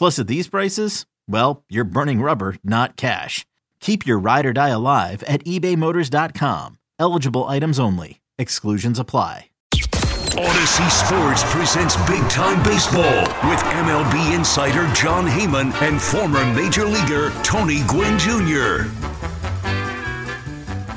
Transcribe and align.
Plus, 0.00 0.18
at 0.18 0.28
these 0.28 0.48
prices, 0.48 1.04
well, 1.28 1.62
you're 1.68 1.84
burning 1.84 2.22
rubber, 2.22 2.56
not 2.64 2.96
cash. 2.96 3.44
Keep 3.80 4.06
your 4.06 4.18
ride 4.18 4.46
or 4.46 4.54
die 4.54 4.70
alive 4.70 5.22
at 5.24 5.44
ebaymotors.com. 5.44 6.78
Eligible 6.98 7.44
items 7.44 7.78
only. 7.78 8.22
Exclusions 8.38 8.98
apply. 8.98 9.50
Audacy 9.74 10.90
Sports 10.90 11.42
presents 11.52 11.96
Big 12.08 12.26
Time 12.30 12.62
Baseball 12.62 13.20
with 13.50 13.60
MLB 13.60 14.34
insider 14.34 14.90
Jon 14.94 15.26
Heyman 15.26 15.74
and 15.82 16.00
former 16.00 16.46
major 16.54 16.86
leaguer 16.86 17.28
Tony 17.42 17.82
Gwynn 17.86 18.18
Jr. 18.18 18.88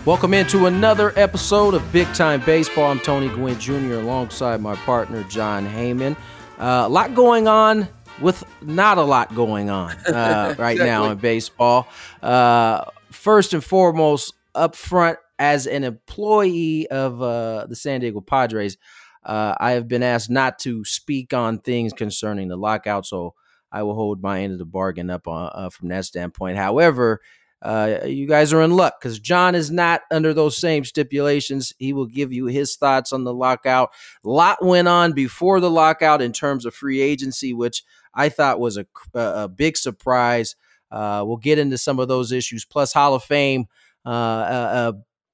Welcome 0.06 0.34
into 0.34 0.68
another 0.68 1.12
episode 1.18 1.74
of 1.74 1.92
Big 1.92 2.08
Time 2.14 2.40
Baseball. 2.46 2.90
I'm 2.90 3.02
Tony 3.02 3.28
Gwynn 3.28 3.60
Jr. 3.60 3.96
alongside 3.96 4.62
my 4.62 4.78
partner 4.78 5.24
Jon 5.24 5.68
Heyman. 5.68 6.16
Uh, 6.58 6.84
a 6.86 6.90
lot 6.90 7.14
going 7.14 7.50
on 7.50 7.90
with 8.22 8.44
not 8.62 8.98
a 8.98 9.04
lot 9.04 9.34
going 9.36 9.70
on 9.70 9.92
uh, 10.08 10.56
right 10.58 10.74
exactly. 10.74 10.86
now 10.86 11.10
in 11.10 11.18
baseball. 11.18 11.88
Uh, 12.22 12.86
first 13.12 13.54
and 13.54 13.64
foremost, 13.64 14.34
up 14.56 14.76
front, 14.76 15.18
as 15.40 15.68
an 15.68 15.84
employee 15.84 16.88
of 16.88 17.22
uh, 17.22 17.66
the 17.68 17.76
San 17.76 18.02
Diego 18.02 18.22
Padres, 18.22 18.78
uh, 19.26 19.56
I 19.60 19.72
have 19.72 19.88
been 19.88 20.04
asked 20.04 20.30
not 20.30 20.60
to 20.60 20.86
speak 20.86 21.34
on 21.34 21.60
things 21.60 21.94
concerning 21.94 22.50
the 22.50 22.58
lockout, 22.58 23.06
so 23.06 23.34
I 23.72 23.84
will 23.84 23.96
hold 23.96 24.22
my 24.22 24.42
end 24.42 24.54
of 24.54 24.60
the 24.60 24.66
bargain 24.66 25.10
up 25.10 25.28
on, 25.28 25.52
uh, 25.54 25.70
from 25.70 25.88
that 25.90 26.06
standpoint. 26.06 26.58
However, 26.58 27.22
uh, 27.64 28.02
you 28.06 28.28
guys 28.28 28.52
are 28.52 28.62
in 28.62 28.72
luck 28.76 29.00
because 29.00 29.20
John 29.20 29.56
is 29.56 29.72
not 29.72 30.02
under 30.12 30.34
those 30.34 30.58
same 30.58 30.84
stipulations. 30.84 31.74
He 31.80 31.94
will 31.94 32.06
give 32.06 32.34
you 32.34 32.46
his 32.48 32.76
thoughts 32.76 33.14
on 33.14 33.24
the 33.24 33.34
lockout. 33.34 33.92
A 34.26 34.30
lot 34.30 34.64
went 34.64 34.90
on 34.90 35.14
before 35.14 35.62
the 35.62 35.72
lockout 35.72 36.22
in 36.22 36.34
terms 36.34 36.66
of 36.66 36.76
free 36.76 37.00
agency, 37.00 37.54
which 37.54 37.84
I 38.14 38.30
thought 38.30 38.60
was 38.60 38.78
a, 38.78 38.86
a 39.14 39.48
big 39.48 39.78
surprise. 39.78 40.56
Uh, 40.92 41.24
we'll 41.26 41.38
get 41.38 41.60
into 41.60 41.78
some 41.78 42.00
of 42.00 42.08
those 42.08 42.32
issues. 42.32 42.66
Plus, 42.66 42.94
Hall 42.94 43.16
of 43.16 43.24
Fame 43.24 43.66
uh, 44.06 44.10
uh, 44.10 44.12
uh 44.12 44.92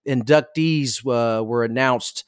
inductees 0.07 1.03
were 1.03 1.63
announced 1.63 2.23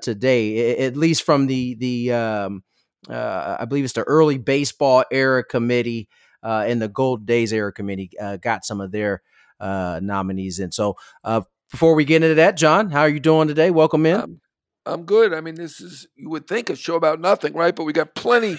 today, 0.00 0.76
at 0.78 0.96
least 0.96 1.22
from 1.22 1.46
the 1.46 1.74
the 1.74 2.12
um, 2.12 2.62
I 3.08 3.64
believe 3.68 3.84
it's 3.84 3.92
the 3.92 4.02
early 4.02 4.38
baseball 4.38 5.04
era 5.10 5.44
committee 5.44 6.08
and 6.42 6.80
the 6.80 6.88
Gold 6.88 7.26
Days 7.26 7.52
era 7.52 7.72
committee 7.72 8.10
got 8.40 8.64
some 8.64 8.80
of 8.80 8.92
their 8.92 9.22
uh, 9.60 10.00
nominees 10.02 10.58
in. 10.58 10.72
So 10.72 10.96
uh, 11.24 11.42
before 11.70 11.94
we 11.94 12.04
get 12.04 12.22
into 12.22 12.36
that, 12.36 12.56
Jon, 12.56 12.90
how 12.90 13.00
are 13.00 13.08
you 13.08 13.20
doing 13.20 13.48
today? 13.48 13.70
Welcome 13.70 14.06
in. 14.06 14.20
Um, 14.20 14.40
I'm 14.88 15.04
good. 15.04 15.34
I 15.34 15.40
mean, 15.40 15.54
this 15.54 15.80
is 15.80 16.06
you 16.16 16.30
would 16.30 16.46
think 16.46 16.70
a 16.70 16.76
show 16.76 16.96
about 16.96 17.20
nothing, 17.20 17.52
right? 17.52 17.76
But 17.76 17.84
we 17.84 17.92
got 17.92 18.14
plenty, 18.14 18.56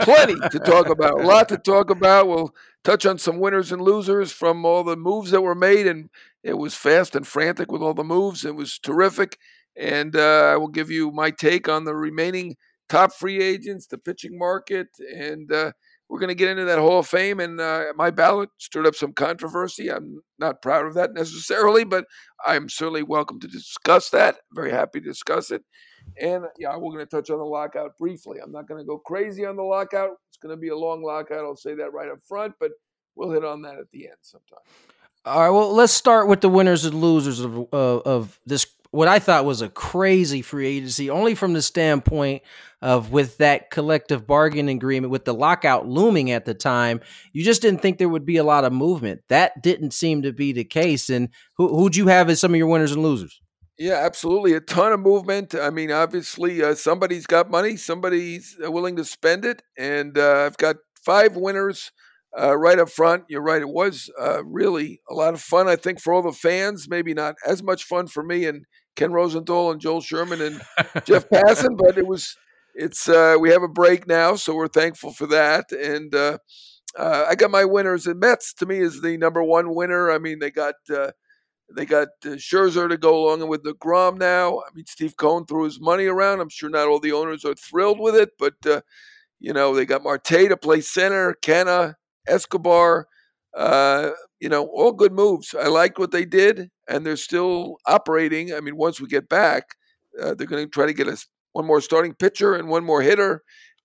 plenty 0.00 0.34
to 0.50 0.58
talk 0.58 0.88
about. 0.88 1.20
A 1.20 1.26
lot 1.26 1.48
to 1.50 1.58
talk 1.58 1.90
about. 1.90 2.26
We'll 2.26 2.54
touch 2.84 3.06
on 3.06 3.18
some 3.18 3.38
winners 3.38 3.70
and 3.70 3.80
losers 3.80 4.32
from 4.32 4.64
all 4.64 4.82
the 4.82 4.96
moves 4.96 5.30
that 5.30 5.42
were 5.42 5.54
made, 5.54 5.86
and 5.86 6.10
it 6.42 6.54
was 6.54 6.74
fast 6.74 7.14
and 7.14 7.26
frantic 7.26 7.70
with 7.70 7.82
all 7.82 7.94
the 7.94 8.04
moves. 8.04 8.44
It 8.44 8.56
was 8.56 8.78
terrific, 8.78 9.38
and 9.76 10.16
uh, 10.16 10.50
I 10.52 10.56
will 10.56 10.68
give 10.68 10.90
you 10.90 11.12
my 11.12 11.30
take 11.30 11.68
on 11.68 11.84
the 11.84 11.94
remaining 11.94 12.56
top 12.88 13.12
free 13.12 13.40
agents, 13.40 13.86
the 13.86 13.98
pitching 13.98 14.36
market, 14.36 14.88
and 15.14 15.52
uh, 15.52 15.72
we're 16.08 16.18
going 16.18 16.28
to 16.28 16.34
get 16.34 16.48
into 16.48 16.64
that 16.64 16.78
Hall 16.78 17.00
of 17.00 17.06
Fame, 17.06 17.38
and 17.40 17.60
uh, 17.60 17.92
my 17.94 18.10
ballot 18.10 18.48
stirred 18.58 18.86
up 18.86 18.94
some 18.94 19.12
controversy. 19.12 19.90
I'm 19.90 20.20
not 20.38 20.62
proud 20.62 20.86
of 20.86 20.94
that 20.94 21.12
necessarily, 21.12 21.84
but 21.84 22.06
I'm 22.46 22.68
certainly 22.68 23.02
welcome 23.02 23.40
to 23.40 23.48
discuss 23.48 24.10
that. 24.10 24.36
Very 24.52 24.70
happy 24.70 25.00
to 25.00 25.06
discuss 25.06 25.50
it. 25.50 25.62
And 26.20 26.44
yeah, 26.58 26.74
we're 26.76 26.92
going 26.92 27.04
to 27.04 27.06
touch 27.06 27.30
on 27.30 27.38
the 27.38 27.44
lockout 27.44 27.98
briefly. 27.98 28.38
I'm 28.42 28.52
not 28.52 28.66
going 28.66 28.80
to 28.80 28.86
go 28.86 28.98
crazy 28.98 29.44
on 29.44 29.56
the 29.56 29.62
lockout. 29.62 30.12
It's 30.28 30.38
going 30.38 30.54
to 30.54 30.60
be 30.60 30.68
a 30.68 30.76
long 30.76 31.02
lockout. 31.02 31.44
I'll 31.44 31.56
say 31.56 31.74
that 31.74 31.92
right 31.92 32.10
up 32.10 32.22
front, 32.26 32.54
but 32.58 32.70
we'll 33.14 33.30
hit 33.30 33.44
on 33.44 33.62
that 33.62 33.74
at 33.74 33.90
the 33.92 34.06
end 34.06 34.16
sometime. 34.22 34.60
All 35.24 35.40
right. 35.40 35.50
Well, 35.50 35.74
let's 35.74 35.92
start 35.92 36.28
with 36.28 36.40
the 36.40 36.48
winners 36.48 36.84
and 36.86 36.94
losers 36.94 37.40
of 37.40 37.68
of 37.72 38.40
this 38.46 38.66
what 38.90 39.08
I 39.08 39.18
thought 39.18 39.44
was 39.44 39.60
a 39.60 39.68
crazy 39.68 40.42
free 40.42 40.66
agency, 40.66 41.10
only 41.10 41.34
from 41.34 41.52
the 41.52 41.62
standpoint 41.62 42.42
of 42.80 43.12
with 43.12 43.38
that 43.38 43.70
collective 43.70 44.26
bargaining 44.26 44.76
agreement, 44.76 45.10
with 45.10 45.24
the 45.24 45.34
lockout 45.34 45.86
looming 45.86 46.30
at 46.30 46.44
the 46.44 46.54
time, 46.54 47.00
you 47.32 47.44
just 47.44 47.60
didn't 47.60 47.82
think 47.82 47.98
there 47.98 48.08
would 48.08 48.24
be 48.24 48.36
a 48.36 48.44
lot 48.44 48.64
of 48.64 48.72
movement. 48.72 49.20
That 49.28 49.62
didn't 49.62 49.92
seem 49.92 50.22
to 50.22 50.32
be 50.32 50.52
the 50.52 50.64
case. 50.64 51.10
And 51.10 51.28
who, 51.56 51.68
who'd 51.68 51.96
you 51.96 52.06
have 52.06 52.30
as 52.30 52.40
some 52.40 52.52
of 52.52 52.56
your 52.56 52.68
winners 52.68 52.92
and 52.92 53.02
losers? 53.02 53.40
Yeah, 53.78 53.94
absolutely. 53.94 54.54
A 54.54 54.60
ton 54.60 54.92
of 54.92 55.00
movement. 55.00 55.54
I 55.54 55.70
mean, 55.70 55.92
obviously, 55.92 56.62
uh, 56.62 56.74
somebody's 56.74 57.26
got 57.26 57.50
money, 57.50 57.76
somebody's 57.76 58.56
uh, 58.64 58.70
willing 58.72 58.96
to 58.96 59.04
spend 59.04 59.44
it. 59.44 59.62
And 59.76 60.18
uh, 60.18 60.46
I've 60.46 60.56
got 60.56 60.76
five 61.04 61.36
winners 61.36 61.92
uh, 62.38 62.56
right 62.56 62.78
up 62.78 62.90
front. 62.90 63.24
You're 63.28 63.42
right. 63.42 63.62
It 63.62 63.68
was 63.68 64.10
uh, 64.20 64.44
really 64.44 65.00
a 65.08 65.14
lot 65.14 65.34
of 65.34 65.40
fun, 65.40 65.68
I 65.68 65.76
think, 65.76 66.00
for 66.00 66.12
all 66.12 66.22
the 66.22 66.32
fans. 66.32 66.88
Maybe 66.88 67.14
not 67.14 67.36
as 67.46 67.62
much 67.62 67.84
fun 67.84 68.08
for 68.08 68.22
me 68.22 68.46
and 68.46 68.64
Ken 68.98 69.12
Rosenthal 69.12 69.70
and 69.70 69.80
Joel 69.80 70.00
Sherman 70.00 70.42
and 70.42 70.60
Jeff 71.04 71.28
Passan, 71.28 71.76
but 71.76 71.96
it 71.96 72.06
was. 72.06 72.36
It's 72.74 73.08
uh, 73.08 73.36
we 73.40 73.50
have 73.50 73.62
a 73.62 73.68
break 73.68 74.06
now, 74.06 74.34
so 74.34 74.54
we're 74.54 74.68
thankful 74.68 75.12
for 75.12 75.26
that. 75.28 75.72
And 75.72 76.14
uh, 76.14 76.38
uh, 76.96 77.26
I 77.28 77.34
got 77.34 77.50
my 77.50 77.64
winners. 77.64 78.06
And 78.06 78.20
Mets 78.20 78.52
to 78.54 78.66
me 78.66 78.78
is 78.78 79.00
the 79.00 79.16
number 79.16 79.42
one 79.42 79.74
winner. 79.74 80.10
I 80.10 80.18
mean, 80.18 80.38
they 80.38 80.50
got 80.50 80.74
uh, 80.92 81.12
they 81.74 81.86
got 81.86 82.08
Scherzer 82.24 82.88
to 82.88 82.96
go 82.96 83.26
along 83.26 83.48
with 83.48 83.62
deGrom 83.62 84.18
now. 84.18 84.58
I 84.60 84.74
mean, 84.74 84.86
Steve 84.86 85.16
Cohen 85.16 85.44
threw 85.46 85.64
his 85.64 85.80
money 85.80 86.06
around. 86.06 86.40
I'm 86.40 86.48
sure 86.48 86.70
not 86.70 86.88
all 86.88 87.00
the 87.00 87.12
owners 87.12 87.44
are 87.44 87.54
thrilled 87.54 88.00
with 88.00 88.16
it, 88.16 88.30
but 88.38 88.54
uh, 88.66 88.80
you 89.38 89.52
know 89.52 89.74
they 89.74 89.86
got 89.86 90.02
Marte 90.02 90.24
to 90.24 90.56
play 90.56 90.80
center, 90.80 91.36
Canha, 91.42 91.94
Escobar, 92.26 93.06
uh, 93.56 94.10
you 94.40 94.48
know, 94.48 94.66
all 94.66 94.92
good 94.92 95.12
moves. 95.12 95.54
I 95.54 95.68
liked 95.68 95.98
what 95.98 96.10
they 96.10 96.24
did, 96.24 96.70
and 96.88 97.04
they're 97.04 97.16
still 97.16 97.76
operating. 97.86 98.54
I 98.54 98.60
mean, 98.60 98.76
once 98.76 99.00
we 99.00 99.08
get 99.08 99.28
back, 99.28 99.64
uh, 100.20 100.34
they're 100.34 100.46
going 100.46 100.64
to 100.64 100.70
try 100.70 100.86
to 100.86 100.92
get 100.92 101.08
us 101.08 101.26
one 101.52 101.66
more 101.66 101.80
starting 101.80 102.14
pitcher 102.14 102.54
and 102.54 102.68
one 102.68 102.84
more 102.84 103.02
hitter. 103.02 103.42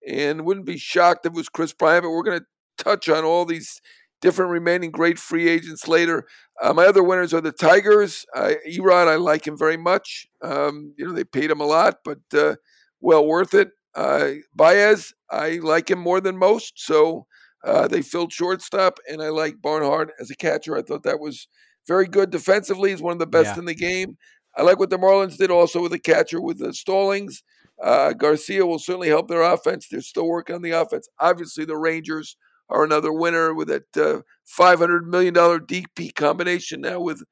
And 0.08 0.46
wouldn't 0.46 0.66
be 0.66 0.78
shocked 0.78 1.26
if 1.26 1.32
it 1.32 1.36
was 1.36 1.48
Kris 1.48 1.74
Bryant, 1.74 2.04
but 2.04 2.12
we're 2.12 2.24
going 2.24 2.40
to 2.40 2.46
touch 2.78 3.08
on 3.08 3.24
all 3.24 3.46
these 3.46 3.80
different 4.22 4.52
remaining 4.52 4.92
great 4.92 5.18
free 5.18 5.48
agents 5.48 5.88
later. 5.88 6.26
Uh, 6.62 6.74
my 6.74 6.86
other 6.86 7.04
winners 7.04 7.34
are 7.34 7.42
the 7.42 7.52
Tigers. 7.52 8.26
Uh, 8.36 8.54
E-Rod, 8.68 9.08
I 9.08 9.16
like 9.16 9.48
him 9.48 9.58
very 9.58 9.78
much. 9.78 10.28
Um, 10.42 10.94
you 10.98 11.06
know, 11.06 11.14
they 11.14 11.24
paid 11.24 11.50
him 11.50 11.62
a 11.62 11.66
lot, 11.66 12.00
but 12.04 12.20
uh, 12.34 12.56
well 13.00 13.26
worth 13.26 13.54
it. 13.54 13.72
Uh, 13.96 14.32
Baez, 14.56 15.14
I 15.30 15.60
like 15.62 15.90
him 15.90 16.00
more 16.00 16.20
than 16.20 16.38
most. 16.38 16.74
So 16.76 17.28
uh, 17.64 17.88
they 17.88 18.02
filled 18.02 18.34
shortstop, 18.34 19.00
and 19.10 19.22
I 19.22 19.30
like 19.30 19.62
Barnhart 19.62 20.12
as 20.20 20.30
a 20.30 20.36
catcher. 20.36 20.78
I 20.78 20.82
thought 20.82 21.04
that 21.04 21.20
was 21.20 21.48
very 21.88 22.08
good 22.08 22.30
defensively. 22.30 22.92
He's 22.92 23.02
one 23.02 23.14
of 23.14 23.20
the 23.20 23.28
best 23.28 23.56
yeah. 23.56 23.60
in 23.60 23.66
the 23.66 23.76
game. 23.76 24.18
I 24.56 24.62
like 24.62 24.80
what 24.80 24.90
the 24.90 24.98
Marlins 24.98 25.38
did 25.38 25.52
also 25.52 25.82
with 25.82 25.92
the 25.92 26.00
catcher 26.00 26.40
with 26.40 26.60
the 26.60 26.74
Stallings. 26.74 27.44
Uh, 27.82 28.14
Garcia 28.14 28.66
will 28.66 28.80
certainly 28.80 29.08
help 29.08 29.28
their 29.28 29.42
offense. 29.42 29.88
They're 29.88 30.02
still 30.02 30.28
working 30.28 30.56
on 30.56 30.62
the 30.62 30.72
offense. 30.72 31.08
Obviously, 31.20 31.66
the 31.66 31.78
Rangers 31.78 32.38
are 32.70 32.84
another 32.84 33.12
winner 33.12 33.54
with 33.54 33.68
that 33.70 33.98
uh, 33.98 34.22
$500 34.58 35.06
million 35.06 35.34
DP 35.34 36.14
combination 36.16 36.82
now 36.82 37.00
with 37.00 37.24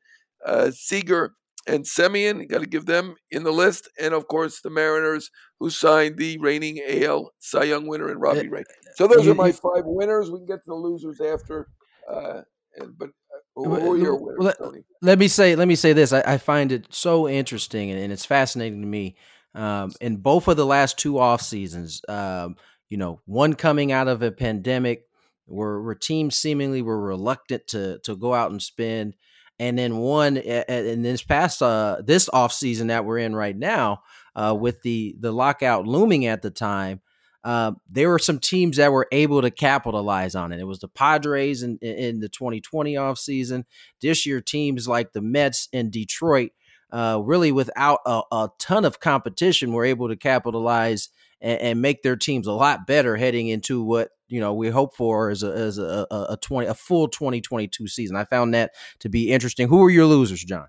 uh, 0.45 0.71
Seager 0.71 1.33
and 1.67 1.83
Semien. 1.83 2.41
You 2.41 2.47
got 2.47 2.61
to 2.61 2.67
give 2.67 2.85
them 2.85 3.15
in 3.29 3.43
the 3.43 3.51
list. 3.51 3.89
And 3.99 4.13
of 4.13 4.27
course, 4.27 4.61
the 4.61 4.69
Mariners, 4.69 5.29
who 5.59 5.69
signed 5.69 6.17
the 6.17 6.37
reigning 6.37 6.79
AL 6.87 7.31
Cy 7.39 7.63
Young 7.63 7.87
winner 7.87 8.09
and 8.09 8.21
Robbie 8.21 8.49
Ray. 8.49 8.63
So 8.95 9.07
those 9.07 9.27
are 9.27 9.35
my 9.35 9.51
five 9.51 9.83
winners. 9.85 10.29
We 10.29 10.39
can 10.39 10.47
get 10.47 10.63
to 10.65 10.69
the 10.69 10.75
losers 10.75 11.21
after. 11.21 11.67
Uh, 12.09 12.41
and, 12.77 12.97
but 12.97 13.09
uh, 13.09 13.39
who 13.55 13.91
are 13.91 13.97
your 13.97 14.15
winners, 14.15 14.39
let, 14.39 14.57
Tony? 14.57 14.83
Let 15.01 15.19
me 15.19 15.27
say, 15.27 15.55
let 15.55 15.67
me 15.67 15.75
say 15.75 15.93
this. 15.93 16.13
I, 16.13 16.21
I 16.25 16.37
find 16.37 16.71
it 16.71 16.87
so 16.89 17.27
interesting 17.27 17.91
and, 17.91 17.99
and, 17.99 18.11
it's 18.11 18.25
fascinating 18.25 18.81
to 18.81 18.87
me. 18.87 19.15
Um, 19.53 19.91
in 19.99 20.17
both 20.17 20.47
of 20.47 20.57
the 20.57 20.65
last 20.65 20.97
two 20.97 21.19
off 21.19 21.41
seasons, 21.41 22.01
um, 22.07 22.55
you 22.89 22.97
know, 22.97 23.21
one 23.25 23.53
coming 23.53 23.91
out 23.91 24.07
of 24.07 24.21
a 24.21 24.31
pandemic 24.31 25.03
where, 25.45 25.81
where 25.81 25.95
teams 25.95 26.37
seemingly 26.37 26.81
were 26.81 26.99
reluctant 26.99 27.67
to 27.67 27.99
to 28.03 28.15
go 28.15 28.33
out 28.33 28.51
and 28.51 28.61
spend 28.61 29.15
and 29.61 29.77
then 29.77 29.97
one 29.97 30.37
in 30.37 31.03
this 31.03 31.21
past 31.21 31.61
uh, 31.61 32.01
this 32.03 32.27
off 32.33 32.51
season 32.51 32.87
that 32.87 33.05
we're 33.05 33.19
in 33.19 33.35
right 33.35 33.55
now 33.55 34.01
uh, 34.35 34.57
with 34.59 34.81
the 34.81 35.15
the 35.19 35.31
lockout 35.31 35.85
looming 35.85 36.25
at 36.25 36.41
the 36.41 36.49
time 36.49 36.99
uh, 37.43 37.71
there 37.89 38.09
were 38.09 38.19
some 38.19 38.39
teams 38.39 38.77
that 38.77 38.91
were 38.91 39.07
able 39.11 39.41
to 39.41 39.49
capitalize 39.49 40.35
on 40.35 40.51
it. 40.51 40.59
It 40.59 40.67
was 40.67 40.79
the 40.79 40.87
padres 40.87 41.63
in, 41.63 41.77
in 41.79 42.19
the 42.19 42.29
2020 42.29 42.97
off 42.97 43.17
season. 43.17 43.65
This 43.99 44.25
year 44.27 44.41
teams 44.41 44.87
like 44.87 45.13
the 45.13 45.21
mets 45.21 45.67
and 45.73 45.91
detroit 45.91 46.51
uh, 46.91 47.19
really 47.23 47.51
without 47.51 47.99
a, 48.05 48.21
a, 48.31 48.49
ton 48.59 48.85
of 48.85 48.99
competition 48.99 49.71
were 49.71 49.85
able 49.85 50.09
to 50.09 50.15
capitalize 50.15 51.09
and, 51.39 51.59
and 51.61 51.81
make 51.81 52.03
their 52.03 52.15
teams 52.15 52.45
a 52.45 52.51
lot 52.51 52.85
better 52.85 53.15
heading 53.17 53.47
into 53.47 53.81
what 53.81 54.09
you 54.31 54.39
know 54.39 54.53
we 54.53 54.69
hope 54.69 54.95
for 54.95 55.29
is 55.29 55.43
a 55.43 55.51
as 55.51 55.77
a, 55.77 56.07
a, 56.09 56.25
a 56.29 56.37
twenty 56.41 56.67
a 56.67 56.73
full 56.73 57.07
twenty 57.07 57.41
twenty 57.41 57.67
two 57.67 57.87
season. 57.87 58.15
I 58.15 58.25
found 58.25 58.53
that 58.53 58.71
to 58.99 59.09
be 59.09 59.31
interesting. 59.31 59.67
Who 59.67 59.83
are 59.83 59.89
your 59.89 60.05
losers, 60.05 60.43
Jon? 60.43 60.67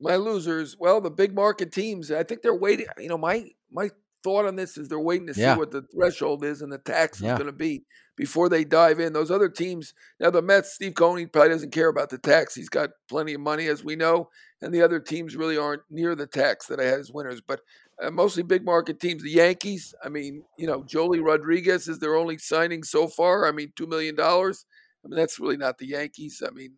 My 0.00 0.16
losers, 0.16 0.76
well, 0.78 1.00
the 1.00 1.10
big 1.10 1.34
market 1.34 1.72
teams. 1.72 2.10
I 2.10 2.22
think 2.22 2.42
they're 2.42 2.54
waiting. 2.54 2.86
You 2.98 3.08
know, 3.08 3.18
my 3.18 3.50
my 3.70 3.90
thought 4.26 4.44
on 4.44 4.56
this 4.56 4.76
is 4.76 4.88
they're 4.88 4.98
waiting 4.98 5.28
to 5.28 5.34
see 5.34 5.42
yeah. 5.42 5.56
what 5.56 5.70
the 5.70 5.82
threshold 5.94 6.44
is 6.44 6.60
and 6.60 6.72
the 6.72 6.78
tax 6.78 7.20
yeah. 7.20 7.32
is 7.32 7.38
going 7.38 7.46
to 7.46 7.56
be 7.56 7.84
before 8.16 8.48
they 8.48 8.64
dive 8.64 8.98
in. 8.98 9.12
Those 9.12 9.30
other 9.30 9.48
teams, 9.48 9.94
now 10.18 10.30
the 10.30 10.42
Mets, 10.42 10.72
Steve 10.72 10.94
Cohen 10.94 11.28
probably 11.28 11.50
doesn't 11.50 11.72
care 11.72 11.88
about 11.88 12.10
the 12.10 12.18
tax. 12.18 12.54
He's 12.54 12.68
got 12.68 12.90
plenty 13.08 13.34
of 13.34 13.40
money, 13.40 13.68
as 13.68 13.84
we 13.84 13.94
know, 13.94 14.30
and 14.62 14.72
the 14.72 14.82
other 14.82 15.00
teams 15.00 15.36
really 15.36 15.58
aren't 15.58 15.82
near 15.90 16.14
the 16.14 16.26
tax 16.26 16.66
that 16.66 16.80
I 16.80 16.84
had 16.84 17.00
as 17.00 17.12
winners. 17.12 17.40
But 17.40 17.60
uh, 18.02 18.10
mostly 18.10 18.42
big 18.42 18.64
market 18.64 19.00
teams. 19.00 19.22
The 19.22 19.30
Yankees, 19.30 19.94
I 20.04 20.08
mean, 20.08 20.42
you 20.58 20.66
know, 20.66 20.82
Joely 20.82 21.24
Rodriguez 21.24 21.88
is 21.88 21.98
their 21.98 22.16
only 22.16 22.38
signing 22.38 22.82
so 22.82 23.08
far. 23.08 23.46
I 23.46 23.52
mean, 23.52 23.72
$2 23.78 23.88
million. 23.88 24.18
I 24.18 25.08
mean, 25.08 25.16
that's 25.16 25.38
really 25.38 25.56
not 25.56 25.78
the 25.78 25.86
Yankees. 25.86 26.42
I 26.46 26.50
mean, 26.50 26.72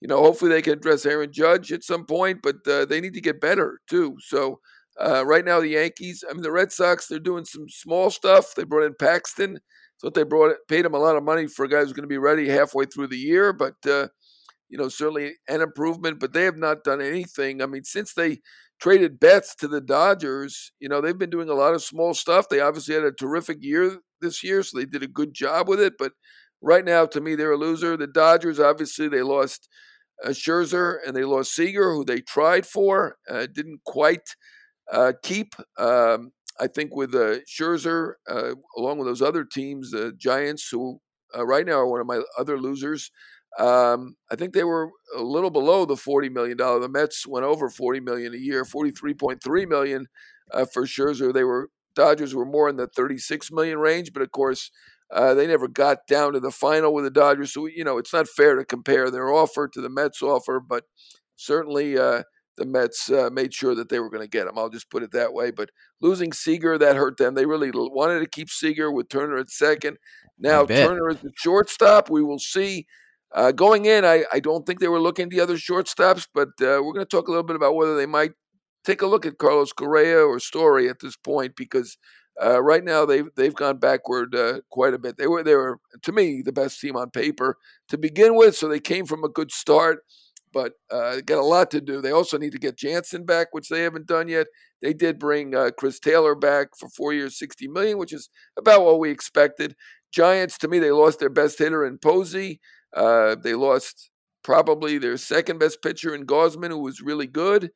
you 0.00 0.08
know, 0.08 0.18
hopefully 0.18 0.50
they 0.50 0.62
can 0.62 0.74
address 0.74 1.04
Aaron 1.04 1.32
Judge 1.32 1.72
at 1.72 1.84
some 1.84 2.06
point, 2.06 2.40
but 2.42 2.66
uh, 2.66 2.86
they 2.86 3.00
need 3.00 3.14
to 3.14 3.20
get 3.20 3.40
better 3.40 3.80
too. 3.88 4.16
So 4.20 4.60
uh, 4.98 5.24
right 5.26 5.44
now, 5.44 5.60
the 5.60 5.68
Yankees, 5.68 6.24
I 6.28 6.32
mean, 6.32 6.42
the 6.42 6.52
Red 6.52 6.72
Sox, 6.72 7.06
they're 7.06 7.18
doing 7.18 7.44
some 7.44 7.68
small 7.68 8.10
stuff. 8.10 8.54
They 8.54 8.64
brought 8.64 8.84
in 8.84 8.94
Paxton. 8.98 9.60
So 9.98 10.08
they 10.08 10.22
brought 10.22 10.56
paid 10.66 10.86
him 10.86 10.94
a 10.94 10.98
lot 10.98 11.16
of 11.16 11.22
money 11.22 11.46
for 11.46 11.66
a 11.66 11.68
guy 11.68 11.80
who's 11.80 11.92
going 11.92 12.04
to 12.04 12.08
be 12.08 12.16
ready 12.16 12.48
halfway 12.48 12.86
through 12.86 13.08
the 13.08 13.18
year, 13.18 13.52
but 13.52 13.74
uh, 13.86 14.08
you 14.70 14.78
know, 14.78 14.88
certainly 14.88 15.34
an 15.48 15.60
improvement. 15.60 16.20
But 16.20 16.32
they 16.32 16.44
have 16.44 16.56
not 16.56 16.84
done 16.84 17.00
anything. 17.00 17.62
I 17.62 17.66
mean, 17.66 17.84
since 17.84 18.14
they 18.14 18.38
traded 18.80 19.20
Betts 19.20 19.54
to 19.56 19.68
the 19.68 19.80
Dodgers, 19.80 20.72
you 20.80 20.88
know, 20.88 21.00
they've 21.00 21.18
been 21.18 21.30
doing 21.30 21.50
a 21.50 21.54
lot 21.54 21.74
of 21.74 21.82
small 21.82 22.14
stuff. 22.14 22.48
They 22.48 22.60
obviously 22.60 22.94
had 22.94 23.04
a 23.04 23.12
terrific 23.12 23.58
year 23.60 23.98
this 24.20 24.42
year, 24.42 24.62
so 24.62 24.78
they 24.78 24.86
did 24.86 25.02
a 25.02 25.08
good 25.08 25.34
job 25.34 25.68
with 25.68 25.80
it. 25.80 25.94
But 25.98 26.12
right 26.62 26.84
now, 26.84 27.06
to 27.06 27.20
me, 27.20 27.34
they're 27.34 27.52
a 27.52 27.58
loser. 27.58 27.96
The 27.96 28.06
Dodgers, 28.06 28.60
obviously, 28.60 29.08
they 29.08 29.22
lost 29.22 29.68
uh, 30.24 30.30
Scherzer 30.30 30.98
and 31.06 31.16
they 31.16 31.24
lost 31.24 31.54
Seager, 31.54 31.92
who 31.92 32.04
they 32.04 32.20
tried 32.20 32.66
for, 32.66 33.16
uh, 33.28 33.46
didn't 33.52 33.80
quite 33.84 34.34
uh, 34.92 35.12
keep. 35.22 35.54
Um, 35.78 36.32
I 36.58 36.66
think 36.66 36.94
with 36.94 37.14
uh, 37.14 37.40
Scherzer, 37.48 38.14
uh, 38.28 38.54
along 38.76 38.98
with 38.98 39.08
those 39.08 39.22
other 39.22 39.44
teams, 39.44 39.90
the 39.90 40.12
Giants, 40.16 40.68
who 40.70 41.00
uh, 41.36 41.46
right 41.46 41.64
now 41.64 41.78
are 41.78 41.86
one 41.86 42.00
of 42.00 42.06
my 42.06 42.20
other 42.38 42.58
losers, 42.58 43.10
um, 43.58 44.14
I 44.30 44.36
think 44.36 44.54
they 44.54 44.64
were 44.64 44.90
a 45.16 45.22
little 45.22 45.50
below 45.50 45.84
the 45.84 45.96
forty 45.96 46.28
million 46.28 46.56
dollar. 46.56 46.80
The 46.80 46.88
Mets 46.88 47.26
went 47.26 47.44
over 47.44 47.68
forty 47.68 48.00
million 48.00 48.34
a 48.34 48.38
year, 48.38 48.64
forty 48.64 48.90
three 48.90 49.14
point 49.14 49.42
three 49.42 49.66
million 49.66 50.06
uh, 50.52 50.66
for 50.72 50.84
Scherzer. 50.84 51.32
They 51.32 51.44
were 51.44 51.68
Dodgers 51.94 52.34
were 52.34 52.44
more 52.44 52.68
in 52.68 52.76
the 52.76 52.86
thirty 52.86 53.18
six 53.18 53.50
million 53.50 53.78
range, 53.78 54.12
but 54.12 54.22
of 54.22 54.30
course 54.30 54.70
uh, 55.12 55.34
they 55.34 55.46
never 55.46 55.66
got 55.66 56.06
down 56.06 56.32
to 56.34 56.40
the 56.40 56.52
final 56.52 56.94
with 56.94 57.04
the 57.04 57.10
Dodgers. 57.10 57.52
So 57.52 57.66
you 57.66 57.84
know 57.84 57.98
it's 57.98 58.12
not 58.12 58.28
fair 58.28 58.54
to 58.54 58.64
compare 58.64 59.10
their 59.10 59.32
offer 59.32 59.68
to 59.68 59.80
the 59.80 59.90
Mets 59.90 60.22
offer, 60.22 60.60
but 60.60 60.84
certainly 61.34 61.98
uh, 61.98 62.22
the 62.56 62.66
Mets 62.66 63.10
uh, 63.10 63.30
made 63.32 63.52
sure 63.52 63.74
that 63.74 63.88
they 63.88 63.98
were 63.98 64.10
going 64.10 64.22
to 64.22 64.28
get 64.28 64.46
him. 64.46 64.56
I'll 64.56 64.68
just 64.68 64.90
put 64.90 65.02
it 65.02 65.10
that 65.12 65.32
way. 65.32 65.50
But 65.50 65.70
losing 66.00 66.32
Seager 66.32 66.78
that 66.78 66.94
hurt 66.94 67.16
them. 67.16 67.34
They 67.34 67.46
really 67.46 67.70
wanted 67.74 68.20
to 68.20 68.28
keep 68.28 68.48
Seager 68.48 68.92
with 68.92 69.08
Turner 69.08 69.38
at 69.38 69.50
second. 69.50 69.96
Now 70.38 70.64
Turner 70.64 71.08
is 71.10 71.20
the 71.20 71.32
shortstop. 71.36 72.08
We 72.08 72.22
will 72.22 72.38
see. 72.38 72.86
Uh, 73.32 73.52
going 73.52 73.84
in, 73.84 74.04
I, 74.04 74.24
I 74.32 74.40
don't 74.40 74.66
think 74.66 74.80
they 74.80 74.88
were 74.88 75.00
looking 75.00 75.24
at 75.24 75.30
the 75.30 75.40
other 75.40 75.56
shortstops, 75.56 76.26
but 76.34 76.48
uh, 76.60 76.82
we're 76.82 76.92
going 76.92 77.06
to 77.06 77.16
talk 77.16 77.28
a 77.28 77.30
little 77.30 77.44
bit 77.44 77.56
about 77.56 77.76
whether 77.76 77.96
they 77.96 78.06
might 78.06 78.32
take 78.84 79.02
a 79.02 79.06
look 79.06 79.24
at 79.24 79.38
Carlos 79.38 79.72
Correa 79.72 80.18
or 80.18 80.40
Story 80.40 80.88
at 80.88 81.00
this 81.00 81.16
point 81.16 81.54
because 81.56 81.96
uh, 82.42 82.62
right 82.62 82.84
now 82.84 83.04
they've 83.04 83.28
they've 83.36 83.54
gone 83.54 83.78
backward 83.78 84.34
uh, 84.34 84.60
quite 84.70 84.94
a 84.94 84.98
bit. 84.98 85.16
They 85.16 85.26
were 85.26 85.42
they 85.42 85.54
were 85.54 85.78
to 86.02 86.12
me 86.12 86.42
the 86.42 86.52
best 86.52 86.80
team 86.80 86.96
on 86.96 87.10
paper 87.10 87.56
to 87.88 87.98
begin 87.98 88.34
with, 88.34 88.56
so 88.56 88.66
they 88.68 88.80
came 88.80 89.06
from 89.06 89.24
a 89.24 89.28
good 89.28 89.52
start, 89.52 90.00
but 90.52 90.72
uh, 90.90 91.20
got 91.20 91.38
a 91.38 91.44
lot 91.44 91.70
to 91.72 91.80
do. 91.80 92.00
They 92.00 92.12
also 92.12 92.38
need 92.38 92.52
to 92.52 92.58
get 92.58 92.78
Jansen 92.78 93.24
back, 93.24 93.48
which 93.52 93.68
they 93.68 93.82
haven't 93.82 94.06
done 94.06 94.28
yet. 94.28 94.46
They 94.80 94.94
did 94.94 95.18
bring 95.18 95.54
uh, 95.54 95.70
Chris 95.78 96.00
Taylor 96.00 96.34
back 96.34 96.68
for 96.78 96.88
four 96.88 97.12
years, 97.12 97.38
sixty 97.38 97.68
million, 97.68 97.98
which 97.98 98.12
is 98.12 98.30
about 98.56 98.84
what 98.84 98.98
we 98.98 99.10
expected. 99.10 99.74
Giants, 100.12 100.58
to 100.58 100.68
me, 100.68 100.78
they 100.78 100.90
lost 100.90 101.20
their 101.20 101.28
best 101.28 101.58
hitter 101.58 101.84
in 101.84 101.98
Posey. 101.98 102.60
Uh, 102.94 103.36
they 103.36 103.54
lost 103.54 104.10
probably 104.42 104.98
their 104.98 105.16
second 105.16 105.58
best 105.58 105.82
pitcher 105.82 106.14
in 106.14 106.26
Gausman, 106.26 106.70
who 106.70 106.78
was 106.78 107.00
really 107.00 107.26
good. 107.26 107.70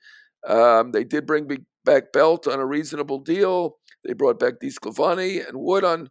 Um, 0.47 0.93
they 0.93 1.05
did 1.05 1.27
bring 1.27 1.49
back 1.85 2.13
Belt 2.13 2.47
on 2.47 2.61
a 2.61 2.67
reasonable 2.67 3.19
deal. 3.19 3.77
They 4.05 4.13
brought 4.13 4.39
back 4.39 4.55
DeSclafani 4.63 5.47
and 5.47 5.59
Wood 5.59 5.85
on 5.85 6.11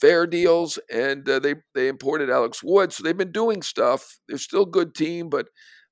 fair 0.00 0.26
deals, 0.26 0.78
and 0.90 1.28
uh, 1.28 1.38
they 1.38 1.56
they 1.74 1.88
imported 1.88 2.30
Alex 2.30 2.62
Wood. 2.62 2.92
So 2.92 3.02
they've 3.02 3.16
been 3.16 3.32
doing 3.32 3.62
stuff. 3.62 4.18
They're 4.28 4.38
still 4.38 4.62
a 4.62 4.70
good 4.70 4.94
team, 4.94 5.28
but 5.28 5.48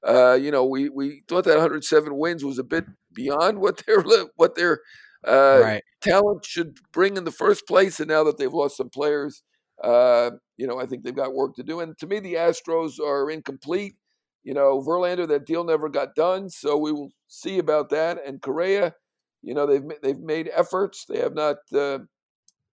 uh, 0.06 0.34
you 0.34 0.50
know 0.50 0.64
we 0.64 0.88
we 0.88 1.22
thought 1.28 1.44
that 1.44 1.56
107 1.56 2.16
wins 2.16 2.44
was 2.44 2.58
a 2.58 2.64
bit 2.64 2.84
beyond 3.12 3.58
what 3.58 3.82
their 3.86 4.02
what 4.36 4.54
their 4.54 4.80
uh, 5.26 5.60
right. 5.62 5.82
talent 6.00 6.44
should 6.44 6.78
bring 6.92 7.16
in 7.16 7.24
the 7.24 7.30
first 7.30 7.66
place. 7.66 8.00
And 8.00 8.08
now 8.08 8.24
that 8.24 8.38
they've 8.38 8.52
lost 8.52 8.76
some 8.76 8.90
players, 8.90 9.42
uh, 9.82 10.30
you 10.56 10.66
know, 10.66 10.78
I 10.78 10.86
think 10.86 11.04
they've 11.04 11.14
got 11.14 11.34
work 11.34 11.54
to 11.56 11.62
do. 11.62 11.80
And 11.80 11.96
to 11.98 12.06
me, 12.06 12.20
the 12.20 12.34
Astros 12.34 13.00
are 13.00 13.30
incomplete. 13.30 13.94
You 14.42 14.54
know, 14.54 14.80
Verlander, 14.80 15.28
that 15.28 15.46
deal 15.46 15.64
never 15.64 15.88
got 15.90 16.14
done, 16.14 16.48
so 16.48 16.76
we 16.76 16.92
will 16.92 17.10
see 17.28 17.58
about 17.58 17.90
that. 17.90 18.18
And 18.26 18.40
Correa, 18.40 18.94
you 19.42 19.52
know, 19.52 19.66
they've 19.66 19.82
they've 20.02 20.18
made 20.18 20.50
efforts. 20.54 21.04
They 21.04 21.18
have 21.18 21.34
not 21.34 21.56
uh, 21.74 21.98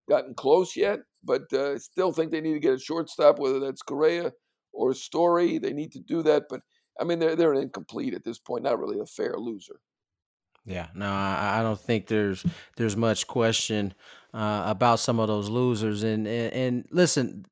gotten 0.09 0.33
close 0.33 0.77
yet, 0.77 0.99
but 1.23 1.51
uh, 1.51 1.77
still 1.77 2.13
think 2.13 2.31
they 2.31 2.41
need 2.41 2.53
to 2.53 2.59
get 2.59 2.75
a 2.75 2.79
shortstop, 2.79 3.39
whether 3.39 3.59
that's 3.59 3.81
Correa 3.81 4.31
or 4.71 4.93
Story. 4.93 5.57
They 5.57 5.73
need 5.73 5.91
to 5.93 5.99
do 5.99 6.23
that. 6.23 6.43
But 6.49 6.61
I 6.99 7.03
mean, 7.03 7.19
they're 7.19 7.35
they're 7.35 7.53
incomplete 7.53 8.13
at 8.13 8.23
this 8.23 8.39
point, 8.39 8.63
not 8.63 8.79
really 8.79 8.99
a 8.99 9.05
fair 9.05 9.35
loser. 9.37 9.81
Yeah, 10.67 10.87
no, 10.93 11.09
I, 11.09 11.59
I 11.59 11.63
don't 11.63 11.79
think 11.79 12.07
there's 12.07 12.45
there's 12.75 12.97
much 12.97 13.25
question 13.25 13.93
uh, 14.33 14.63
about 14.65 14.99
some 14.99 15.19
of 15.19 15.27
those 15.29 15.49
losers. 15.49 16.03
And, 16.03 16.27
and, 16.27 16.53
and 16.53 16.85
listen, 16.91 17.45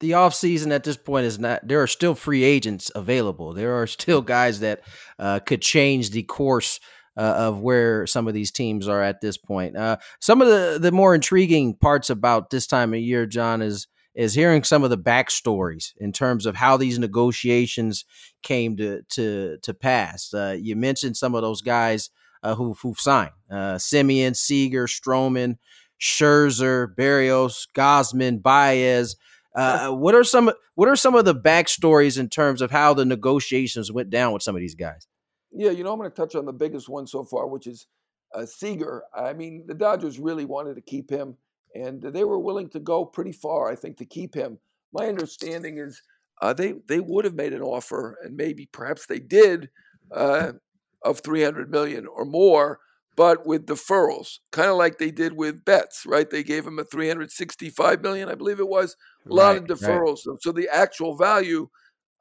the 0.00 0.10
offseason 0.10 0.72
at 0.72 0.82
this 0.82 0.96
point 0.96 1.24
is 1.26 1.38
not 1.38 1.66
there 1.66 1.80
are 1.80 1.86
still 1.86 2.16
free 2.16 2.42
agents 2.42 2.90
available. 2.94 3.54
There 3.54 3.80
are 3.80 3.86
still 3.86 4.22
guys 4.22 4.58
that 4.60 4.82
uh, 5.20 5.38
could 5.38 5.62
change 5.62 6.10
the 6.10 6.24
course 6.24 6.80
uh, 7.16 7.20
of 7.20 7.60
where 7.60 8.06
some 8.08 8.26
of 8.26 8.34
these 8.34 8.50
teams 8.50 8.88
are 8.88 9.02
at 9.02 9.20
this 9.20 9.36
point. 9.36 9.76
Uh, 9.76 9.96
some 10.20 10.42
of 10.42 10.48
the, 10.48 10.78
the 10.80 10.92
more 10.92 11.14
intriguing 11.14 11.74
parts 11.74 12.10
about 12.10 12.50
this 12.50 12.66
time 12.66 12.92
of 12.92 13.00
year, 13.00 13.24
Jon, 13.24 13.62
is 13.62 13.86
is 14.16 14.34
hearing 14.34 14.64
some 14.64 14.82
of 14.82 14.90
the 14.90 14.98
backstories 14.98 15.92
in 15.98 16.10
terms 16.12 16.44
of 16.44 16.56
how 16.56 16.76
these 16.76 16.98
negotiations 16.98 18.04
came 18.42 18.76
to 18.78 19.02
to 19.10 19.58
to 19.62 19.72
pass. 19.72 20.34
Uh, 20.34 20.56
you 20.60 20.74
mentioned 20.74 21.16
some 21.16 21.36
of 21.36 21.42
those 21.42 21.60
guys 21.60 22.10
uh, 22.42 22.54
who 22.54 22.74
who've 22.74 23.00
signed: 23.00 23.32
uh, 23.50 23.74
Semien, 23.76 24.36
Seager, 24.36 24.86
Stroman. 24.86 25.56
Scherzer, 26.00 26.94
Barrios, 26.94 27.66
Gausman, 27.74 28.42
Baez. 28.42 29.16
Uh, 29.54 29.90
what 29.90 30.14
are 30.14 30.24
some 30.24 30.50
What 30.74 30.88
are 30.88 30.96
some 30.96 31.14
of 31.14 31.24
the 31.24 31.34
backstories 31.34 32.18
in 32.18 32.28
terms 32.28 32.62
of 32.62 32.70
how 32.70 32.94
the 32.94 33.04
negotiations 33.04 33.90
went 33.90 34.10
down 34.10 34.32
with 34.32 34.42
some 34.42 34.54
of 34.54 34.60
these 34.60 34.74
guys? 34.74 35.06
Yeah, 35.50 35.70
you 35.70 35.82
know, 35.82 35.92
I'm 35.92 35.98
going 35.98 36.10
to 36.10 36.16
touch 36.16 36.34
on 36.34 36.44
the 36.44 36.52
biggest 36.52 36.88
one 36.88 37.06
so 37.06 37.24
far, 37.24 37.48
which 37.48 37.66
is 37.66 37.86
uh, 38.34 38.46
Seager. 38.46 39.02
I 39.14 39.32
mean, 39.32 39.64
the 39.66 39.74
Dodgers 39.74 40.18
really 40.18 40.44
wanted 40.44 40.74
to 40.74 40.82
keep 40.82 41.10
him, 41.10 41.36
and 41.74 42.02
they 42.02 42.24
were 42.24 42.38
willing 42.38 42.68
to 42.70 42.80
go 42.80 43.04
pretty 43.04 43.32
far, 43.32 43.70
I 43.70 43.74
think, 43.74 43.96
to 43.96 44.04
keep 44.04 44.34
him. 44.34 44.58
My 44.92 45.08
understanding 45.08 45.78
is 45.78 46.02
uh, 46.40 46.52
they 46.52 46.74
they 46.86 47.00
would 47.00 47.24
have 47.24 47.34
made 47.34 47.54
an 47.54 47.62
offer, 47.62 48.18
and 48.22 48.36
maybe 48.36 48.68
perhaps 48.70 49.06
they 49.06 49.18
did, 49.18 49.70
uh, 50.12 50.52
of 51.02 51.20
300 51.20 51.70
million 51.70 52.06
or 52.06 52.24
more, 52.24 52.80
but 53.16 53.46
with 53.46 53.66
deferrals, 53.66 54.38
kind 54.52 54.68
of 54.68 54.76
like 54.76 54.98
they 54.98 55.10
did 55.10 55.32
with 55.34 55.64
Betts, 55.64 56.04
right? 56.06 56.28
They 56.28 56.42
gave 56.42 56.66
him 56.66 56.78
a 56.78 56.84
365 56.84 58.02
million, 58.02 58.28
I 58.28 58.34
believe 58.34 58.60
it 58.60 58.68
was, 58.68 58.96
a 59.28 59.34
lot 59.34 59.50
right, 59.50 59.56
of 59.58 59.64
deferrals. 59.64 60.20
Right. 60.26 60.38
So 60.40 60.52
the 60.52 60.68
actual 60.72 61.16
value 61.16 61.68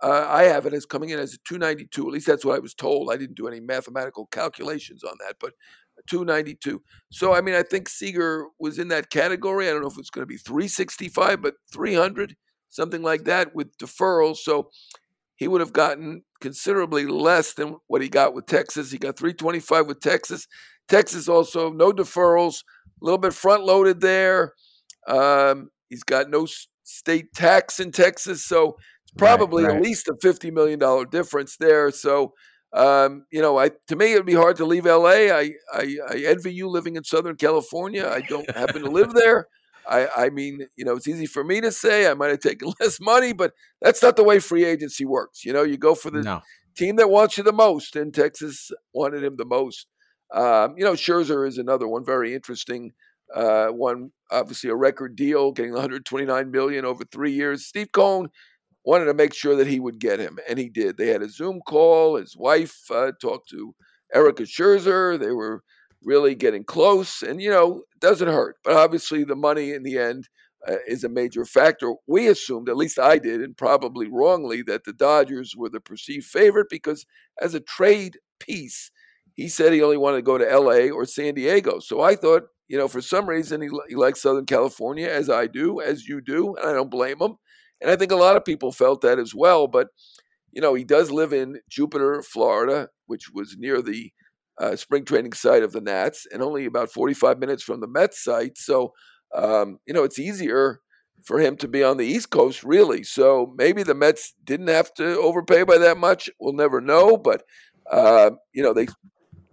uh, 0.01 0.25
I 0.27 0.43
have 0.43 0.65
it 0.65 0.73
as 0.73 0.85
coming 0.85 1.09
in 1.09 1.19
as 1.19 1.33
a 1.33 1.37
292. 1.47 2.07
At 2.07 2.13
least 2.13 2.27
that's 2.27 2.45
what 2.45 2.55
I 2.55 2.59
was 2.59 2.73
told. 2.73 3.11
I 3.11 3.17
didn't 3.17 3.37
do 3.37 3.47
any 3.47 3.59
mathematical 3.59 4.27
calculations 4.27 5.03
on 5.03 5.15
that, 5.25 5.37
but 5.39 5.53
292. 6.07 6.81
So 7.11 7.33
I 7.33 7.41
mean, 7.41 7.55
I 7.55 7.63
think 7.63 7.89
Seager 7.89 8.45
was 8.59 8.77
in 8.77 8.89
that 8.89 9.09
category. 9.09 9.67
I 9.67 9.71
don't 9.71 9.81
know 9.81 9.87
if 9.87 9.97
it's 9.97 10.11
going 10.11 10.23
to 10.23 10.27
be 10.27 10.37
365, 10.37 11.41
but 11.41 11.55
300, 11.73 12.35
something 12.69 13.01
like 13.01 13.23
that, 13.23 13.55
with 13.55 13.75
deferrals. 13.77 14.37
So 14.37 14.69
he 15.37 15.47
would 15.47 15.61
have 15.61 15.73
gotten 15.73 16.23
considerably 16.41 17.05
less 17.05 17.53
than 17.53 17.77
what 17.87 18.01
he 18.01 18.09
got 18.09 18.33
with 18.33 18.45
Texas. 18.45 18.91
He 18.91 18.97
got 18.97 19.17
325 19.17 19.87
with 19.87 19.99
Texas. 19.99 20.47
Texas 20.87 21.27
also 21.27 21.71
no 21.71 21.91
deferrals, 21.91 22.63
a 23.01 23.05
little 23.05 23.17
bit 23.17 23.33
front 23.33 23.63
loaded 23.63 24.01
there. 24.01 24.53
Um, 25.07 25.69
he's 25.89 26.03
got 26.03 26.29
no 26.29 26.47
state 26.83 27.33
tax 27.33 27.79
in 27.79 27.91
Texas, 27.91 28.45
so 28.45 28.77
it's 29.03 29.11
probably 29.17 29.63
right, 29.63 29.71
right. 29.71 29.77
at 29.77 29.83
least 29.83 30.07
a 30.07 30.15
fifty 30.21 30.51
million 30.51 30.79
dollar 30.79 31.05
difference 31.05 31.57
there. 31.57 31.91
So, 31.91 32.33
um, 32.73 33.25
you 33.31 33.41
know, 33.41 33.57
I 33.57 33.71
to 33.87 33.95
me 33.95 34.13
it 34.13 34.17
would 34.17 34.25
be 34.25 34.33
hard 34.33 34.57
to 34.57 34.65
leave 34.65 34.85
L.A. 34.85 35.31
I, 35.31 35.51
I, 35.73 35.97
I 36.09 36.23
envy 36.25 36.53
you 36.53 36.69
living 36.69 36.95
in 36.95 37.03
Southern 37.03 37.35
California. 37.35 38.07
I 38.07 38.21
don't 38.21 38.49
happen 38.55 38.81
to 38.83 38.89
live 38.89 39.13
there. 39.13 39.47
I, 39.87 40.25
I 40.25 40.29
mean, 40.29 40.67
you 40.75 40.85
know, 40.85 40.95
it's 40.95 41.07
easy 41.07 41.25
for 41.25 41.43
me 41.43 41.61
to 41.61 41.71
say 41.71 42.09
I 42.09 42.13
might 42.13 42.29
have 42.29 42.39
taken 42.39 42.73
less 42.79 42.99
money, 42.99 43.33
but 43.33 43.53
that's 43.81 44.01
not 44.01 44.15
the 44.15 44.23
way 44.23 44.39
free 44.39 44.65
agency 44.65 45.05
works. 45.05 45.45
You 45.45 45.53
know, 45.53 45.63
you 45.63 45.77
go 45.77 45.95
for 45.95 46.11
the 46.11 46.23
no. 46.23 46.41
team 46.75 46.97
that 46.97 47.09
wants 47.09 47.37
you 47.37 47.43
the 47.43 47.53
most, 47.53 47.95
and 47.95 48.13
Texas 48.13 48.71
wanted 48.93 49.23
him 49.23 49.35
the 49.37 49.45
most. 49.45 49.87
Um, 50.33 50.75
you 50.77 50.83
know, 50.83 50.93
Scherzer 50.93 51.47
is 51.47 51.57
another 51.57 51.87
one, 51.87 52.03
very 52.03 52.33
interesting 52.33 52.91
uh, 53.33 53.67
one. 53.67 54.11
Obviously, 54.29 54.69
a 54.69 54.75
record 54.75 55.15
deal, 55.15 55.51
getting 55.51 55.71
129 55.71 56.51
million 56.51 56.85
over 56.85 57.03
three 57.05 57.31
years. 57.31 57.65
Steve 57.65 57.91
Cohen 57.93 58.29
wanted 58.83 59.05
to 59.05 59.13
make 59.13 59.33
sure 59.33 59.55
that 59.55 59.67
he 59.67 59.79
would 59.79 59.99
get 59.99 60.19
him, 60.19 60.37
and 60.49 60.59
he 60.59 60.69
did. 60.69 60.97
They 60.97 61.07
had 61.07 61.21
a 61.21 61.29
Zoom 61.29 61.61
call. 61.65 62.17
His 62.17 62.35
wife 62.35 62.77
uh, 62.91 63.13
talked 63.21 63.49
to 63.49 63.73
Erica 64.13 64.43
Scherzer. 64.43 65.17
They 65.19 65.31
were 65.31 65.63
really 66.03 66.35
getting 66.35 66.63
close, 66.63 67.21
and 67.21 67.41
you 67.41 67.49
know, 67.49 67.83
it 67.95 67.99
doesn't 67.99 68.27
hurt. 68.27 68.57
But 68.63 68.73
obviously, 68.75 69.23
the 69.23 69.35
money 69.35 69.71
in 69.71 69.83
the 69.83 69.97
end 69.97 70.27
uh, 70.67 70.75
is 70.87 71.03
a 71.03 71.09
major 71.09 71.45
factor. 71.45 71.93
We 72.07 72.27
assumed, 72.27 72.69
at 72.69 72.77
least 72.77 72.99
I 72.99 73.17
did, 73.17 73.41
and 73.41 73.55
probably 73.55 74.07
wrongly, 74.11 74.61
that 74.63 74.83
the 74.83 74.93
Dodgers 74.93 75.55
were 75.55 75.69
the 75.69 75.79
perceived 75.79 76.25
favorite 76.25 76.67
because 76.69 77.05
as 77.41 77.53
a 77.53 77.59
trade 77.59 78.17
piece, 78.39 78.91
he 79.33 79.47
said 79.47 79.71
he 79.71 79.83
only 79.83 79.97
wanted 79.97 80.17
to 80.17 80.23
go 80.23 80.37
to 80.37 80.49
L.A. 80.51 80.89
or 80.89 81.05
San 81.05 81.35
Diego. 81.35 81.79
So 81.79 82.01
I 82.01 82.15
thought, 82.15 82.43
you 82.67 82.77
know, 82.77 82.87
for 82.87 83.01
some 83.01 83.27
reason 83.29 83.61
he, 83.61 83.69
he 83.87 83.95
likes 83.95 84.21
Southern 84.21 84.45
California, 84.45 85.07
as 85.07 85.29
I 85.29 85.47
do, 85.47 85.79
as 85.79 86.07
you 86.07 86.21
do, 86.21 86.55
and 86.55 86.67
I 86.67 86.73
don't 86.73 86.91
blame 86.91 87.21
him. 87.21 87.35
And 87.81 87.91
I 87.91 87.95
think 87.95 88.11
a 88.11 88.15
lot 88.15 88.35
of 88.35 88.43
people 88.43 88.71
felt 88.71 89.01
that 89.01 89.19
as 89.19 89.35
well. 89.35 89.67
But, 89.67 89.89
you 90.51 90.61
know, 90.61 90.73
he 90.73 90.83
does 90.83 91.11
live 91.11 91.33
in 91.33 91.59
Jupiter, 91.69 92.23
Florida, 92.23 92.89
which 93.05 93.29
was 93.31 93.55
near 93.57 93.81
the 93.81 94.11
uh, 94.59 94.75
spring 94.75 95.05
training 95.05 95.33
site 95.33 95.63
of 95.63 95.71
the 95.71 95.81
Nats 95.81 96.25
and 96.31 96.41
only 96.41 96.65
about 96.65 96.91
45 96.91 97.39
minutes 97.39 97.63
from 97.63 97.79
the 97.79 97.87
Mets 97.87 98.23
site. 98.23 98.57
So, 98.57 98.93
um, 99.35 99.79
you 99.85 99.93
know, 99.93 100.03
it's 100.03 100.19
easier 100.19 100.81
for 101.23 101.39
him 101.39 101.57
to 101.57 101.67
be 101.67 101.83
on 101.83 101.97
the 101.97 102.05
East 102.05 102.29
Coast, 102.29 102.63
really. 102.63 103.03
So 103.03 103.53
maybe 103.57 103.83
the 103.83 103.95
Mets 103.95 104.33
didn't 104.43 104.67
have 104.67 104.93
to 104.95 105.19
overpay 105.19 105.63
by 105.63 105.77
that 105.79 105.97
much. 105.97 106.29
We'll 106.39 106.53
never 106.53 106.81
know. 106.81 107.17
But, 107.17 107.43
uh, 107.91 108.31
you 108.53 108.63
know, 108.63 108.73
they, 108.73 108.87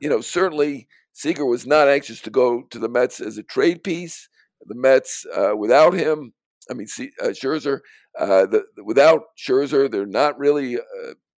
you 0.01 0.09
know, 0.09 0.21
certainly 0.21 0.89
Seager 1.13 1.47
was 1.47 1.67
not 1.67 1.89
anxious 1.89 2.21
to 2.23 2.31
go 2.31 2.63
to 2.71 2.79
the 2.79 2.89
Mets 2.89 3.21
as 3.21 3.39
a 3.39 3.43
trade 3.43 3.83
piece. 3.83 4.29
The 4.67 4.75
Mets, 4.75 5.27
uh, 5.35 5.57
without 5.57 5.95
him, 5.95 6.33
I 6.71 6.75
mean, 6.75 6.87
see, 6.87 7.11
uh, 7.23 7.29
Scherzer, 7.29 7.81
uh, 8.19 8.47
the, 8.47 8.65
without 8.83 9.23
Scherzer, 9.39 9.91
they're 9.91 10.07
not 10.07 10.39
really 10.39 10.77
a, 10.77 10.81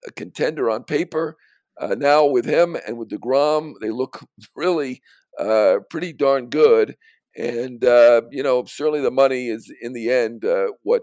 a 0.07 0.13
contender 0.15 0.71
on 0.71 0.85
paper. 0.85 1.37
Uh, 1.81 1.95
now 1.99 2.25
with 2.25 2.45
him 2.45 2.77
and 2.87 2.97
with 2.99 3.11
Degrom, 3.11 3.75
they 3.81 3.91
look 3.91 4.21
really 4.57 5.03
uh, 5.39 5.77
pretty 5.91 6.13
darn 6.13 6.49
good. 6.49 6.97
And 7.37 7.85
uh, 7.85 8.23
you 8.31 8.43
know, 8.43 8.65
certainly 8.65 9.03
the 9.03 9.11
money 9.11 9.49
is 9.49 9.73
in 9.83 9.93
the 9.93 10.11
end 10.11 10.45
uh, 10.45 10.69
what 10.83 11.03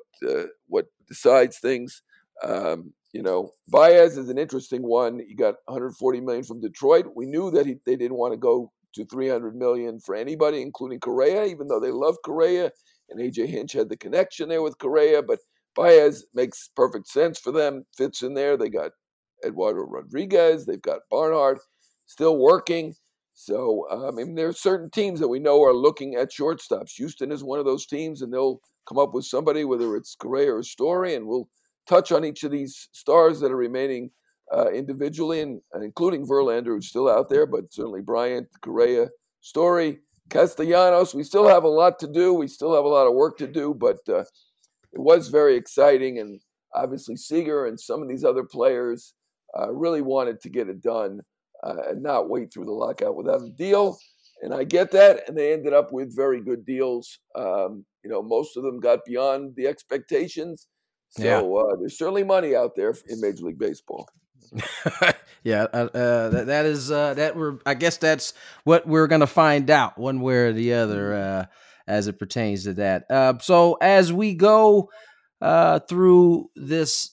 what 0.68 0.86
decides 1.08 1.60
things. 1.60 2.02
Um, 2.44 2.94
you 3.14 3.22
know, 3.22 3.52
Baez 3.68 4.18
is 4.18 4.30
an 4.30 4.40
interesting 4.40 4.82
one. 4.82 5.20
He 5.20 5.36
got 5.36 5.56
140 5.66 6.22
million 6.22 6.44
from 6.44 6.60
Detroit. 6.60 7.06
We 7.16 7.28
knew 7.28 7.52
that 7.52 7.68
he, 7.68 7.76
they 7.86 7.96
didn't 7.96 8.18
want 8.18 8.34
to 8.34 8.38
go 8.38 8.72
to 8.96 9.06
300 9.06 9.56
million 9.56 10.00
for 10.00 10.16
anybody, 10.16 10.64
including 10.64 11.00
Correa, 11.00 11.46
even 11.46 11.68
though 11.68 11.80
they 11.80 11.92
love 11.92 12.16
Correa 12.26 12.72
and 13.10 13.20
AJ 13.20 13.48
Hinch 13.48 13.74
had 13.74 13.90
the 13.90 13.98
connection 13.98 14.50
there 14.50 14.62
with 14.62 14.78
Correa, 14.78 15.22
but 15.22 15.40
Baez 15.76 16.26
makes 16.34 16.70
perfect 16.76 17.08
sense 17.08 17.40
for 17.40 17.52
them, 17.52 17.86
fits 17.98 18.22
in 18.22 18.34
there. 18.34 18.58
They 18.58 18.70
got 18.70 18.92
Eduardo 19.46 19.82
Rodriguez, 19.82 20.66
they've 20.66 20.82
got 20.82 21.02
Barnhart 21.10 21.60
still 22.06 22.38
working. 22.38 22.96
So, 23.34 23.88
um, 23.90 24.06
I 24.06 24.12
mean, 24.12 24.36
there 24.36 24.48
are 24.48 24.54
certain 24.54 24.90
teams 24.90 25.20
that 25.20 25.28
we 25.28 25.40
know 25.40 25.64
are 25.64 25.74
looking 25.74 26.16
at 26.16 26.32
shortstops. 26.32 26.96
Houston 26.98 27.32
is 27.32 27.44
one 27.44 27.60
of 27.60 27.66
those 27.66 27.86
teams, 27.86 28.22
and 28.22 28.32
they'll 28.32 28.62
come 28.88 29.00
up 29.00 29.14
with 29.14 29.26
somebody, 29.26 29.66
whether 29.66 29.96
it's 29.96 30.16
Correa 30.16 30.54
or 30.54 30.64
Story, 30.64 31.16
and 31.16 31.26
we'll 31.26 31.50
touch 31.88 32.12
on 32.12 32.24
each 32.24 32.44
of 32.44 32.52
these 32.52 32.90
stars 32.92 33.40
that 33.40 33.52
are 33.52 33.58
remaining 33.58 34.12
uh, 34.56 34.70
individually, 34.72 35.42
and, 35.42 35.62
and, 35.74 35.84
including 35.84 36.28
Verlander, 36.28 36.68
who's 36.68 36.90
still 36.90 37.10
out 37.10 37.30
there, 37.30 37.46
but 37.46 37.74
certainly 37.74 38.02
Bryant, 38.02 38.48
Correa, 38.62 39.08
Story, 39.42 40.00
Castellanos. 40.30 41.16
We 41.16 41.24
still 41.24 41.48
have 41.48 41.64
a 41.64 41.70
lot 41.70 42.00
to 42.00 42.08
do. 42.08 42.34
We 42.34 42.48
still 42.48 42.76
have 42.76 42.86
a 42.86 42.90
lot 42.90 43.08
of 43.08 43.14
work 43.14 43.38
to 43.40 43.48
do, 43.48 43.74
but 43.74 43.98
uh, 44.08 44.26
it 44.92 45.00
was 45.00 45.30
very 45.30 45.56
exciting. 45.56 46.20
And 46.20 46.40
obviously, 46.76 47.16
Seager 47.16 47.66
and 47.66 47.80
some 47.80 48.02
of 48.02 48.10
these 48.10 48.24
other 48.24 48.44
players 48.44 49.14
uh, 49.58 49.72
really 49.72 50.02
wanted 50.02 50.42
to 50.42 50.50
get 50.50 50.70
it 50.70 50.82
done 50.82 51.22
uh, 51.64 51.90
and 51.90 52.04
not 52.04 52.30
wait 52.30 52.52
through 52.54 52.66
the 52.66 52.72
lockout 52.72 53.16
without 53.16 53.42
a 53.42 53.50
deal. 53.50 53.98
And 54.42 54.54
I 54.54 54.64
get 54.64 54.92
that. 54.92 55.28
And 55.28 55.38
they 55.38 55.54
ended 55.54 55.74
up 55.74 55.92
with 55.92 56.16
very 56.16 56.42
good 56.42 56.66
deals. 56.66 57.20
Um, 57.36 57.86
you 58.04 58.10
know, 58.10 58.22
most 58.22 58.58
of 58.58 58.64
them 58.64 58.80
got 58.80 59.06
beyond 59.06 59.56
the 59.56 59.68
expectations. 59.68 60.68
So 61.10 61.24
yeah. 61.24 61.40
Uh, 61.40 61.76
there's 61.80 61.98
certainly 61.98 62.24
money 62.24 62.56
out 62.56 62.76
there 62.76 62.94
in 63.08 63.22
Major 63.22 63.46
League 63.46 63.60
Baseball. 63.60 64.08
yeah, 65.44 65.66
uh, 65.74 65.90
uh, 65.94 66.30
that, 66.30 66.48
that 66.48 66.66
is 66.66 66.92
uh, 66.92 67.14
that 67.16 67.36
we're. 67.36 67.60
I 67.66 67.74
guess 67.74 67.98
that's 67.98 68.34
what 68.64 68.88
we're 68.88 69.08
gonna 69.08 69.28
find 69.28 69.70
out 69.70 69.98
one 69.98 70.22
way 70.22 70.36
or 70.36 70.54
the 70.54 70.74
other 70.74 71.12
mm-hmm. 71.12 71.40
uh, 71.42 71.46
as 71.88 72.08
it 72.08 72.20
pertains 72.20 72.64
to 72.66 72.74
that. 72.74 73.06
Uh, 73.10 73.38
so 73.40 73.78
as 73.82 74.12
we 74.12 74.34
go 74.34 74.90
uh, 75.42 75.80
through 75.80 76.50
this 76.56 77.12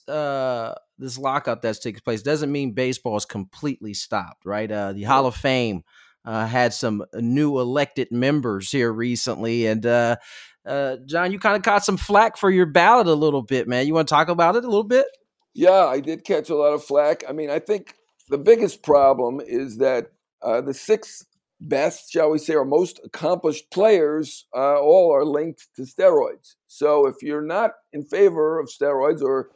this 1.01 1.17
lockout 1.17 1.61
that's 1.61 1.79
taking 1.79 1.99
place, 1.99 2.21
doesn't 2.21 2.51
mean 2.51 2.71
baseball 2.71 3.17
is 3.17 3.25
completely 3.25 3.93
stopped, 3.93 4.45
right? 4.45 4.71
Uh, 4.71 4.93
the 4.93 5.03
Hall 5.03 5.25
of 5.25 5.35
Fame 5.35 5.83
uh, 6.23 6.45
had 6.45 6.73
some 6.73 7.01
uh, 7.01 7.05
new 7.19 7.59
elected 7.59 8.09
members 8.11 8.71
here 8.71 8.93
recently, 8.93 9.65
and 9.65 9.83
Jon, 9.83 11.31
you 11.31 11.39
kind 11.39 11.57
of 11.57 11.63
caught 11.63 11.83
some 11.83 11.97
flack 11.97 12.37
for 12.37 12.49
your 12.49 12.67
ballot 12.67 13.07
a 13.07 13.13
little 13.13 13.41
bit, 13.41 13.67
man. 13.67 13.87
You 13.87 13.95
want 13.95 14.07
to 14.07 14.13
talk 14.13 14.29
about 14.29 14.55
it 14.55 14.63
a 14.63 14.67
little 14.67 14.83
bit? 14.83 15.07
Yeah, 15.53 15.85
I 15.85 15.99
did 15.99 16.23
catch 16.23 16.49
a 16.49 16.55
lot 16.55 16.73
of 16.73 16.83
flack. 16.83 17.23
I 17.27 17.33
mean, 17.33 17.49
I 17.49 17.59
think 17.59 17.95
the 18.29 18.37
biggest 18.37 18.83
problem 18.83 19.41
is 19.45 19.79
that 19.79 20.11
uh, 20.41 20.61
the 20.61 20.73
six 20.73 21.25
best, 21.59 22.11
shall 22.11 22.31
we 22.31 22.37
say, 22.37 22.55
or 22.55 22.63
most 22.63 23.01
accomplished 23.03 23.69
players 23.69 24.45
uh, 24.55 24.79
all 24.79 25.13
are 25.13 25.25
linked 25.25 25.67
to 25.75 25.81
steroids. 25.81 26.55
So 26.67 27.05
if 27.05 27.15
you're 27.21 27.41
not 27.41 27.71
in 27.91 28.03
favor 28.03 28.59
of 28.59 28.69
steroids, 28.69 29.21
or 29.21 29.49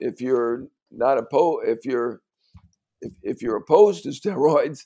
if 0.00 0.20
you're 0.20 0.66
not 0.90 1.18
opposed, 1.18 1.68
if 1.68 1.84
you're 1.84 2.20
if, 3.00 3.12
if 3.22 3.42
you're 3.42 3.56
opposed 3.56 4.02
to 4.04 4.08
steroids, 4.10 4.80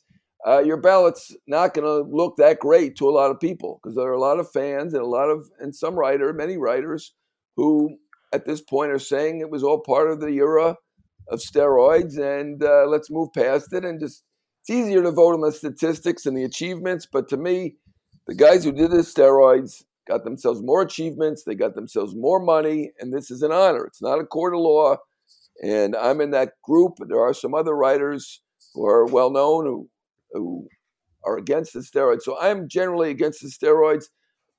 uh, 0.46 0.60
your 0.60 0.76
ballot's 0.76 1.34
not 1.46 1.74
going 1.74 1.86
to 1.86 2.08
look 2.14 2.36
that 2.36 2.58
great 2.58 2.96
to 2.96 3.08
a 3.08 3.12
lot 3.12 3.30
of 3.30 3.40
people 3.40 3.80
because 3.82 3.96
there 3.96 4.08
are 4.08 4.12
a 4.12 4.20
lot 4.20 4.40
of 4.40 4.50
fans 4.50 4.92
and 4.92 5.02
a 5.02 5.06
lot 5.08 5.28
of 5.28 5.48
and 5.60 5.74
some 5.74 5.94
writer, 5.94 6.32
many 6.32 6.56
writers 6.56 7.14
who 7.56 7.96
at 8.32 8.46
this 8.46 8.60
point 8.60 8.90
are 8.90 8.98
saying 8.98 9.40
it 9.40 9.50
was 9.50 9.62
all 9.62 9.80
part 9.80 10.10
of 10.10 10.20
the 10.20 10.30
era 10.30 10.76
of 11.28 11.38
steroids 11.38 12.18
and 12.18 12.64
uh, 12.64 12.86
let's 12.86 13.10
move 13.10 13.28
past 13.34 13.72
it 13.72 13.84
and 13.84 14.00
just 14.00 14.24
it's 14.60 14.70
easier 14.70 15.02
to 15.02 15.10
vote 15.10 15.34
on 15.34 15.40
the 15.40 15.52
statistics 15.52 16.26
and 16.26 16.36
the 16.36 16.44
achievements 16.44 17.06
but 17.10 17.28
to 17.28 17.36
me 17.36 17.76
the 18.26 18.34
guys 18.34 18.64
who 18.64 18.72
did 18.72 18.90
the 18.90 18.98
steroids 18.98 19.82
got 20.08 20.24
themselves 20.24 20.62
more 20.62 20.82
achievements 20.82 21.44
they 21.44 21.54
got 21.54 21.74
themselves 21.74 22.14
more 22.14 22.40
money 22.40 22.90
and 22.98 23.12
this 23.12 23.30
is 23.30 23.42
an 23.42 23.52
honor 23.52 23.84
it's 23.84 24.02
not 24.02 24.20
a 24.20 24.24
court 24.24 24.54
of 24.54 24.60
law 24.60 24.96
and 25.62 25.94
i'm 25.96 26.20
in 26.20 26.30
that 26.30 26.52
group 26.62 26.92
there 27.08 27.20
are 27.20 27.34
some 27.34 27.54
other 27.54 27.74
writers 27.74 28.42
who 28.74 28.86
are 28.86 29.06
well 29.06 29.30
known 29.30 29.64
who 29.64 29.88
who 30.32 30.66
are 31.24 31.36
against 31.36 31.72
the 31.72 31.80
steroids. 31.80 32.22
So 32.22 32.38
I'm 32.40 32.68
generally 32.68 33.10
against 33.10 33.42
the 33.42 33.48
steroids. 33.48 34.04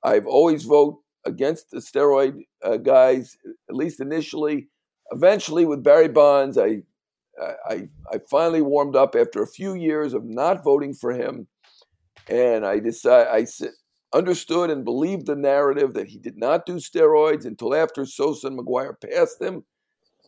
I've 0.03 0.27
always 0.27 0.63
vote 0.63 0.99
against 1.25 1.71
the 1.71 1.79
steroid 1.79 2.39
uh, 2.63 2.77
guys, 2.77 3.37
at 3.69 3.75
least 3.75 3.99
initially. 3.99 4.67
Eventually, 5.11 5.65
with 5.65 5.83
Barry 5.83 6.07
Bonds, 6.07 6.57
I, 6.57 6.81
I 7.67 7.87
I 8.11 8.19
finally 8.29 8.61
warmed 8.61 8.95
up 8.95 9.15
after 9.15 9.43
a 9.43 9.47
few 9.47 9.73
years 9.75 10.13
of 10.13 10.23
not 10.23 10.63
voting 10.63 10.93
for 10.93 11.11
him, 11.11 11.47
and 12.27 12.65
I 12.65 12.79
decided 12.79 13.27
I 13.31 13.45
understood 14.13 14.69
and 14.69 14.85
believed 14.85 15.25
the 15.25 15.35
narrative 15.35 15.93
that 15.93 16.07
he 16.07 16.19
did 16.19 16.37
not 16.37 16.65
do 16.65 16.75
steroids 16.75 17.45
until 17.45 17.73
after 17.73 18.05
Sosa 18.05 18.47
and 18.47 18.59
McGwire 18.59 18.93
passed 18.99 19.41
him. 19.41 19.63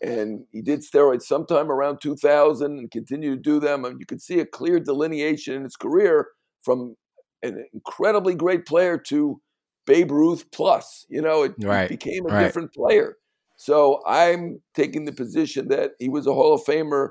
And 0.02 0.46
he 0.52 0.62
did 0.62 0.82
steroids 0.82 1.24
sometime 1.24 1.72
around 1.72 2.00
2000 2.02 2.80
and 2.80 2.92
continued 2.92 3.44
to 3.44 3.50
do 3.50 3.60
them. 3.60 3.86
And 3.86 4.00
you 4.00 4.06
could 4.06 4.22
see 4.22 4.40
a 4.40 4.46
clear 4.46 4.80
delineation 4.80 5.54
in 5.56 5.64
his 5.64 5.76
career 5.76 6.28
from 6.64 6.96
an 7.44 7.66
incredibly 7.74 8.36
great 8.36 8.66
player 8.66 8.98
to 9.08 9.40
Babe 9.86 10.12
Ruth 10.12 10.46
plus. 10.52 11.06
You 11.10 11.22
know, 11.22 11.44
it, 11.44 11.54
right. 11.60 11.88
became 11.88 12.26
a 12.26 12.34
right. 12.34 12.44
different 12.44 12.74
player. 12.74 13.18
So 13.58 14.02
I'm 14.06 14.62
taking 14.74 15.06
the 15.06 15.14
position 15.14 15.70
that 15.70 15.92
he 16.00 16.10
was 16.10 16.28
a 16.28 16.34
Hall 16.34 16.54
of 16.54 16.66
Famer 16.66 17.10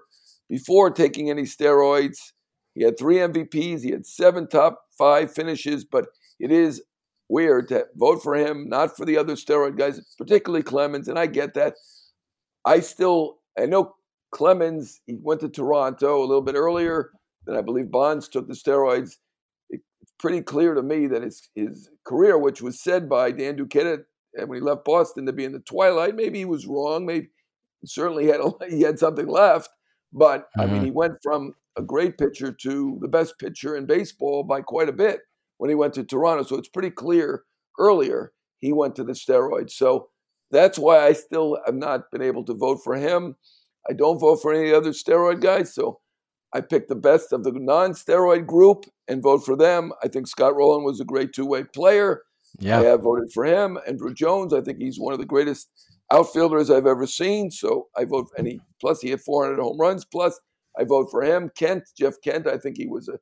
before 0.49 0.91
taking 0.91 1.31
any 1.31 1.43
steroids. 1.43 2.19
He 2.75 2.85
had 2.85 2.99
three 2.99 3.17
MVPs, 3.17 3.83
he 3.83 3.93
had 3.93 4.05
seven 4.05 4.49
top 4.49 4.81
five 4.99 5.33
finishes, 5.33 5.85
but 5.85 6.07
it 6.39 6.51
is 6.51 6.83
weird 7.29 7.69
to 7.69 7.87
vote 7.97 8.23
for 8.23 8.35
him, 8.35 8.69
not 8.69 8.97
for 8.97 9.05
the 9.05 9.17
other 9.17 9.35
steroid 9.35 9.77
guys, 9.77 10.01
particularly 10.17 10.63
Clemens, 10.63 11.09
and 11.09 11.19
I 11.19 11.27
get 11.27 11.55
that. 11.55 11.75
I 12.65 12.81
still, 12.81 13.39
I 13.59 13.67
know 13.67 13.95
Clemens, 14.33 15.01
he 15.07 15.17
went 15.21 15.41
to 15.41 15.49
Toronto 15.49 16.21
a 16.21 16.27
little 16.27 16.43
bit 16.43 16.55
earlier 16.55 17.11
than 17.47 17.57
I 17.57 17.63
believe 17.63 17.91
Bonds 17.91 18.29
took 18.29 18.49
the 18.49 18.55
steroids. 18.55 19.17
It's 19.71 20.13
pretty 20.19 20.43
clear 20.43 20.75
to 20.75 20.83
me 20.83 21.07
that 21.09 21.23
his, 21.23 21.49
his 21.55 21.91
career, 22.05 22.39
which 22.39 22.63
was 22.63 22.81
said 22.81 23.09
by 23.09 23.31
Dan 23.31 23.57
Duquette 23.57 24.05
when 24.33 24.57
he 24.57 24.61
left 24.61 24.85
Boston 24.85 25.27
to 25.27 25.33
be 25.33 25.45
in 25.45 25.53
the 25.53 25.61
twilight, 25.61 26.17
maybe 26.17 26.39
he 26.39 26.45
was 26.45 26.67
wrong. 26.67 27.07
Maybe 27.07 27.29
certainly 27.85 28.25
he 28.25 28.31
had 28.31 28.41
a, 28.41 28.51
he 28.69 28.83
had 28.83 28.99
something 28.99 29.27
left, 29.27 29.71
but 30.13 30.43
mm-hmm. 30.43 30.61
I 30.61 30.67
mean 30.67 30.77
mm-hmm. 30.77 30.85
he 30.87 30.91
went 30.91 31.15
from 31.23 31.55
a 31.77 31.83
great 31.83 32.19
pitcher 32.19 32.53
to 32.53 32.99
the 33.01 33.09
best 33.09 33.39
pitcher 33.39 33.77
in 33.77 33.87
baseball 33.87 34.43
by 34.45 34.61
quite 34.61 34.89
a 34.89 34.93
bit 34.93 35.21
when 35.59 35.71
he 35.71 35.77
went 35.77 35.95
to 35.95 36.05
Toronto. 36.05 36.43
So 36.45 36.57
it's 36.57 36.69
pretty 36.69 36.91
clear 36.91 37.45
earlier 37.79 38.33
he 38.59 38.73
went 38.73 38.97
to 38.97 39.05
the 39.05 39.13
steroids. 39.13 39.73
So 39.73 40.09
that's 40.51 40.79
why 40.79 41.05
I 41.05 41.13
still 41.13 41.59
have 41.67 41.75
not 41.75 42.11
been 42.11 42.23
able 42.23 42.45
to 42.45 42.55
vote 42.55 42.81
for 42.83 42.95
him. 42.95 43.37
I 43.89 43.93
don't 43.93 44.19
vote 44.19 44.41
for 44.41 44.53
any 44.53 44.73
other 44.73 44.91
steroid 44.91 45.41
guys. 45.41 45.75
So 45.75 46.01
I 46.55 46.61
picked 46.61 46.89
the 46.89 46.95
best 46.95 47.33
of 47.33 47.45
the 47.45 47.53
non 47.53 47.93
steroid 47.93 48.47
group 48.47 48.87
and 49.09 49.23
vote 49.23 49.45
for 49.45 49.57
them. 49.57 49.93
I 50.03 50.09
think 50.09 50.29
Scott 50.29 50.55
Rolen 50.55 50.85
was 50.85 51.01
a 51.01 51.05
great 51.05 51.33
two 51.33 51.47
way 51.47 51.65
player. 51.65 52.23
Yeah. 52.59 52.79
I 52.79 52.85
have 52.85 53.03
voted 53.03 53.33
for 53.33 53.45
him. 53.45 53.79
Andruw 53.89 54.15
Jones, 54.15 54.55
I 54.55 54.61
think 54.61 54.79
he's 54.79 55.01
one 55.01 55.13
of 55.13 55.19
the 55.19 55.27
greatest 55.27 55.69
outfielders 56.13 56.71
I've 56.71 56.87
ever 56.87 57.07
seen. 57.07 57.51
So 57.51 57.89
I 57.97 58.05
vote 58.05 58.29
for 58.31 58.39
any. 58.39 58.61
Plus, 58.81 59.01
he 59.01 59.11
had 59.11 59.21
400 59.21 59.61
home 59.61 59.79
runs. 59.79 60.05
Plus, 60.05 60.41
I 60.79 60.85
vote 60.85 61.11
for 61.11 61.23
him. 61.23 61.51
Kent, 61.57 61.85
Jeff 61.99 62.15
Kent, 62.23 62.47
I 62.47 62.59
think 62.59 62.77
he 62.77 62.87
was 62.87 63.09
a 63.09 63.19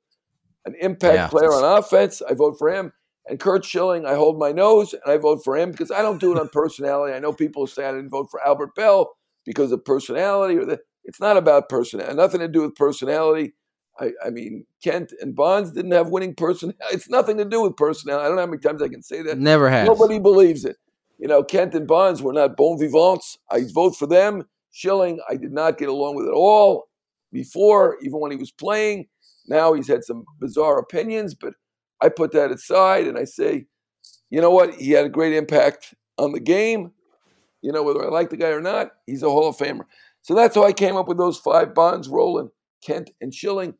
an 0.64 0.74
impact 0.80 1.14
yeah. 1.14 1.26
player 1.28 1.52
on 1.52 1.78
offense. 1.78 2.22
I 2.22 2.34
vote 2.34 2.56
for 2.58 2.72
him. 2.72 2.92
And 3.26 3.38
Curt 3.38 3.64
Schilling, 3.64 4.04
I 4.04 4.14
hold 4.14 4.38
my 4.38 4.50
nose 4.50 4.94
and 4.94 5.02
I 5.06 5.16
vote 5.16 5.42
for 5.44 5.56
him 5.56 5.70
because 5.70 5.90
I 5.90 6.02
don't 6.02 6.20
do 6.20 6.32
it 6.32 6.40
on 6.40 6.48
personality. 6.48 7.14
I 7.14 7.20
know 7.20 7.32
people 7.32 7.66
say 7.66 7.84
I 7.84 7.92
didn't 7.92 8.10
vote 8.10 8.28
for 8.30 8.44
Albert 8.44 8.74
Belle 8.74 9.12
because 9.44 9.72
of 9.72 9.84
personality 9.84 10.56
or 10.56 10.64
the. 10.64 10.80
It's 11.04 11.20
not 11.20 11.36
about 11.36 11.68
personality. 11.68 12.14
Nothing 12.14 12.40
to 12.40 12.48
do 12.48 12.62
with 12.62 12.76
personality. 12.76 13.54
I, 13.98 14.12
I, 14.24 14.30
mean, 14.30 14.66
Kent 14.82 15.12
and 15.20 15.34
Bonds 15.34 15.72
didn't 15.72 15.92
have 15.92 16.08
winning 16.08 16.34
personality. 16.34 16.78
It's 16.92 17.08
nothing 17.08 17.36
to 17.38 17.44
do 17.44 17.62
with 17.62 17.76
personality. 17.76 18.24
I 18.24 18.28
don't 18.28 18.36
know 18.36 18.42
how 18.42 18.46
many 18.46 18.60
times 18.60 18.82
I 18.82 18.88
can 18.88 19.02
say 19.02 19.22
that. 19.22 19.38
Never 19.38 19.68
has. 19.68 19.86
Nobody 19.86 20.18
believes 20.18 20.64
it. 20.64 20.76
You 21.18 21.28
know, 21.28 21.42
Kent 21.44 21.74
and 21.74 21.86
Bonds 21.86 22.22
were 22.22 22.32
not 22.32 22.56
bon 22.56 22.78
vivants. 22.78 23.38
I 23.50 23.62
vote 23.72 23.96
for 23.96 24.06
them. 24.06 24.44
Schilling, 24.70 25.20
I 25.28 25.36
did 25.36 25.52
not 25.52 25.76
get 25.76 25.88
along 25.88 26.16
with 26.16 26.26
at 26.26 26.32
all 26.32 26.88
before, 27.30 27.98
even 28.02 28.20
when 28.20 28.30
he 28.30 28.36
was 28.36 28.50
playing. 28.50 29.06
Now 29.52 29.74
he's 29.74 29.88
had 29.88 30.02
some 30.02 30.24
bizarre 30.40 30.78
opinions, 30.78 31.34
but 31.34 31.52
I 32.00 32.08
put 32.08 32.32
that 32.32 32.50
aside 32.50 33.06
and 33.06 33.18
I 33.18 33.24
say, 33.24 33.66
you 34.30 34.40
know 34.40 34.50
what? 34.50 34.76
He 34.76 34.92
had 34.92 35.04
a 35.04 35.10
great 35.10 35.34
impact 35.34 35.92
on 36.16 36.32
the 36.32 36.40
game. 36.40 36.92
You 37.60 37.70
know, 37.70 37.82
whether 37.82 38.02
I 38.02 38.08
like 38.08 38.30
the 38.30 38.38
guy 38.38 38.48
or 38.48 38.62
not, 38.62 38.92
he's 39.04 39.22
a 39.22 39.28
Hall 39.28 39.50
of 39.50 39.58
Famer. 39.58 39.84
So 40.22 40.34
that's 40.34 40.54
how 40.54 40.64
I 40.64 40.72
came 40.72 40.96
up 40.96 41.06
with 41.06 41.18
those 41.18 41.36
five 41.36 41.74
bonds 41.74 42.08
Rolen, 42.08 42.50
Kent, 42.82 43.10
and 43.20 43.32
Schilling. 43.34 43.74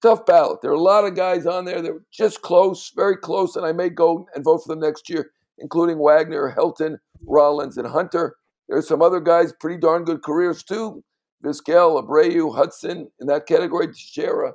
tough 0.00 0.24
ballot. 0.24 0.62
There 0.62 0.70
are 0.70 0.74
a 0.74 0.80
lot 0.80 1.04
of 1.04 1.14
guys 1.14 1.44
on 1.44 1.66
there 1.66 1.82
that 1.82 1.92
were 1.92 2.04
just 2.10 2.40
close, 2.40 2.90
very 2.96 3.16
close, 3.18 3.54
and 3.54 3.66
I 3.66 3.72
may 3.72 3.90
go 3.90 4.26
and 4.34 4.42
vote 4.42 4.62
for 4.64 4.68
them 4.68 4.80
next 4.80 5.10
year, 5.10 5.32
including 5.58 5.98
Wagner, 5.98 6.54
Helton, 6.56 6.96
Rollins, 7.26 7.76
and 7.76 7.86
Hunter. 7.86 8.36
There's 8.66 8.88
some 8.88 9.02
other 9.02 9.20
guys, 9.20 9.52
pretty 9.52 9.78
darn 9.78 10.04
good 10.04 10.22
careers 10.22 10.62
too. 10.62 11.04
Vizquel, 11.44 12.02
Abreu, 12.02 12.56
Hudson, 12.56 13.10
in 13.20 13.26
that 13.26 13.46
category, 13.46 13.88
Teixeira 13.88 14.54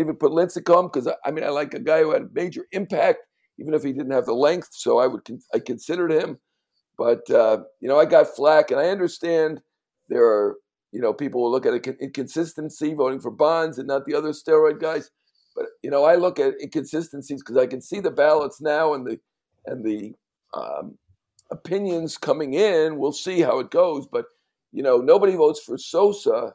even 0.00 0.16
put 0.16 0.32
Lincecum 0.32 0.92
because 0.92 1.08
I 1.24 1.30
mean 1.30 1.44
I 1.44 1.48
like 1.48 1.74
a 1.74 1.80
guy 1.80 2.00
who 2.00 2.12
had 2.12 2.22
a 2.22 2.28
major 2.32 2.66
impact, 2.72 3.20
even 3.58 3.74
if 3.74 3.82
he 3.82 3.92
didn't 3.92 4.12
have 4.12 4.26
the 4.26 4.34
length. 4.34 4.68
So 4.72 4.98
I 4.98 5.06
would 5.06 5.26
I 5.54 5.58
considered 5.58 6.12
him, 6.12 6.38
but 6.98 7.28
uh, 7.30 7.58
you 7.80 7.88
know 7.88 7.98
I 7.98 8.04
got 8.04 8.34
flack, 8.34 8.70
and 8.70 8.80
I 8.80 8.88
understand 8.88 9.60
there 10.08 10.24
are 10.24 10.56
you 10.92 11.00
know 11.00 11.12
people 11.12 11.42
will 11.42 11.50
look 11.50 11.66
at 11.66 11.86
inconsistency 12.00 12.94
voting 12.94 13.20
for 13.20 13.30
Bonds 13.30 13.78
and 13.78 13.88
not 13.88 14.04
the 14.04 14.14
other 14.14 14.30
steroid 14.30 14.80
guys. 14.80 15.10
But 15.54 15.66
you 15.82 15.90
know 15.90 16.04
I 16.04 16.16
look 16.16 16.38
at 16.38 16.60
inconsistencies 16.60 17.42
because 17.42 17.56
I 17.56 17.66
can 17.66 17.80
see 17.80 18.00
the 18.00 18.10
ballots 18.10 18.60
now 18.60 18.94
and 18.94 19.06
the 19.06 19.18
and 19.66 19.84
the 19.84 20.14
um, 20.54 20.98
opinions 21.50 22.18
coming 22.18 22.54
in. 22.54 22.98
We'll 22.98 23.12
see 23.12 23.40
how 23.40 23.60
it 23.60 23.70
goes, 23.70 24.06
but 24.06 24.26
you 24.72 24.82
know 24.82 24.98
nobody 24.98 25.34
votes 25.36 25.60
for 25.60 25.78
Sosa 25.78 26.54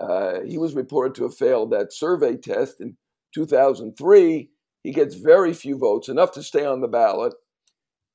uh, 0.00 0.40
he 0.46 0.58
was 0.58 0.74
reported 0.74 1.14
to 1.14 1.24
have 1.24 1.36
failed 1.36 1.70
that 1.70 1.92
survey 1.92 2.36
test 2.36 2.80
in 2.80 2.96
2003. 3.34 4.50
He 4.82 4.92
gets 4.92 5.14
very 5.14 5.54
few 5.54 5.78
votes, 5.78 6.08
enough 6.08 6.32
to 6.32 6.42
stay 6.42 6.64
on 6.64 6.80
the 6.80 6.88
ballot. 6.88 7.34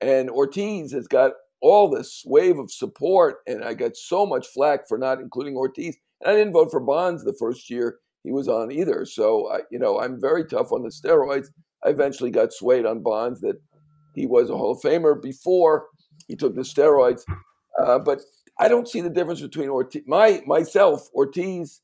And 0.01 0.29
Ortiz 0.29 0.91
has 0.91 1.07
got 1.07 1.33
all 1.61 1.89
this 1.89 2.23
wave 2.25 2.57
of 2.57 2.71
support, 2.71 3.37
and 3.47 3.63
I 3.63 3.73
got 3.73 3.97
so 3.97 4.25
much 4.25 4.47
flack 4.47 4.87
for 4.87 4.97
not 4.97 5.19
including 5.19 5.55
Ortiz. 5.55 5.97
And 6.21 6.31
I 6.31 6.35
didn't 6.35 6.53
vote 6.53 6.71
for 6.71 6.79
Bonds 6.79 7.23
the 7.23 7.35
first 7.39 7.69
year 7.69 7.99
he 8.23 8.31
was 8.31 8.47
on 8.47 8.71
either. 8.71 9.05
So, 9.05 9.51
I, 9.51 9.59
you 9.71 9.79
know, 9.79 9.99
I'm 9.99 10.19
very 10.19 10.45
tough 10.45 10.71
on 10.71 10.83
the 10.83 10.89
steroids. 10.89 11.47
I 11.83 11.89
eventually 11.89 12.31
got 12.31 12.53
swayed 12.53 12.85
on 12.85 13.01
Bonds 13.01 13.41
that 13.41 13.59
he 14.15 14.25
was 14.25 14.49
a 14.49 14.57
Hall 14.57 14.73
of 14.73 14.81
Famer 14.81 15.21
before 15.21 15.87
he 16.27 16.35
took 16.35 16.55
the 16.55 16.61
steroids. 16.61 17.23
Uh, 17.81 17.99
but 17.99 18.21
I 18.59 18.67
don't 18.67 18.87
see 18.89 18.99
the 18.99 19.09
difference 19.09 19.41
between 19.41 19.69
Ortiz, 19.69 20.03
my 20.05 20.41
myself, 20.45 21.09
Ortiz, 21.13 21.81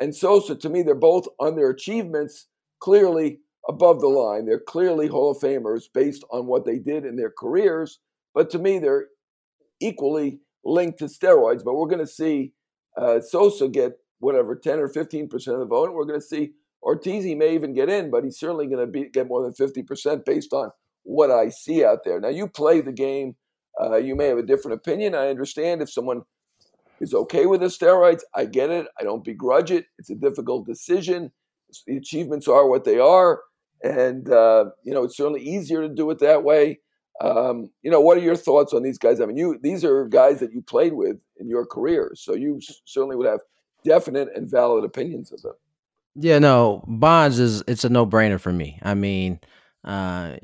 and 0.00 0.14
Sosa. 0.14 0.56
To 0.56 0.68
me, 0.68 0.82
they're 0.82 0.94
both 0.96 1.28
on 1.38 1.54
their 1.54 1.70
achievements 1.70 2.48
clearly 2.80 3.38
above 3.68 4.00
the 4.00 4.08
line. 4.08 4.44
They're 4.44 4.58
clearly 4.60 5.06
Hall 5.06 5.30
of 5.30 5.38
Famers 5.38 5.84
based 5.92 6.24
on 6.32 6.46
what 6.46 6.64
they 6.64 6.78
did 6.78 7.04
in 7.04 7.16
their 7.16 7.32
careers. 7.36 8.00
But 8.34 8.50
to 8.50 8.58
me, 8.58 8.78
they're 8.80 9.06
equally 9.80 10.40
linked 10.64 10.98
to 10.98 11.04
steroids. 11.06 11.64
But 11.64 11.74
we're 11.74 11.88
going 11.88 12.04
to 12.04 12.06
see 12.06 12.52
uh, 12.96 13.20
Sosa 13.20 13.68
get 13.68 13.92
whatever 14.18 14.56
10 14.56 14.80
or 14.80 14.88
15 14.88 15.28
percent 15.28 15.54
of 15.54 15.60
the 15.60 15.66
vote. 15.66 15.86
And 15.86 15.94
we're 15.94 16.06
going 16.06 16.20
to 16.20 16.26
see 16.26 16.52
Ortiz. 16.82 17.24
He 17.24 17.36
may 17.36 17.54
even 17.54 17.72
get 17.72 17.88
in, 17.88 18.10
but 18.10 18.24
he's 18.24 18.38
certainly 18.38 18.66
going 18.66 18.92
to 18.92 19.08
get 19.10 19.28
more 19.28 19.42
than 19.42 19.54
50 19.54 19.84
percent 19.84 20.24
based 20.24 20.52
on 20.52 20.70
what 21.04 21.30
I 21.30 21.50
see 21.50 21.84
out 21.84 22.00
there. 22.04 22.18
Now, 22.18 22.30
you 22.30 22.48
play 22.48 22.80
the 22.80 22.92
game 22.92 23.36
uh, 23.80 23.96
you 23.96 24.14
may 24.14 24.26
have 24.26 24.38
a 24.38 24.42
different 24.42 24.76
opinion. 24.76 25.14
I 25.14 25.28
understand 25.28 25.82
if 25.82 25.90
someone 25.90 26.22
is 27.00 27.14
okay 27.14 27.46
with 27.46 27.60
the 27.60 27.66
steroids. 27.66 28.22
I 28.34 28.46
get 28.46 28.70
it. 28.70 28.86
I 28.98 29.02
don't 29.02 29.24
begrudge 29.24 29.70
it. 29.70 29.86
It's 29.98 30.10
a 30.10 30.14
difficult 30.14 30.66
decision. 30.66 31.32
The 31.86 31.96
achievements 31.96 32.48
are 32.48 32.68
what 32.68 32.84
they 32.84 32.98
are, 32.98 33.40
and 33.82 34.30
uh, 34.30 34.66
you 34.84 34.94
know 34.94 35.04
it's 35.04 35.16
certainly 35.16 35.42
easier 35.42 35.82
to 35.82 35.88
do 35.88 36.10
it 36.10 36.20
that 36.20 36.44
way. 36.44 36.80
Um, 37.20 37.70
you 37.82 37.90
know, 37.90 38.00
what 38.00 38.16
are 38.16 38.22
your 38.22 38.36
thoughts 38.36 38.72
on 38.72 38.82
these 38.82 38.98
guys? 38.98 39.20
I 39.20 39.26
mean, 39.26 39.36
you 39.36 39.58
these 39.62 39.84
are 39.84 40.06
guys 40.06 40.40
that 40.40 40.52
you 40.52 40.62
played 40.62 40.92
with 40.92 41.20
in 41.38 41.48
your 41.48 41.66
career, 41.66 42.12
so 42.14 42.34
you 42.34 42.60
certainly 42.84 43.16
would 43.16 43.26
have 43.26 43.40
definite 43.84 44.28
and 44.34 44.50
valid 44.50 44.84
opinions 44.84 45.32
of 45.32 45.42
them. 45.42 45.54
Yeah, 46.14 46.38
no, 46.38 46.84
Bonds 46.86 47.38
is 47.38 47.62
it's 47.66 47.84
a 47.84 47.88
no 47.88 48.06
brainer 48.06 48.40
for 48.40 48.52
me. 48.52 48.78
I 48.82 48.94
mean, 48.94 49.40
uh, 49.84 50.36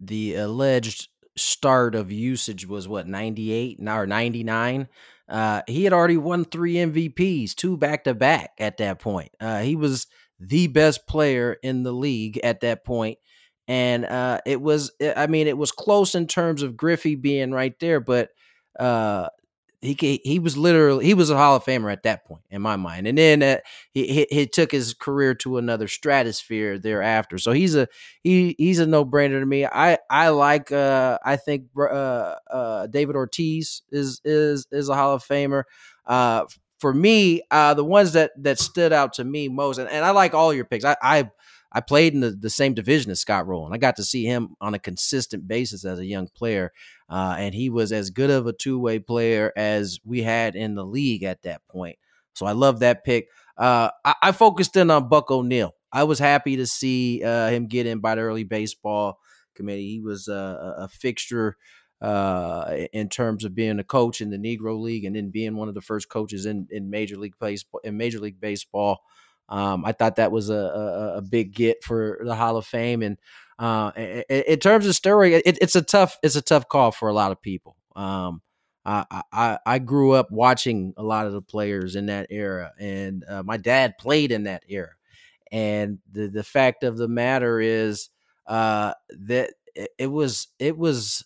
the 0.00 0.34
alleged 0.34 1.08
start 1.38 1.94
of 1.94 2.12
usage 2.12 2.66
was 2.66 2.88
what 2.88 3.06
98 3.06 3.78
or 3.88 4.06
99 4.06 4.88
uh, 5.28 5.62
he 5.66 5.84
had 5.84 5.92
already 5.92 6.16
won 6.16 6.44
three 6.44 6.74
mvps 6.74 7.54
two 7.54 7.76
back 7.76 8.04
to 8.04 8.14
back 8.14 8.52
at 8.58 8.78
that 8.78 8.98
point. 8.98 9.30
Uh, 9.40 9.60
he 9.60 9.76
was 9.76 10.06
the 10.40 10.66
best 10.68 11.06
player 11.06 11.56
in 11.62 11.82
the 11.82 11.92
league 11.92 12.38
at 12.44 12.60
that 12.60 12.84
point 12.84 13.18
and 13.66 14.04
uh, 14.04 14.40
it 14.46 14.60
was 14.60 14.90
i 15.16 15.26
mean 15.26 15.46
it 15.46 15.58
was 15.58 15.72
close 15.72 16.14
in 16.14 16.26
terms 16.26 16.62
of 16.62 16.76
griffey 16.76 17.14
being 17.14 17.50
right 17.52 17.78
there 17.80 18.00
but 18.00 18.30
uh, 18.78 19.28
he 19.80 20.20
he 20.24 20.38
was 20.40 20.56
literally 20.56 21.04
he 21.04 21.14
was 21.14 21.30
a 21.30 21.36
Hall 21.36 21.54
of 21.54 21.64
Famer 21.64 21.92
at 21.92 22.02
that 22.02 22.24
point 22.24 22.42
in 22.50 22.60
my 22.60 22.74
mind, 22.74 23.06
and 23.06 23.16
then 23.16 23.42
uh, 23.42 23.58
he, 23.92 24.26
he, 24.28 24.46
took 24.46 24.72
his 24.72 24.92
career 24.92 25.34
to 25.36 25.56
another 25.56 25.86
stratosphere 25.86 26.78
thereafter. 26.78 27.38
So 27.38 27.52
he's 27.52 27.76
a 27.76 27.86
he 28.22 28.56
he's 28.58 28.80
a 28.80 28.86
no 28.86 29.04
brainer 29.04 29.38
to 29.38 29.46
me. 29.46 29.66
I 29.66 29.98
I 30.10 30.30
like 30.30 30.72
uh, 30.72 31.18
I 31.24 31.36
think 31.36 31.66
uh, 31.78 32.34
uh, 32.50 32.86
David 32.88 33.14
Ortiz 33.14 33.82
is 33.92 34.20
is 34.24 34.66
is 34.72 34.88
a 34.88 34.96
Hall 34.96 35.14
of 35.14 35.24
Famer. 35.24 35.62
Uh, 36.04 36.46
for 36.80 36.92
me, 36.92 37.42
uh, 37.50 37.74
the 37.74 37.84
ones 37.84 38.12
that 38.12 38.32
that 38.38 38.58
stood 38.58 38.92
out 38.92 39.12
to 39.14 39.24
me 39.24 39.48
most, 39.48 39.78
and, 39.78 39.88
and 39.88 40.04
I 40.04 40.10
like 40.10 40.34
all 40.34 40.52
your 40.52 40.64
picks. 40.64 40.84
I 40.84 40.96
I, 41.02 41.30
I 41.70 41.80
played 41.82 42.14
in 42.14 42.20
the, 42.20 42.30
the 42.30 42.50
same 42.50 42.74
division 42.74 43.10
as 43.10 43.20
Scott 43.20 43.46
Rolen. 43.46 43.72
I 43.72 43.78
got 43.78 43.96
to 43.96 44.04
see 44.04 44.24
him 44.24 44.56
on 44.60 44.74
a 44.74 44.78
consistent 44.78 45.46
basis 45.46 45.84
as 45.84 45.98
a 45.98 46.06
young 46.06 46.28
player, 46.28 46.72
uh, 47.08 47.36
and 47.38 47.54
he 47.54 47.70
was 47.70 47.92
as 47.92 48.10
good 48.10 48.30
of 48.30 48.46
a 48.46 48.52
two 48.52 48.78
way 48.78 48.98
player 48.98 49.52
as 49.56 49.98
we 50.04 50.22
had 50.22 50.56
in 50.56 50.74
the 50.74 50.84
league 50.84 51.22
at 51.22 51.42
that 51.42 51.62
point. 51.68 51.98
So 52.34 52.46
I 52.46 52.52
love 52.52 52.80
that 52.80 53.04
pick. 53.04 53.28
Uh, 53.56 53.90
I, 54.04 54.14
I, 54.22 54.32
focused 54.32 54.76
in 54.76 54.90
on 54.90 55.08
Buck 55.08 55.30
O'Neil. 55.30 55.74
I 55.92 56.04
was 56.04 56.20
happy 56.20 56.56
to 56.56 56.66
see 56.66 57.24
uh, 57.24 57.48
him 57.48 57.66
get 57.66 57.86
in 57.86 57.98
by 57.98 58.14
the 58.14 58.20
early 58.20 58.44
baseball 58.44 59.18
committee. 59.56 59.88
He 59.88 60.00
was 60.00 60.28
a, 60.28 60.76
a 60.78 60.88
fixture 60.88 61.56
uh, 62.00 62.86
in 62.92 63.08
terms 63.08 63.44
of 63.44 63.54
being 63.54 63.78
a 63.78 63.84
coach 63.84 64.20
in 64.20 64.30
the 64.30 64.36
Negro 64.36 64.80
League 64.80 65.04
and 65.04 65.16
then 65.16 65.30
being 65.30 65.56
one 65.56 65.68
of 65.68 65.74
the 65.74 65.80
first 65.80 66.08
coaches 66.08 66.46
in, 66.46 66.68
in 66.70 66.90
Major 66.90 67.16
League 67.16 67.34
Baseball. 67.40 67.80
In 67.82 67.96
Major 67.96 68.20
League 68.20 68.40
Baseball, 68.40 69.00
um, 69.48 69.84
I 69.84 69.92
thought 69.92 70.16
that 70.16 70.30
was 70.30 70.50
a, 70.50 70.54
a, 70.54 71.16
a, 71.16 71.22
big 71.22 71.54
get 71.54 71.82
for 71.82 72.20
the 72.22 72.34
Hall 72.34 72.56
of 72.56 72.66
Fame. 72.66 73.02
And 73.02 73.18
uh, 73.58 73.92
in, 73.96 74.24
in, 74.28 74.58
terms 74.58 74.86
of 74.86 74.94
story, 74.94 75.34
it, 75.34 75.58
it's 75.60 75.76
a 75.76 75.82
tough 75.82 76.18
it's 76.22 76.36
a 76.36 76.42
tough 76.42 76.68
call 76.68 76.92
for 76.92 77.08
a 77.08 77.12
lot 77.12 77.32
of 77.32 77.42
people. 77.42 77.76
Um, 77.96 78.42
I, 78.84 79.22
I, 79.32 79.58
I 79.66 79.78
grew 79.80 80.12
up 80.12 80.30
watching 80.30 80.94
a 80.96 81.02
lot 81.02 81.26
of 81.26 81.32
the 81.32 81.42
players 81.42 81.94
in 81.94 82.06
that 82.06 82.28
era, 82.30 82.72
and 82.78 83.24
uh, 83.28 83.42
my 83.42 83.58
dad 83.58 83.98
played 83.98 84.32
in 84.32 84.44
that 84.44 84.62
era. 84.68 84.92
And 85.50 85.98
the 86.10 86.28
the 86.28 86.44
fact 86.44 86.84
of 86.84 86.96
the 86.96 87.08
matter 87.08 87.60
is 87.60 88.08
uh, 88.46 88.94
that 89.10 89.50
it, 89.74 89.90
it 89.98 90.06
was 90.06 90.48
it 90.58 90.76
was 90.76 91.24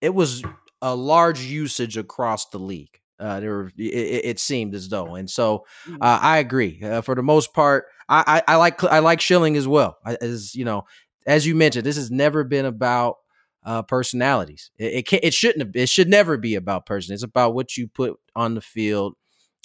it 0.00 0.14
was 0.14 0.42
a 0.82 0.94
large 0.94 1.40
usage 1.40 1.96
across 1.96 2.48
the 2.50 2.58
league. 2.58 3.00
Uh, 3.20 3.40
there 3.40 3.50
were, 3.50 3.72
it, 3.76 4.24
it, 4.24 4.38
seemed 4.38 4.76
as 4.76 4.88
though, 4.88 5.16
and 5.16 5.28
so 5.28 5.66
mm. 5.88 5.96
uh, 6.00 6.18
I 6.22 6.38
agree. 6.38 6.80
Uh, 6.80 7.00
for 7.00 7.16
the 7.16 7.22
most 7.22 7.52
part, 7.52 7.86
I, 8.08 8.42
I, 8.46 8.52
I, 8.52 8.56
like 8.56 8.84
I 8.84 9.00
like 9.00 9.20
Schilling 9.20 9.56
as 9.56 9.66
well. 9.66 9.98
As 10.20 10.54
you 10.54 10.64
know, 10.64 10.84
as 11.28 11.46
you 11.46 11.54
mentioned, 11.54 11.84
this 11.84 11.96
has 11.96 12.10
never 12.10 12.42
been 12.42 12.64
about 12.64 13.16
uh, 13.62 13.82
personalities. 13.82 14.70
It, 14.78 14.94
it 14.94 15.06
can 15.06 15.20
it 15.22 15.34
shouldn't 15.34 15.60
have, 15.60 15.76
it 15.76 15.88
should 15.88 16.08
never 16.08 16.38
be 16.38 16.54
about 16.54 16.86
person. 16.86 17.12
It's 17.12 17.22
about 17.22 17.54
what 17.54 17.76
you 17.76 17.86
put 17.86 18.18
on 18.34 18.54
the 18.54 18.62
field, 18.62 19.14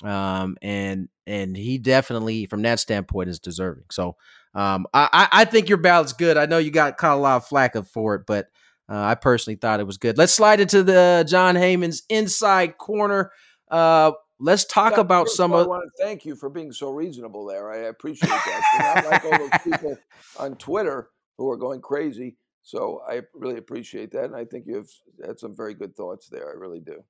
um, 0.03 0.57
and 0.61 1.07
and 1.25 1.55
he 1.55 1.77
definitely 1.77 2.45
from 2.47 2.61
that 2.63 2.81
standpoint 2.81 3.29
is 3.29 3.39
deserving. 3.39 3.85
So 3.91 4.17
um, 4.53 4.85
I 4.93 5.29
I 5.31 5.45
think 5.45 5.69
your 5.69 5.77
ballot's 5.77 6.11
good. 6.11 6.37
I 6.37 6.47
know 6.47 6.57
you 6.57 6.69
got 6.69 6.97
caught 6.97 7.17
a 7.17 7.21
lot 7.21 7.37
of 7.37 7.47
flack 7.47 7.75
for 7.85 8.15
it, 8.15 8.23
but 8.27 8.47
uh, 8.89 9.01
I 9.01 9.15
personally 9.15 9.55
thought 9.55 9.79
it 9.79 9.87
was 9.87 9.97
good. 9.97 10.17
Let's 10.17 10.33
slide 10.33 10.59
into 10.59 10.83
the 10.83 11.25
Jon 11.25 11.55
Heyman's 11.55 12.03
inside 12.09 12.77
corner. 12.77 13.31
Uh, 13.71 14.11
let's 14.37 14.65
talk 14.65 14.97
about 14.97 15.29
some 15.29 15.53
of. 15.53 15.65
I 15.65 15.69
want 15.69 15.83
to 15.83 16.03
thank 16.03 16.25
you 16.25 16.35
for 16.35 16.49
being 16.49 16.73
so 16.73 16.89
reasonable 16.89 17.45
there. 17.45 17.71
I 17.71 17.87
appreciate 17.87 18.27
that. 18.27 18.95
not 18.95 19.11
like 19.11 19.23
all 19.23 19.39
those 19.39 19.61
people 19.63 19.97
on 20.37 20.55
Twitter 20.57 21.07
who 21.37 21.49
are 21.49 21.57
going 21.57 21.81
crazy. 21.81 22.37
So 22.61 23.01
I 23.07 23.21
really 23.33 23.57
appreciate 23.57 24.11
that, 24.11 24.25
and 24.25 24.35
I 24.35 24.45
think 24.45 24.65
you've 24.67 24.91
had 25.25 25.39
some 25.39 25.55
very 25.55 25.73
good 25.73 25.95
thoughts 25.95 26.29
there. 26.29 26.49
I 26.49 26.53
really 26.53 26.79
do. 26.79 27.03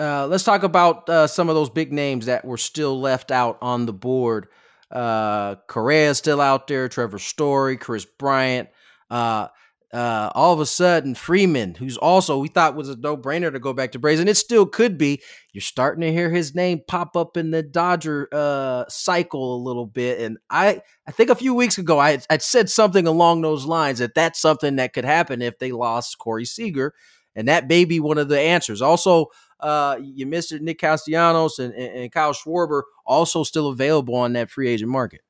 Uh, 0.00 0.26
let's 0.26 0.44
talk 0.44 0.62
about 0.62 1.08
uh, 1.08 1.26
some 1.26 1.48
of 1.48 1.54
those 1.54 1.70
big 1.70 1.92
names 1.92 2.26
that 2.26 2.44
were 2.44 2.56
still 2.56 3.00
left 3.00 3.30
out 3.30 3.58
on 3.62 3.86
the 3.86 3.92
board. 3.92 4.48
Uh, 4.90 5.56
Correa 5.68 6.10
is 6.10 6.18
still 6.18 6.40
out 6.40 6.66
there. 6.66 6.88
Trevor 6.88 7.18
Story, 7.18 7.76
Kris 7.76 8.04
Bryant. 8.04 8.68
Uh, 9.10 9.48
uh, 9.96 10.30
all 10.34 10.52
of 10.52 10.60
a 10.60 10.66
sudden 10.66 11.14
Freeman, 11.14 11.74
who's 11.74 11.96
also 11.96 12.38
we 12.38 12.48
thought 12.48 12.76
was 12.76 12.90
a 12.90 12.96
no 12.96 13.16
brainer 13.16 13.50
to 13.50 13.58
go 13.58 13.72
back 13.72 13.92
to 13.92 13.98
Braves, 13.98 14.20
and 14.20 14.28
it 14.28 14.36
still 14.36 14.66
could 14.66 14.98
be. 14.98 15.22
You're 15.54 15.62
starting 15.62 16.02
to 16.02 16.12
hear 16.12 16.28
his 16.28 16.54
name 16.54 16.82
pop 16.86 17.16
up 17.16 17.38
in 17.38 17.50
the 17.50 17.62
Dodger 17.62 18.28
uh, 18.30 18.84
cycle 18.90 19.56
a 19.56 19.64
little 19.64 19.86
bit, 19.86 20.20
and 20.20 20.36
I 20.50 20.82
I 21.06 21.12
think 21.12 21.30
a 21.30 21.34
few 21.34 21.54
weeks 21.54 21.78
ago 21.78 21.98
I 21.98 22.18
I 22.28 22.36
said 22.36 22.68
something 22.68 23.06
along 23.06 23.40
those 23.40 23.64
lines 23.64 24.00
that 24.00 24.14
that's 24.14 24.38
something 24.38 24.76
that 24.76 24.92
could 24.92 25.06
happen 25.06 25.40
if 25.40 25.58
they 25.58 25.72
lost 25.72 26.18
Corey 26.18 26.44
Seager, 26.44 26.92
and 27.34 27.48
that 27.48 27.66
may 27.66 27.86
be 27.86 27.98
one 27.98 28.18
of 28.18 28.28
the 28.28 28.38
answers. 28.38 28.82
Also, 28.82 29.28
uh, 29.60 29.96
you 30.02 30.26
missed 30.26 30.52
it, 30.52 30.60
Nick 30.60 30.78
Castellanos 30.78 31.58
and, 31.58 31.72
and, 31.72 32.02
and 32.02 32.12
Kyle 32.12 32.34
Schwarber 32.34 32.82
also 33.06 33.44
still 33.44 33.68
available 33.68 34.14
on 34.14 34.34
that 34.34 34.50
free 34.50 34.68
agent 34.68 34.90
market. 34.90 35.22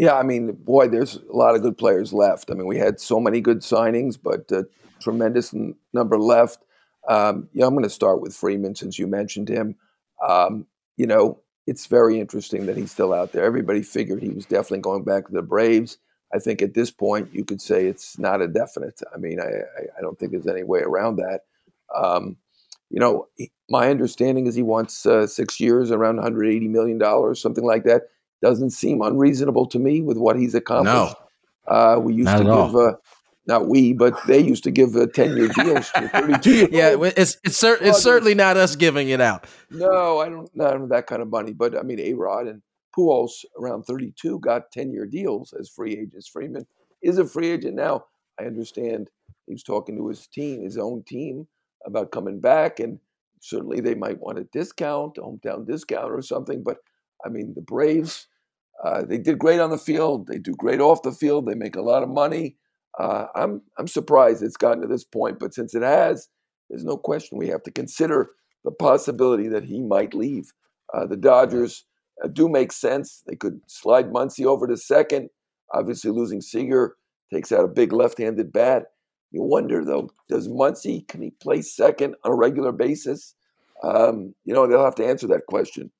Yeah, 0.00 0.14
I 0.16 0.22
mean, 0.22 0.52
boy, 0.52 0.88
there's 0.88 1.16
a 1.16 1.36
lot 1.36 1.54
of 1.54 1.60
good 1.60 1.76
players 1.76 2.10
left. 2.10 2.50
I 2.50 2.54
mean, 2.54 2.66
we 2.66 2.78
had 2.78 2.98
so 2.98 3.20
many 3.20 3.42
good 3.42 3.58
signings, 3.58 4.16
but 4.18 4.50
a 4.50 4.64
tremendous 4.98 5.54
number 5.92 6.18
left. 6.18 6.64
Um, 7.06 7.50
yeah, 7.52 7.66
I'm 7.66 7.74
going 7.74 7.82
to 7.82 7.90
start 7.90 8.22
with 8.22 8.34
Freeman 8.34 8.74
since 8.74 8.98
you 8.98 9.06
mentioned 9.06 9.50
him. 9.50 9.76
Um, 10.26 10.66
you 10.96 11.06
know, 11.06 11.42
it's 11.66 11.84
very 11.84 12.18
interesting 12.18 12.64
that 12.64 12.78
he's 12.78 12.90
still 12.90 13.12
out 13.12 13.32
there. 13.32 13.44
Everybody 13.44 13.82
figured 13.82 14.22
he 14.22 14.30
was 14.30 14.46
definitely 14.46 14.78
going 14.78 15.04
back 15.04 15.26
to 15.26 15.34
the 15.34 15.42
Braves. 15.42 15.98
I 16.34 16.38
think 16.38 16.62
at 16.62 16.72
this 16.72 16.90
point 16.90 17.28
you 17.34 17.44
could 17.44 17.60
say 17.60 17.84
it's 17.84 18.18
not 18.18 18.40
a 18.40 18.48
definite. 18.48 19.02
I 19.14 19.18
mean, 19.18 19.38
I, 19.38 19.50
I 19.98 20.00
don't 20.00 20.18
think 20.18 20.32
there's 20.32 20.46
any 20.46 20.62
way 20.62 20.80
around 20.80 21.16
that. 21.16 21.40
Um, 21.94 22.38
you 22.88 23.00
know, 23.00 23.28
my 23.68 23.90
understanding 23.90 24.46
is 24.46 24.54
he 24.54 24.62
wants 24.62 25.04
uh, 25.04 25.26
six 25.26 25.60
years, 25.60 25.90
around 25.90 26.16
180 26.16 26.68
million 26.68 26.96
dollars, 26.96 27.38
something 27.38 27.64
like 27.64 27.84
that 27.84 28.04
doesn't 28.42 28.70
seem 28.70 29.02
unreasonable 29.02 29.66
to 29.66 29.78
me 29.78 30.00
with 30.00 30.16
what 30.16 30.36
he's 30.36 30.54
accomplished. 30.54 31.16
No, 31.68 31.72
uh, 31.74 31.98
we 32.00 32.14
used 32.14 32.36
to 32.36 32.44
give, 32.44 32.76
uh, 32.76 32.92
not 33.46 33.68
we, 33.68 33.92
but 33.92 34.18
they 34.26 34.40
used 34.40 34.64
to 34.64 34.70
give 34.70 34.96
uh, 34.96 35.06
10 35.06 35.36
year 35.36 35.48
deals 35.48 35.90
to 35.90 36.08
32 36.12 36.68
Yeah, 36.70 36.96
it's, 37.00 37.38
it's, 37.44 37.56
cer- 37.56 37.78
it's 37.80 38.02
certainly 38.02 38.34
not 38.34 38.56
us 38.56 38.76
giving 38.76 39.08
it 39.10 39.20
out. 39.20 39.46
No, 39.70 40.18
I 40.20 40.28
don't, 40.28 40.50
not 40.54 40.88
that 40.88 41.06
kind 41.06 41.22
of 41.22 41.28
money. 41.28 41.52
But 41.52 41.76
I 41.76 41.82
mean, 41.82 42.00
A 42.00 42.14
Rod 42.14 42.46
and 42.46 42.62
Pujols 42.96 43.44
around 43.58 43.84
32 43.84 44.40
got 44.40 44.70
10 44.72 44.92
year 44.92 45.06
deals 45.06 45.52
as 45.58 45.68
free 45.68 45.92
agents. 45.92 46.28
Freeman 46.28 46.66
is 47.02 47.18
a 47.18 47.26
free 47.26 47.50
agent 47.50 47.76
now. 47.76 48.04
I 48.38 48.44
understand 48.44 49.08
he's 49.46 49.62
talking 49.62 49.96
to 49.96 50.08
his 50.08 50.26
team, 50.26 50.62
his 50.62 50.78
own 50.78 51.02
team, 51.04 51.46
about 51.86 52.10
coming 52.10 52.40
back. 52.40 52.80
And 52.80 52.98
certainly 53.40 53.80
they 53.80 53.94
might 53.94 54.20
want 54.20 54.38
a 54.38 54.44
discount, 54.44 55.18
a 55.18 55.22
hometown 55.22 55.66
discount 55.66 56.10
or 56.10 56.22
something. 56.22 56.62
But 56.62 56.78
I 57.24 57.28
mean, 57.28 57.52
the 57.54 57.62
Braves, 57.62 58.26
uh, 58.82 59.02
they 59.04 59.18
did 59.18 59.38
great 59.38 59.60
on 59.60 59.70
the 59.70 59.78
field. 59.78 60.26
They 60.26 60.38
do 60.38 60.54
great 60.54 60.80
off 60.80 61.02
the 61.02 61.12
field. 61.12 61.46
They 61.46 61.54
make 61.54 61.76
a 61.76 61.82
lot 61.82 62.02
of 62.02 62.08
money. 62.08 62.56
Uh, 62.98 63.26
I'm 63.34 63.62
I'm 63.78 63.86
surprised 63.86 64.42
it's 64.42 64.56
gotten 64.56 64.82
to 64.82 64.88
this 64.88 65.04
point, 65.04 65.38
but 65.38 65.54
since 65.54 65.74
it 65.74 65.82
has, 65.82 66.28
there's 66.68 66.84
no 66.84 66.96
question 66.96 67.38
we 67.38 67.48
have 67.48 67.62
to 67.64 67.70
consider 67.70 68.30
the 68.64 68.72
possibility 68.72 69.48
that 69.48 69.64
he 69.64 69.80
might 69.80 70.14
leave. 70.14 70.52
Uh, 70.92 71.06
the 71.06 71.16
Dodgers 71.16 71.84
uh, 72.22 72.28
do 72.28 72.48
make 72.48 72.72
sense. 72.72 73.22
They 73.26 73.36
could 73.36 73.60
slide 73.66 74.10
Muncy 74.10 74.44
over 74.44 74.66
to 74.66 74.76
second. 74.76 75.30
Obviously, 75.72 76.10
losing 76.10 76.40
Seager 76.40 76.96
takes 77.32 77.52
out 77.52 77.64
a 77.64 77.68
big 77.68 77.92
left-handed 77.92 78.52
bat. 78.52 78.86
You 79.30 79.42
wonder 79.42 79.84
though, 79.84 80.10
does 80.28 80.48
Muncy 80.48 81.06
can 81.06 81.22
he 81.22 81.30
play 81.30 81.62
second 81.62 82.16
on 82.24 82.32
a 82.32 82.36
regular 82.36 82.72
basis? 82.72 83.34
Um, 83.84 84.34
you 84.44 84.52
know, 84.52 84.66
they'll 84.66 84.84
have 84.84 84.96
to 84.96 85.06
answer 85.06 85.28
that 85.28 85.46
question. 85.46 85.90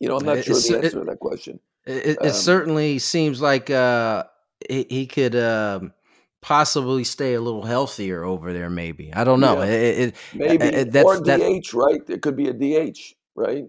You 0.00 0.08
know, 0.08 0.16
I'm 0.16 0.26
not 0.26 0.44
sure 0.44 0.54
the 0.54 0.76
answer 0.76 0.86
it, 0.86 0.90
to 0.90 1.04
that 1.04 1.18
question. 1.18 1.60
It, 1.86 2.06
it 2.06 2.22
um, 2.22 2.30
certainly 2.30 2.98
seems 2.98 3.40
like 3.40 3.70
uh, 3.70 4.24
he, 4.68 4.86
he, 4.88 5.06
could 5.06 5.34
um, 5.34 5.92
possibly 6.40 7.02
stay 7.04 7.34
a 7.34 7.40
little 7.40 7.64
healthier 7.64 8.24
over 8.24 8.52
there. 8.52 8.70
Maybe 8.70 9.12
I 9.12 9.24
don't 9.24 9.40
know. 9.40 9.62
Yeah. 9.62 9.70
It, 9.70 10.14
maybe 10.34 10.84
that's, 10.84 11.04
or 11.04 11.20
DH, 11.20 11.24
that, 11.24 11.74
right? 11.74 12.00
It 12.08 12.22
could 12.22 12.36
be 12.36 12.48
a 12.48 12.52
DH, 12.52 13.14
right? 13.34 13.64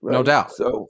right? 0.00 0.12
No 0.12 0.22
doubt. 0.22 0.52
So, 0.52 0.88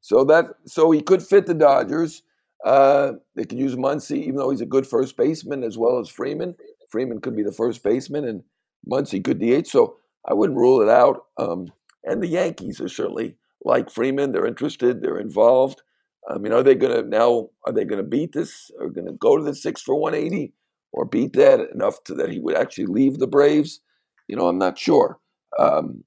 so 0.00 0.24
that 0.24 0.46
so 0.66 0.90
he 0.90 1.00
could 1.00 1.22
fit 1.22 1.46
the 1.46 1.54
Dodgers. 1.54 2.22
Uh, 2.64 3.12
they 3.34 3.44
could 3.44 3.58
use 3.58 3.76
Muncy, 3.76 4.18
even 4.18 4.36
though 4.36 4.50
he's 4.50 4.60
a 4.60 4.66
good 4.66 4.86
first 4.86 5.16
baseman 5.16 5.62
as 5.62 5.76
well 5.76 5.98
as 5.98 6.08
Freeman. 6.08 6.54
Freeman 6.88 7.20
could 7.20 7.36
be 7.36 7.42
the 7.42 7.52
first 7.52 7.82
baseman, 7.82 8.24
and 8.24 8.42
Muncy 8.88 9.22
could 9.22 9.40
DH. 9.40 9.66
So 9.66 9.96
I 10.24 10.34
wouldn't 10.34 10.58
rule 10.58 10.80
it 10.80 10.88
out. 10.88 11.26
Um, 11.38 11.72
and 12.04 12.22
the 12.22 12.28
Yankees 12.28 12.80
are 12.80 12.88
certainly 12.88 13.36
like 13.66 13.90
Freeman. 13.90 14.32
They're 14.32 14.46
interested. 14.46 15.02
They're 15.02 15.18
involved. 15.18 15.82
I 16.28 16.38
mean, 16.38 16.52
are 16.52 16.62
they 16.62 16.74
going 16.74 16.96
to 16.96 17.08
now? 17.08 17.50
Are 17.66 17.72
they 17.72 17.84
going 17.84 18.02
to 18.02 18.08
beat 18.08 18.32
this? 18.32 18.70
Are 18.80 18.88
going 18.88 19.06
to 19.06 19.12
go 19.12 19.36
to 19.36 19.44
the 19.44 19.54
six 19.54 19.82
for 19.82 19.94
180 19.94 20.52
or 20.92 21.04
beat 21.04 21.34
that 21.34 21.60
enough 21.74 22.02
to 22.04 22.14
that 22.14 22.30
he 22.30 22.38
would 22.38 22.56
actually 22.56 22.86
leave 22.86 23.18
the 23.18 23.26
Braves? 23.26 23.80
You 24.28 24.36
know, 24.36 24.46
I'm 24.46 24.58
not 24.58 24.78
sure. 24.78 25.18
Um, 25.58 26.04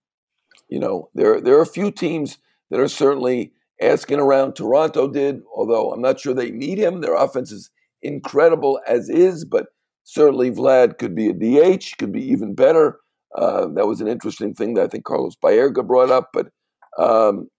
you 0.70 0.80
know, 0.80 1.10
there 1.14 1.40
there 1.42 1.58
are 1.58 1.62
a 1.62 1.68
few 1.68 1.92
teams 1.92 2.38
that 2.70 2.80
are 2.80 2.88
certainly 2.88 3.52
asking 3.82 4.20
around. 4.20 4.54
Toronto 4.54 5.08
did, 5.08 5.42
although 5.56 5.92
I'm 5.92 6.02
not 6.02 6.20
sure 6.20 6.34
they 6.34 6.52
need 6.52 6.78
him. 6.78 7.02
Their 7.02 7.16
offense 7.16 7.52
is 7.52 7.70
incredible 8.02 8.80
as 8.88 9.10
is, 9.10 9.46
but 9.46 9.68
certainly 10.04 10.50
Vlad 10.50 10.98
could 10.98 11.16
be 11.16 11.30
a 11.30 11.34
DH, 11.34 11.98
could 11.98 12.12
be 12.14 12.24
even 12.24 12.56
better. 12.56 13.00
Uh, 13.36 13.68
that 13.76 13.88
was 13.88 14.02
an 14.02 14.08
interesting 14.08 14.54
thing 14.54 14.74
that 14.74 14.84
I 14.84 14.88
think 14.88 15.04
Carlos 15.04 15.36
Baerga 15.36 15.86
brought 15.86 16.10
up, 16.10 16.30
but 16.34 16.48
um, 17.00 17.50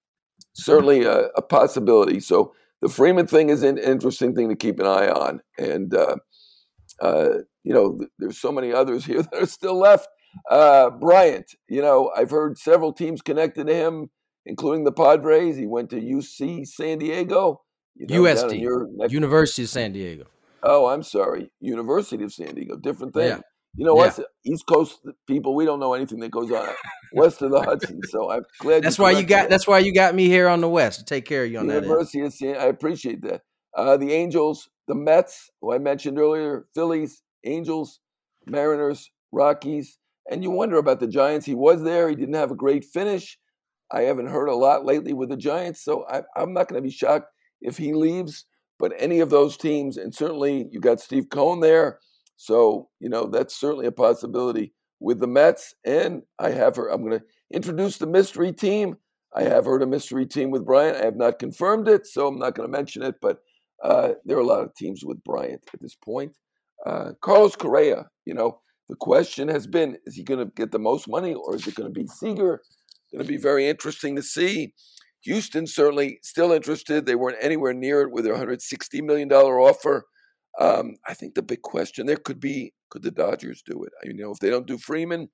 certainly 0.55 1.05
a, 1.05 1.29
a, 1.37 1.43
possibility. 1.43 2.21
So 2.21 2.53
the 2.83 2.89
Freeman 2.89 3.27
thing 3.27 3.51
is 3.51 3.63
an 3.63 3.79
interesting 3.79 4.35
thing 4.35 4.49
to 4.49 4.57
keep 4.57 4.79
an 4.79 4.87
eye 4.87 5.09
on, 5.09 5.41
and 5.59 5.95
uh, 5.95 6.17
uh, 7.01 7.29
you 7.65 7.75
know, 7.75 7.99
there's 8.19 8.39
so 8.39 8.53
many 8.53 8.73
others 8.73 9.05
here 9.07 9.23
that 9.23 9.43
are 9.43 9.47
still 9.47 9.79
left. 9.79 10.09
Uh, 10.49 10.91
Bryant, 10.91 11.55
you 11.69 11.83
know, 11.83 12.11
I've 12.17 12.31
heard 12.31 12.57
several 12.57 12.93
teams 12.93 13.21
connected 13.21 13.67
to 13.67 13.75
him, 13.75 14.11
including 14.47 14.85
the 14.85 14.93
Padres. 14.93 15.57
He 15.57 15.67
went 15.67 15.91
to 15.91 16.01
UC 16.01 16.67
San 16.67 16.99
Diego. 16.99 17.63
You 17.97 18.07
know, 18.07 18.23
USD, 18.23 18.61
University 19.11 19.63
of 19.65 19.69
San 19.69 19.93
Diego. 19.93 20.27
Oh, 20.63 20.87
I'm 20.87 21.03
sorry, 21.03 21.51
University 21.61 22.23
of 22.23 22.33
San 22.33 22.55
Diego. 22.55 22.77
Different 22.77 23.15
thing. 23.15 23.29
Yeah. 23.29 23.41
You 23.77 23.87
know, 23.87 24.05
yeah. 24.05 24.13
East 24.45 24.65
Coast 24.67 25.01
people, 25.27 25.55
we 25.55 25.65
don't 25.65 25.81
know 25.81 25.95
anything 25.95 26.21
that 26.21 26.31
goes 26.31 26.51
on 26.51 26.69
west 27.13 27.43
of 27.43 27.51
the 27.51 27.61
Hudson. 27.63 28.01
So 28.09 28.31
I'm 28.31 28.45
glad. 28.59 28.83
That's 28.83 28.99
why 28.99 29.13
you 29.13 29.23
got. 29.23 29.49
That's 29.49 29.67
why 29.67 29.79
you 29.79 29.93
got 29.93 30.15
me 30.15 30.27
here 30.27 30.49
on 30.49 30.61
the 30.61 30.69
west 30.69 31.01
to 31.01 31.05
take 31.05 31.25
care 31.25 31.45
of 31.45 31.51
you 31.51 31.59
on 31.59 31.67
University 31.67 32.21
that. 32.21 32.25
University 32.25 32.51
of 32.51 32.61
I 32.61 32.67
appreciate 32.67 33.23
that. 33.23 33.43
Uh, 33.77 33.97
the 33.97 34.13
Angels, 34.13 34.69
the 34.89 34.95
Mets, 34.95 35.51
who 35.61 35.73
I 35.73 35.79
mentioned 35.79 36.19
earlier, 36.19 36.67
Phillies, 36.75 37.23
Angels, 37.45 38.01
Mariners, 38.47 39.11
Rockies, 39.33 39.99
and 40.31 40.43
you 40.43 40.51
wonder 40.51 40.77
about 40.77 41.01
the 41.01 41.07
Giants. 41.07 41.47
He 41.47 41.55
was 41.55 41.83
there. 41.83 42.09
He 42.09 42.17
didn't 42.17 42.35
have 42.35 42.51
a 42.51 42.57
great 42.57 42.85
finish. 42.85 43.39
I 43.93 44.03
haven't 44.03 44.29
heard 44.29 44.49
a 44.49 44.55
lot 44.55 44.85
lately 44.85 45.13
with 45.13 45.29
the 45.29 45.37
Giants, 45.37 45.83
so 45.85 46.07
I, 46.09 46.23
I'm 46.37 46.53
not 46.53 46.69
going 46.69 46.81
to 46.81 46.87
be 46.87 46.93
shocked 46.93 47.31
if 47.61 47.77
he 47.77 47.93
leaves. 47.93 48.47
But 48.79 48.95
any 48.99 49.21
of 49.21 49.29
those 49.29 49.59
teams, 49.59 49.99
and 49.99 50.15
certainly 50.15 50.67
you 50.71 50.81
got 50.81 51.01
Steve 51.01 51.29
Cohen 51.29 51.61
there, 51.61 51.99
so 52.41 52.89
you 53.01 53.11
know 53.11 53.27
that's 53.27 53.55
certainly 53.55 53.85
a 53.85 53.93
possibility 53.93 54.73
with 54.99 55.21
the 55.21 55.27
Mets. 55.27 55.75
And 55.85 56.23
I 56.39 56.51
have 56.51 56.75
her. 56.77 56.89
I'm 56.89 57.05
going 57.05 57.19
to 57.19 57.25
introduce 57.53 57.99
the 57.99 58.07
mystery 58.07 58.51
team. 58.51 58.97
I 59.37 59.43
have 59.43 59.67
heard 59.67 59.83
a 59.83 59.87
mystery 59.87 60.25
team 60.25 60.51
with 60.51 60.65
Bryant. 60.65 60.97
I 60.97 61.05
have 61.05 61.17
not 61.17 61.39
confirmed 61.39 61.87
it, 61.87 62.07
so 62.07 62.27
I'm 62.27 62.39
not 62.39 62.55
going 62.55 62.67
to 62.67 62.73
mention 62.77 63.03
it. 63.03 63.17
But 63.21 63.41
uh, 63.85 64.13
there 64.25 64.39
are 64.39 64.41
a 64.41 64.47
lot 64.47 64.63
of 64.63 64.75
teams 64.75 65.05
with 65.05 65.23
Bryant 65.23 65.61
at 65.75 65.83
this 65.83 65.95
point. 65.95 66.33
Uh, 66.87 67.11
Carlos 67.21 67.57
Correa, 67.57 68.09
you 68.25 68.33
know, 68.33 68.61
the 68.89 68.97
question 68.97 69.49
has 69.49 69.67
been: 69.67 69.99
Is 70.07 70.15
he 70.15 70.25
going 70.25 70.41
to 70.43 70.51
get 70.57 70.73
the 70.73 70.79
most 70.79 71.09
money, 71.09 71.35
or 71.35 71.55
is 71.55 71.67
it 71.67 71.75
going 71.75 71.93
to 71.93 72.01
be 72.01 72.07
Seager? 72.07 72.63
Going 73.13 73.23
to 73.23 73.29
be 73.29 73.37
very 73.37 73.69
interesting 73.69 74.17
to 74.17 74.23
see. 74.23 74.73
Houston 75.25 75.67
certainly 75.67 76.21
still 76.23 76.53
interested. 76.53 77.05
They 77.05 77.17
weren't 77.17 77.37
anywhere 77.43 77.75
near 77.75 78.01
it 78.01 78.11
with 78.11 78.25
their 78.25 78.33
160 78.33 79.03
million 79.03 79.29
dollar 79.29 79.61
offer. 79.61 80.07
Um, 80.59 80.97
I 81.07 81.15
think 81.15 81.35
the 81.35 81.43
big 81.43 81.63
question 81.63 82.07
there 82.07 82.17
could 82.17 82.41
be: 82.41 82.73
Could 82.91 83.03
the 83.03 83.11
Dodgers 83.11 83.63
do 83.63 83.85
it? 83.85 83.93
You 84.03 84.15
know, 84.15 84.33
if 84.33 84.39
they 84.39 84.51
don't 84.51 84.67
do 84.67 84.79
Freeman, 84.79 85.29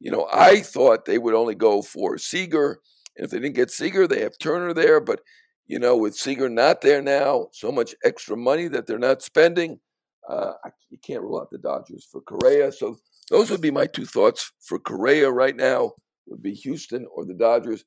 you 0.00 0.10
know, 0.10 0.28
I 0.32 0.60
thought 0.60 1.04
they 1.04 1.18
would 1.18 1.34
only 1.34 1.54
go 1.54 1.82
for 1.82 2.18
Seager, 2.18 2.80
and 3.16 3.24
if 3.24 3.30
they 3.30 3.38
didn't 3.38 3.56
get 3.56 3.70
Seager, 3.70 4.06
they 4.06 4.20
have 4.22 4.38
Turner 4.38 4.72
there. 4.72 5.00
But 5.00 5.20
you 5.66 5.78
know, 5.78 5.96
with 5.96 6.16
Seager 6.16 6.48
not 6.48 6.80
there 6.80 7.02
now, 7.02 7.48
so 7.52 7.70
much 7.70 7.94
extra 8.04 8.36
money 8.36 8.68
that 8.68 8.86
they're 8.86 8.98
not 8.98 9.22
spending, 9.22 9.80
uh, 10.28 10.52
you 10.90 10.98
can't 11.04 11.22
rule 11.22 11.40
out 11.40 11.50
the 11.50 11.58
Dodgers 11.58 12.06
for 12.10 12.20
Correa. 12.22 12.72
So 12.72 12.96
those 13.30 13.50
would 13.50 13.60
be 13.60 13.70
my 13.70 13.86
two 13.86 14.06
thoughts 14.06 14.52
for 14.60 14.78
Correa 14.78 15.30
right 15.30 15.56
now. 15.56 15.92
Would 16.26 16.42
be 16.42 16.54
Houston 16.54 17.06
or 17.14 17.24
the 17.24 17.34
Dodgers. 17.34 17.84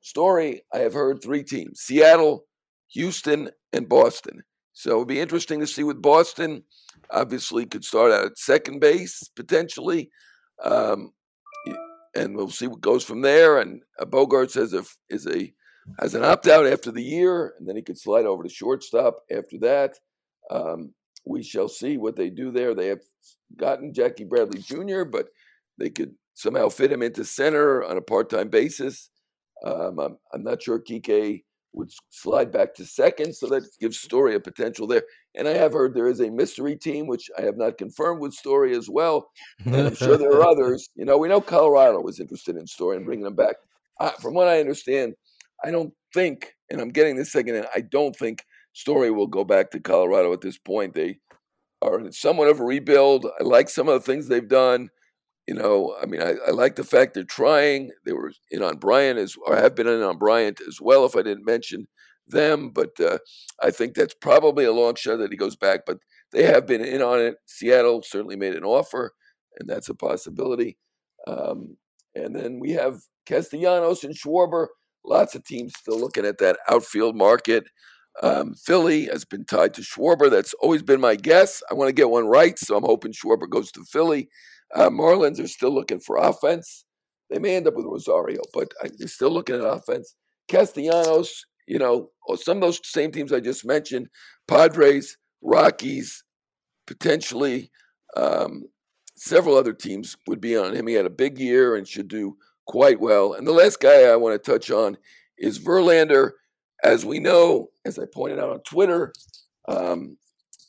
Story: 0.00 0.62
I 0.72 0.78
have 0.78 0.94
heard 0.94 1.22
three 1.22 1.42
teams: 1.42 1.80
Seattle, 1.80 2.44
Houston, 2.92 3.50
and 3.72 3.88
Boston. 3.88 4.42
So 4.78 4.94
it'd 4.94 5.08
be 5.08 5.18
interesting 5.18 5.58
to 5.58 5.66
see 5.66 5.82
with 5.82 6.00
Boston. 6.00 6.62
Obviously, 7.10 7.66
could 7.66 7.84
start 7.84 8.12
out 8.12 8.26
at 8.26 8.38
second 8.38 8.78
base 8.78 9.28
potentially, 9.34 10.08
um, 10.62 11.10
and 12.14 12.36
we'll 12.36 12.48
see 12.48 12.68
what 12.68 12.80
goes 12.80 13.02
from 13.02 13.20
there. 13.20 13.58
And 13.58 13.82
uh, 13.98 14.04
Bogaerts 14.04 14.54
has 14.54 14.74
a 14.74 14.84
is 15.10 15.26
a 15.26 15.52
has 15.98 16.14
an 16.14 16.22
opt 16.22 16.46
out 16.46 16.64
after 16.64 16.92
the 16.92 17.02
year, 17.02 17.54
and 17.58 17.68
then 17.68 17.74
he 17.74 17.82
could 17.82 17.98
slide 17.98 18.24
over 18.24 18.44
to 18.44 18.48
shortstop 18.48 19.16
after 19.32 19.58
that. 19.62 19.96
Um, 20.48 20.94
we 21.26 21.42
shall 21.42 21.68
see 21.68 21.96
what 21.96 22.14
they 22.14 22.30
do 22.30 22.52
there. 22.52 22.72
They 22.72 22.86
have 22.86 23.02
gotten 23.56 23.92
Jackie 23.92 24.26
Bradley 24.26 24.60
Jr., 24.60 25.02
but 25.02 25.26
they 25.76 25.90
could 25.90 26.14
somehow 26.34 26.68
fit 26.68 26.92
him 26.92 27.02
into 27.02 27.24
center 27.24 27.82
on 27.82 27.96
a 27.96 28.00
part 28.00 28.30
time 28.30 28.48
basis. 28.48 29.10
Um, 29.64 29.98
I'm, 29.98 30.18
I'm, 30.32 30.44
not 30.44 30.62
sure 30.62 30.78
Kike 30.78 31.42
would 31.78 31.90
slide 32.10 32.50
back 32.52 32.74
to 32.74 32.84
second, 32.84 33.34
so 33.34 33.46
that 33.46 33.62
gives 33.80 33.98
Story 34.00 34.34
a 34.34 34.40
potential 34.40 34.86
there. 34.86 35.04
And 35.34 35.48
I 35.48 35.54
have 35.54 35.72
heard 35.72 35.94
there 35.94 36.08
is 36.08 36.20
a 36.20 36.30
mystery 36.30 36.76
team, 36.76 37.06
which 37.06 37.30
I 37.38 37.42
have 37.42 37.56
not 37.56 37.78
confirmed 37.78 38.20
with 38.20 38.34
Story 38.34 38.76
as 38.76 38.90
well. 38.90 39.30
And 39.64 39.76
I'm 39.76 39.94
sure 39.94 40.18
there 40.18 40.32
are 40.32 40.46
others. 40.50 40.90
You 40.96 41.04
know, 41.04 41.16
we 41.16 41.28
know 41.28 41.40
Colorado 41.40 42.00
was 42.00 42.20
interested 42.20 42.56
in 42.56 42.66
Story 42.66 42.96
and 42.96 43.06
bringing 43.06 43.26
him 43.26 43.36
back. 43.36 43.56
Uh, 44.00 44.10
from 44.10 44.34
what 44.34 44.48
I 44.48 44.60
understand, 44.60 45.14
I 45.64 45.70
don't 45.70 45.94
think, 46.12 46.54
and 46.70 46.80
I'm 46.80 46.90
getting 46.90 47.16
this 47.16 47.32
second, 47.32 47.64
I 47.74 47.80
don't 47.80 48.14
think 48.14 48.44
Story 48.72 49.10
will 49.10 49.26
go 49.26 49.44
back 49.44 49.70
to 49.70 49.80
Colorado 49.80 50.32
at 50.32 50.40
this 50.40 50.58
point. 50.58 50.94
They 50.94 51.18
are 51.80 52.00
somewhat 52.10 52.48
of 52.48 52.60
a 52.60 52.64
rebuild. 52.64 53.26
I 53.40 53.44
like 53.44 53.68
some 53.68 53.88
of 53.88 53.94
the 53.94 54.12
things 54.12 54.28
they've 54.28 54.48
done. 54.48 54.90
You 55.48 55.54
know, 55.54 55.96
I 56.00 56.04
mean, 56.04 56.20
I, 56.20 56.34
I 56.46 56.50
like 56.50 56.76
the 56.76 56.84
fact 56.84 57.14
they're 57.14 57.24
trying. 57.24 57.90
They 58.04 58.12
were 58.12 58.32
in 58.50 58.62
on 58.62 58.76
Bryant 58.76 59.18
as, 59.18 59.34
or 59.46 59.56
have 59.56 59.74
been 59.74 59.88
in 59.88 60.02
on 60.02 60.18
Bryant 60.18 60.60
as 60.68 60.78
well. 60.78 61.06
If 61.06 61.16
I 61.16 61.22
didn't 61.22 61.46
mention 61.46 61.88
them, 62.26 62.68
but 62.68 62.90
uh, 63.00 63.16
I 63.62 63.70
think 63.70 63.94
that's 63.94 64.12
probably 64.12 64.66
a 64.66 64.72
long 64.72 64.94
shot 64.94 65.16
that 65.20 65.30
he 65.30 65.38
goes 65.38 65.56
back. 65.56 65.86
But 65.86 66.00
they 66.32 66.42
have 66.42 66.66
been 66.66 66.84
in 66.84 67.00
on 67.00 67.20
it. 67.20 67.36
Seattle 67.46 68.02
certainly 68.02 68.36
made 68.36 68.56
an 68.56 68.62
offer, 68.62 69.14
and 69.58 69.66
that's 69.66 69.88
a 69.88 69.94
possibility. 69.94 70.76
Um, 71.26 71.78
and 72.14 72.36
then 72.36 72.60
we 72.60 72.72
have 72.72 73.00
Castellanos 73.24 74.04
and 74.04 74.14
Schwarber. 74.14 74.66
Lots 75.02 75.34
of 75.34 75.44
teams 75.44 75.72
still 75.78 75.98
looking 75.98 76.26
at 76.26 76.36
that 76.40 76.58
outfield 76.68 77.16
market. 77.16 77.64
Um, 78.22 78.52
Philly 78.52 79.06
has 79.06 79.24
been 79.24 79.46
tied 79.46 79.72
to 79.74 79.80
Schwarber. 79.80 80.30
That's 80.30 80.52
always 80.60 80.82
been 80.82 81.00
my 81.00 81.16
guess. 81.16 81.62
I 81.70 81.74
want 81.74 81.88
to 81.88 81.94
get 81.94 82.10
one 82.10 82.26
right, 82.26 82.58
so 82.58 82.76
I'm 82.76 82.84
hoping 82.84 83.12
Schwarber 83.12 83.48
goes 83.48 83.72
to 83.72 83.84
Philly. 83.84 84.28
Uh, 84.74 84.90
Marlins 84.90 85.42
are 85.42 85.48
still 85.48 85.74
looking 85.74 86.00
for 86.00 86.16
offense. 86.16 86.84
They 87.30 87.38
may 87.38 87.56
end 87.56 87.66
up 87.68 87.74
with 87.74 87.86
Rosario, 87.86 88.40
but 88.54 88.72
I, 88.82 88.88
they're 88.96 89.08
still 89.08 89.30
looking 89.30 89.56
at 89.56 89.60
offense. 89.60 90.14
Castellanos, 90.48 91.44
you 91.66 91.78
know, 91.78 92.10
oh, 92.28 92.36
some 92.36 92.58
of 92.58 92.62
those 92.62 92.80
same 92.84 93.12
teams 93.12 93.32
I 93.32 93.40
just 93.40 93.64
mentioned, 93.64 94.08
Padres, 94.46 95.16
Rockies, 95.42 96.24
potentially 96.86 97.70
um, 98.16 98.64
several 99.16 99.56
other 99.56 99.72
teams 99.72 100.16
would 100.26 100.40
be 100.40 100.56
on 100.56 100.74
him. 100.74 100.86
He 100.86 100.94
had 100.94 101.06
a 101.06 101.10
big 101.10 101.38
year 101.38 101.76
and 101.76 101.86
should 101.86 102.08
do 102.08 102.36
quite 102.66 103.00
well. 103.00 103.34
And 103.34 103.46
the 103.46 103.52
last 103.52 103.80
guy 103.80 104.04
I 104.04 104.16
want 104.16 104.42
to 104.42 104.50
touch 104.50 104.70
on 104.70 104.96
is 105.36 105.58
Verlander. 105.58 106.32
As 106.84 107.04
we 107.04 107.18
know, 107.18 107.70
as 107.84 107.98
I 107.98 108.04
pointed 108.12 108.38
out 108.38 108.50
on 108.50 108.60
Twitter, 108.60 109.12
um, 109.66 110.16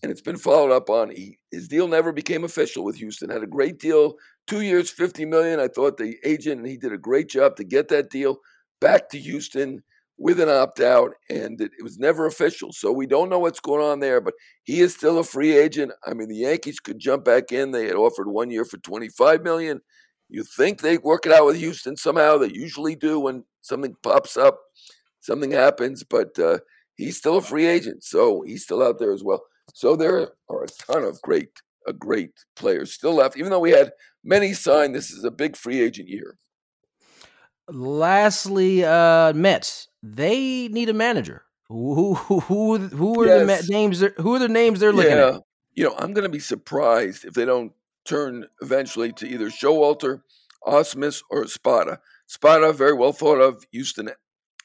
and 0.02 0.12
it's 0.12 0.22
been 0.22 0.38
followed 0.38 0.72
up 0.72 0.90
on. 0.90 1.10
He, 1.10 1.38
his 1.52 1.68
deal 1.68 1.88
never 1.88 2.12
became 2.12 2.44
official 2.44 2.84
with 2.84 2.96
Houston. 2.98 3.30
Had 3.30 3.44
a 3.44 3.48
great 3.48 3.80
deal, 3.80 4.16
two 4.48 4.62
years, 4.62 4.90
fifty 4.90 5.26
million. 5.26 5.60
I 5.60 5.68
thought 5.68 5.98
the 5.98 6.18
agent 6.24 6.60
and 6.60 6.68
he 6.68 6.78
did 6.78 6.94
a 6.94 6.98
great 6.98 7.30
job 7.30 7.56
to 7.58 7.64
get 7.64 7.88
that 7.90 8.10
deal 8.10 8.38
back 8.80 9.10
to 9.10 9.20
Houston 9.20 9.84
with 10.18 10.40
an 10.42 10.50
opt 10.50 10.82
out, 10.82 11.12
and 11.30 11.62
it, 11.62 11.72
it 11.80 11.84
was 11.84 11.98
never 11.98 12.26
official. 12.26 12.74
So 12.74 12.92
we 12.92 13.08
don't 13.08 13.30
know 13.30 13.40
what's 13.40 13.62
going 13.62 13.82
on 13.82 14.00
there. 14.00 14.20
But 14.20 14.34
he 14.64 14.82
is 14.82 14.94
still 14.94 15.18
a 15.18 15.24
free 15.24 15.58
agent. 15.58 15.94
I 16.06 16.14
mean, 16.14 16.28
the 16.28 16.36
Yankees 16.36 16.80
could 16.80 17.00
jump 17.00 17.24
back 17.24 17.52
in. 17.52 17.72
They 17.72 17.86
had 17.88 17.96
offered 17.96 18.28
one 18.28 18.52
year 18.52 18.66
for 18.66 18.78
twenty 18.78 19.10
five 19.10 19.44
million. 19.44 19.82
You 20.30 20.44
think 20.44 20.82
they 20.82 20.98
work 20.98 21.26
it 21.26 21.32
out 21.32 21.46
with 21.46 21.58
Houston 21.58 21.98
somehow? 21.98 22.38
They 22.38 22.52
usually 22.52 22.96
do 22.96 23.20
when 23.20 23.46
something 23.62 23.96
pops 24.04 24.38
up, 24.38 24.60
something 25.22 25.52
happens. 25.52 26.04
But 26.04 26.38
uh, 26.38 26.60
he's 27.00 27.18
still 27.18 27.38
a 27.38 27.42
free 27.42 27.66
agent, 27.66 28.04
so 28.04 28.42
he's 28.42 28.64
still 28.64 28.84
out 28.84 29.00
there 29.00 29.14
as 29.14 29.24
well. 29.24 29.44
So 29.74 29.96
there 29.96 30.30
are 30.50 30.64
a 30.64 30.68
ton 30.68 31.04
of 31.04 31.22
great, 31.22 31.50
a 31.88 31.94
great 31.94 32.32
players 32.56 32.94
still 32.94 33.14
left, 33.14 33.38
even 33.38 33.52
though 33.52 33.60
we 33.60 33.72
had 33.72 33.94
many 34.24 34.54
signed. 34.54 34.94
This 34.94 35.10
is 35.10 35.24
a 35.24 35.32
big 35.32 35.56
free 35.56 35.82
agent 35.82 36.10
year. 36.10 36.38
Lastly, 37.68 38.84
uh, 38.84 39.34
Mets 39.34 39.88
they 40.02 40.68
need 40.70 40.90
a 40.90 40.94
manager. 40.94 41.44
Who 41.68 42.16
who 42.16 42.40
who 42.40 42.78
who 42.78 43.22
are 43.22 43.28
yes. 43.28 43.68
the 43.68 43.74
names? 43.74 44.04
Who 44.18 44.36
are 44.36 44.40
the 44.40 44.48
names 44.48 44.80
they're 44.80 44.94
looking 44.94 45.12
yeah. 45.12 45.36
at? 45.36 45.42
You 45.74 45.84
know, 45.86 45.96
I'm 45.98 46.14
going 46.14 46.24
to 46.24 46.30
be 46.30 46.40
surprised 46.40 47.26
if 47.26 47.34
they 47.34 47.46
don't 47.46 47.72
turn 48.06 48.48
eventually 48.62 49.14
to 49.14 49.28
either 49.28 49.50
Showalter, 49.50 50.22
Ausmus, 50.66 51.22
or 51.30 51.44
Espada. 51.44 52.00
Espada, 52.28 52.74
very 52.74 52.94
well 52.94 53.14
thought 53.14 53.40
of 53.40 53.64
Houston 53.72 54.10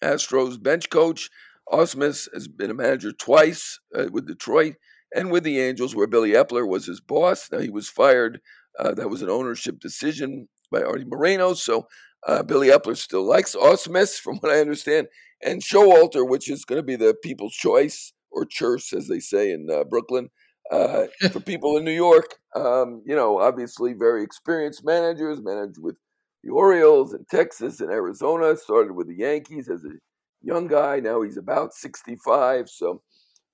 Astros 0.03 0.61
bench 0.61 0.89
coach. 0.91 1.31
Ausmus 1.71 2.29
has 2.35 2.49
been 2.49 2.71
a 2.71 2.75
manager 2.75 3.13
twice 3.13 3.79
uh, 3.97 4.07
with 4.13 4.27
Detroit 4.27 4.75
and 5.15 5.31
with 5.31 5.45
the 5.45 5.61
Angels, 5.61 5.95
where 5.95 6.07
Billy 6.07 6.33
Eppler 6.33 6.67
was 6.69 6.87
his 6.87 7.01
boss. 7.01 7.51
Now 7.51 7.59
he 7.61 7.71
was 7.71 7.89
fired. 7.89 8.41
Uh, 8.79 8.95
that 8.95 9.09
was 9.11 9.23
an 9.23 9.31
ownership 9.31 9.79
decision 9.81 10.49
by 10.71 10.83
Arte 10.83 11.05
Moreno. 11.07 11.55
So 11.55 11.87
uh, 12.27 12.43
Billy 12.43 12.69
Eppler 12.69 12.97
still 12.97 13.25
likes 13.25 13.55
Ausmus, 13.55 14.19
from 14.21 14.39
what 14.39 14.53
I 14.53 14.61
understand, 14.61 15.09
and 15.43 15.63
Showalter, 15.63 16.29
which 16.29 16.51
is 16.51 16.65
going 16.65 16.79
to 16.79 16.83
be 16.87 16.97
the 16.97 17.15
people's 17.23 17.55
choice 17.55 18.13
or 18.31 18.45
church, 18.45 18.93
as 18.93 19.09
they 19.09 19.21
say 19.21 19.53
in 19.53 19.69
uh, 19.73 19.85
Brooklyn. 19.85 20.31
uh, 20.71 21.05
for 21.33 21.41
people 21.41 21.77
in 21.77 21.85
New 21.85 21.93
York. 21.93 22.37
Um, 22.57 23.03
you 23.07 23.15
know, 23.15 23.39
obviously 23.41 23.93
very 23.93 24.23
experienced 24.23 24.85
managers, 24.85 25.41
managed 25.43 25.79
with 25.81 25.97
the 26.43 26.51
Orioles 26.51 27.13
and 27.13 27.27
Texas 27.29 27.81
and 27.81 27.91
Arizona. 27.91 28.57
Started 28.57 28.93
with 28.93 29.09
the 29.09 29.17
Yankees 29.17 29.69
as 29.69 29.85
a 29.85 29.91
young 30.45 30.67
guy. 30.67 31.01
Now 31.01 31.23
he's 31.23 31.37
about 31.37 31.75
65. 31.75 32.69
So 32.69 33.03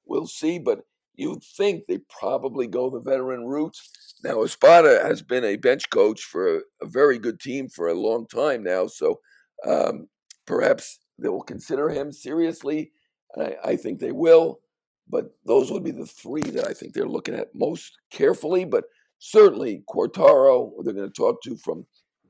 we'll 0.07 0.27
see. 0.27 0.59
But 0.59 0.81
you'd 1.15 1.43
think 1.43 1.87
they 1.87 1.99
probably 2.09 2.67
go 2.67 2.91
the 2.91 3.01
veteran 3.01 3.45
route. 3.45 3.77
Now, 4.25 4.43
Espada 4.43 5.01
has 5.03 5.23
been 5.23 5.45
a 5.45 5.57
bench 5.57 5.89
coach 5.91 6.25
for 6.25 6.59
a, 6.59 6.61
a 6.83 6.87
very 6.87 7.19
good 7.19 7.41
team 7.41 7.69
for 7.69 7.89
a 7.89 7.95
long 7.95 8.27
time 8.27 8.63
now. 8.63 8.87
So 8.87 9.21
um, 9.67 10.09
perhaps 10.47 10.99
they 11.19 11.29
will 11.29 11.43
consider 11.43 11.89
him 11.91 12.13
seriously. 12.13 12.93
I, 13.39 13.57
I 13.65 13.77
think 13.77 14.01
they 14.01 14.13
will. 14.13 14.61
But 15.09 15.33
those 15.45 15.73
would 15.73 15.85
be 15.85 15.91
the 15.91 16.07
three 16.07 16.43
that 16.43 16.69
I 16.69 16.73
think 16.73 16.95
they're 16.95 17.09
looking 17.09 17.35
at 17.35 17.55
most 17.55 17.99
carefully. 18.11 18.65
But 18.65 18.85
certainly 19.19 19.83
Quatraro, 19.89 20.73
they're 20.85 20.95
going 20.95 21.09
to 21.09 21.15
talk 21.15 21.43
to 21.43 21.57
from 21.57 21.87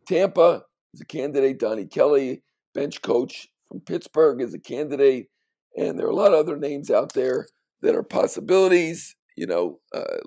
Tampa, 0.07 0.63
is 0.95 1.01
a 1.01 1.05
candidate. 1.05 1.59
Donnie 1.59 1.87
Kelly, 1.87 2.43
bench 2.75 3.03
coach 3.03 3.49
from 3.71 3.81
Pittsburgh, 3.81 4.41
is 4.41 4.53
a 4.53 4.59
candidate. 4.59 5.29
And 5.77 5.99
there 5.99 6.07
are 6.07 6.11
a 6.11 6.15
lot 6.15 6.33
of 6.33 6.41
other 6.41 6.57
names 6.57 6.91
out 6.91 7.15
there 7.15 7.47
that 7.83 7.95
are 7.95 8.03
possibilities, 8.03 9.15
you 9.37 9.47
know, 9.47 9.79
uh, 9.95 10.19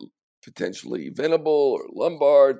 potentially 0.43 1.09
Venable 1.09 1.51
or 1.51 1.85
Lombard. 1.93 2.59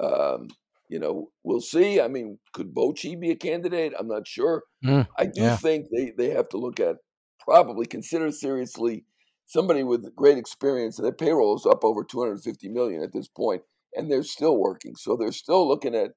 Um, 0.00 0.48
you 0.88 0.98
know, 0.98 1.30
we'll 1.44 1.60
see. 1.60 2.00
I 2.00 2.08
mean, 2.08 2.38
could 2.52 2.74
Bochy 2.74 3.18
be 3.18 3.30
a 3.30 3.36
candidate? 3.36 3.92
I'm 3.98 4.08
not 4.08 4.26
sure. 4.26 4.64
Mm, 4.84 5.06
I 5.18 5.26
do 5.26 5.42
yeah. 5.42 5.56
think 5.56 5.86
they, 5.94 6.12
they 6.16 6.30
have 6.30 6.48
to 6.50 6.56
look 6.56 6.80
at 6.80 6.96
probably 7.38 7.86
consider 7.86 8.32
seriously 8.32 9.04
somebody 9.46 9.82
with 9.82 10.14
great 10.16 10.38
experience, 10.38 10.98
and 10.98 11.04
their 11.04 11.12
payroll 11.12 11.56
is 11.56 11.66
up 11.66 11.84
over 11.84 12.04
250 12.04 12.68
million 12.68 13.02
at 13.02 13.12
this 13.12 13.28
point, 13.28 13.62
and 13.94 14.10
they're 14.10 14.22
still 14.22 14.56
working. 14.56 14.96
So 14.96 15.16
they're 15.16 15.32
still 15.32 15.66
looking 15.66 15.94
at 15.94 16.12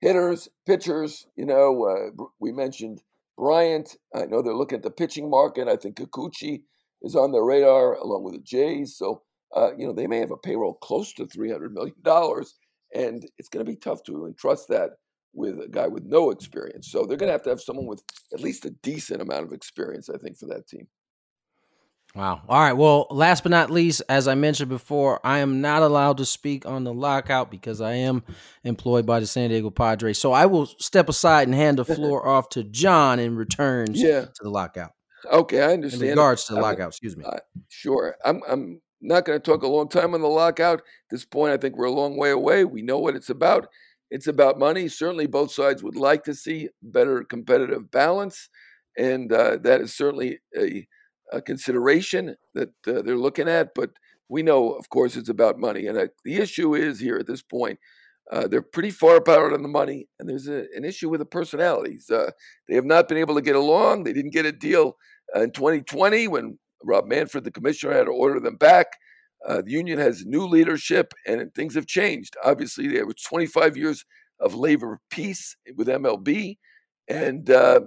hitters, 0.00 0.48
pitchers. 0.66 1.26
You 1.36 1.46
know, 1.46 1.84
uh, 1.84 2.24
we 2.40 2.52
mentioned 2.52 3.02
Bryant. 3.36 3.96
I 4.14 4.26
know 4.26 4.42
they're 4.42 4.54
looking 4.54 4.76
at 4.76 4.82
the 4.82 4.90
pitching 4.90 5.30
market. 5.30 5.68
I 5.68 5.76
think 5.76 5.96
Kikuchi 5.96 6.62
is 7.02 7.14
on 7.14 7.32
their 7.32 7.44
radar 7.44 7.94
along 7.94 8.24
with 8.24 8.34
the 8.34 8.40
Jays. 8.40 8.96
So 8.96 9.22
uh, 9.54 9.70
you 9.76 9.86
know 9.86 9.92
they 9.92 10.06
may 10.06 10.18
have 10.18 10.30
a 10.30 10.36
payroll 10.36 10.74
close 10.74 11.12
to 11.14 11.26
300 11.26 11.72
million 11.72 11.96
dollars, 12.02 12.54
and 12.94 13.24
it's 13.38 13.48
going 13.48 13.64
to 13.64 13.70
be 13.70 13.76
tough 13.76 14.02
to 14.04 14.26
entrust 14.26 14.68
that 14.68 14.90
with 15.32 15.60
a 15.60 15.68
guy 15.68 15.86
with 15.86 16.04
no 16.04 16.30
experience. 16.30 16.90
So 16.90 17.04
they're 17.04 17.18
going 17.18 17.28
to 17.28 17.32
have 17.32 17.42
to 17.42 17.50
have 17.50 17.60
someone 17.60 17.86
with 17.86 18.02
at 18.32 18.40
least 18.40 18.64
a 18.64 18.70
decent 18.82 19.20
amount 19.20 19.44
of 19.44 19.52
experience, 19.52 20.08
I 20.08 20.16
think, 20.16 20.38
for 20.38 20.46
that 20.46 20.66
team. 20.66 20.88
Wow. 22.16 22.40
All 22.48 22.60
right. 22.60 22.72
Well, 22.72 23.06
last 23.10 23.42
but 23.42 23.50
not 23.50 23.70
least, 23.70 24.02
as 24.08 24.26
I 24.26 24.34
mentioned 24.34 24.70
before, 24.70 25.20
I 25.22 25.40
am 25.40 25.60
not 25.60 25.82
allowed 25.82 26.16
to 26.16 26.24
speak 26.24 26.64
on 26.64 26.84
the 26.84 26.92
lockout 26.92 27.50
because 27.50 27.82
I 27.82 27.92
am 27.92 28.22
employed 28.64 29.04
by 29.04 29.20
the 29.20 29.26
San 29.26 29.50
Diego 29.50 29.68
Padres. 29.68 30.18
So 30.18 30.32
I 30.32 30.46
will 30.46 30.64
step 30.64 31.10
aside 31.10 31.46
and 31.46 31.54
hand 31.54 31.78
the 31.78 31.84
floor 31.94 32.26
off 32.26 32.48
to 32.50 32.64
Jon 32.64 33.18
in 33.18 33.36
returns 33.36 34.00
yeah. 34.00 34.22
to 34.22 34.42
the 34.42 34.48
lockout. 34.48 34.92
Okay, 35.30 35.60
I 35.60 35.74
understand. 35.74 36.04
In 36.04 36.08
regards 36.10 36.44
to 36.44 36.54
the 36.54 36.60
lockout, 36.60 36.88
excuse 36.88 37.16
me. 37.16 37.24
Uh, 37.24 37.38
sure. 37.68 38.16
I'm 38.24 38.40
I'm 38.48 38.80
not 39.02 39.26
going 39.26 39.38
to 39.38 39.50
talk 39.50 39.62
a 39.62 39.68
long 39.68 39.88
time 39.88 40.14
on 40.14 40.22
the 40.22 40.28
lockout. 40.28 40.78
At 40.78 40.84
this 41.10 41.26
point, 41.26 41.52
I 41.52 41.58
think 41.58 41.76
we're 41.76 41.86
a 41.86 41.90
long 41.90 42.16
way 42.16 42.30
away. 42.30 42.64
We 42.64 42.80
know 42.80 42.98
what 42.98 43.16
it's 43.16 43.30
about. 43.30 43.68
It's 44.10 44.26
about 44.26 44.58
money. 44.58 44.88
Certainly, 44.88 45.26
both 45.26 45.50
sides 45.50 45.82
would 45.82 45.96
like 45.96 46.24
to 46.24 46.34
see 46.34 46.70
better 46.82 47.24
competitive 47.24 47.90
balance, 47.90 48.48
and 48.96 49.30
uh, 49.30 49.58
that 49.62 49.80
is 49.80 49.94
certainly 49.94 50.38
a, 50.56 50.86
a 51.32 51.40
consideration 51.40 52.36
that 52.54 52.70
uh, 52.86 53.02
they're 53.02 53.16
looking 53.16 53.48
at. 53.48 53.74
But 53.74 53.90
we 54.28 54.42
know, 54.42 54.72
of 54.72 54.88
course, 54.88 55.16
it's 55.16 55.28
about 55.28 55.58
money, 55.58 55.86
and 55.86 55.98
uh, 55.98 56.06
the 56.24 56.36
issue 56.36 56.74
is 56.74 57.00
here 57.00 57.16
at 57.16 57.26
this 57.26 57.42
point. 57.42 57.78
Uh, 58.30 58.48
they're 58.48 58.62
pretty 58.62 58.90
far 58.90 59.16
apart 59.16 59.52
on 59.52 59.62
the 59.62 59.68
money, 59.68 60.08
and 60.18 60.28
there's 60.28 60.48
a, 60.48 60.66
an 60.74 60.84
issue 60.84 61.08
with 61.08 61.20
the 61.20 61.26
personalities. 61.26 62.10
Uh, 62.10 62.30
they 62.68 62.74
have 62.74 62.84
not 62.84 63.08
been 63.08 63.18
able 63.18 63.36
to 63.36 63.40
get 63.40 63.54
along. 63.54 64.02
They 64.02 64.12
didn't 64.12 64.32
get 64.32 64.46
a 64.46 64.52
deal 64.52 64.96
in 65.34 65.52
2020 65.52 66.26
when 66.26 66.58
Rob 66.82 67.06
Manfred, 67.06 67.44
the 67.44 67.52
commissioner, 67.52 67.94
had 67.94 68.04
to 68.04 68.10
order 68.10 68.40
them 68.40 68.56
back. 68.56 68.86
Uh, 69.46 69.62
the 69.62 69.70
union 69.70 69.98
has 69.98 70.24
new 70.24 70.44
leadership 70.46 71.12
and 71.26 71.54
things 71.54 71.74
have 71.74 71.86
changed. 71.86 72.36
Obviously, 72.42 72.88
there 72.88 73.06
was 73.06 73.16
25 73.16 73.76
years 73.76 74.04
of 74.40 74.54
labor 74.54 75.00
peace 75.10 75.56
with 75.76 75.88
MLB, 75.88 76.58
and 77.08 77.48
uh, 77.48 77.80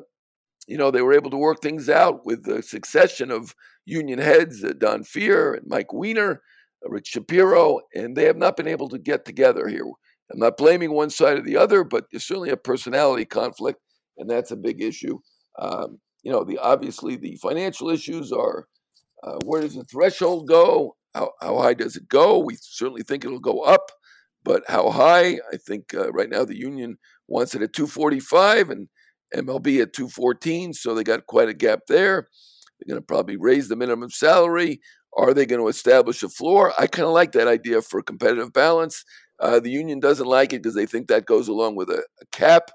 you 0.70 0.78
know 0.78 0.92
they 0.92 1.02
were 1.02 1.14
able 1.14 1.32
to 1.32 1.38
work 1.38 1.62
things 1.62 1.90
out 1.90 2.26
with 2.26 2.44
the 2.44 2.62
succession 2.62 3.32
of 3.32 3.56
union 3.86 4.20
heads, 4.20 4.64
uh, 4.64 4.74
Don 4.78 5.04
Fehr 5.04 5.58
and 5.58 5.68
Mike 5.68 5.92
Weiner, 5.92 6.44
uh, 6.86 6.90
Rich 6.90 7.08
Shapiro, 7.08 7.80
and 7.96 8.16
they 8.16 8.26
have 8.26 8.38
not 8.38 8.56
been 8.56 8.68
able 8.68 8.88
to 8.90 9.00
get 9.00 9.26
together 9.26 9.68
here. 9.68 9.86
I'm 10.32 10.38
not 10.38 10.58
blaming 10.58 10.92
one 10.92 11.10
side 11.10 11.40
or 11.40 11.42
the 11.42 11.58
other, 11.58 11.84
but 11.84 12.06
there's 12.12 12.24
certainly 12.24 12.52
a 12.52 12.58
personality 12.58 13.26
conflict, 13.26 13.80
and 14.20 14.30
that's 14.30 14.52
a 14.52 14.56
big 14.56 14.80
issue. 14.80 15.18
Um, 15.58 15.98
you 16.22 16.32
know, 16.32 16.44
the 16.44 16.60
obviously 16.60 17.16
the 17.16 17.38
financial 17.42 17.90
issues 17.90 18.32
are 18.32 18.68
uh, 19.24 19.40
where 19.44 19.62
does 19.62 19.74
the 19.74 19.84
threshold 19.86 20.48
go? 20.48 20.96
How, 21.16 21.32
how 21.42 21.58
high 21.58 21.74
does 21.74 21.96
it 21.96 22.08
go? 22.08 22.38
We 22.38 22.58
certainly 22.62 23.02
think 23.02 23.26
it'll 23.26 23.40
go 23.40 23.62
up, 23.62 23.90
but 24.44 24.62
how 24.68 24.92
high? 24.92 25.40
I 25.52 25.58
think 25.58 25.96
uh, 25.96 26.12
right 26.12 26.30
now 26.30 26.46
the 26.46 26.56
union 26.58 27.00
wants 27.28 27.56
it 27.56 27.64
at 27.64 27.74
245 27.74 28.70
and 28.70 28.88
MLB 29.36 29.82
at 29.82 29.94
214, 29.94 30.74
so 30.74 30.94
they 30.94 31.04
got 31.04 31.28
quite 31.28 31.50
a 31.50 31.54
gap 31.54 31.82
there. 31.88 32.30
They're 32.80 32.94
going 32.94 33.02
to 33.02 33.06
probably 33.06 33.38
raise 33.38 33.68
the 33.68 33.76
minimum 33.76 34.10
salary. 34.10 34.80
Are 35.18 35.34
they 35.34 35.46
going 35.46 35.62
to 35.62 35.68
establish 35.68 36.24
a 36.24 36.30
floor? 36.30 36.74
I 36.80 36.88
kind 36.88 37.08
of 37.08 37.14
like 37.14 37.32
that 37.34 37.48
idea 37.48 37.82
for 37.82 38.02
competitive 38.02 38.54
balance. 38.54 39.04
Uh, 39.40 39.60
the 39.60 39.72
union 39.72 40.00
doesn't 40.00 40.28
like 40.28 40.54
it 40.54 40.62
because 40.62 40.76
they 40.76 40.86
think 40.86 41.08
that 41.08 41.26
goes 41.26 41.48
along 41.48 41.76
with 41.76 41.90
a, 41.90 42.04
a 42.22 42.26
cap. 42.32 42.72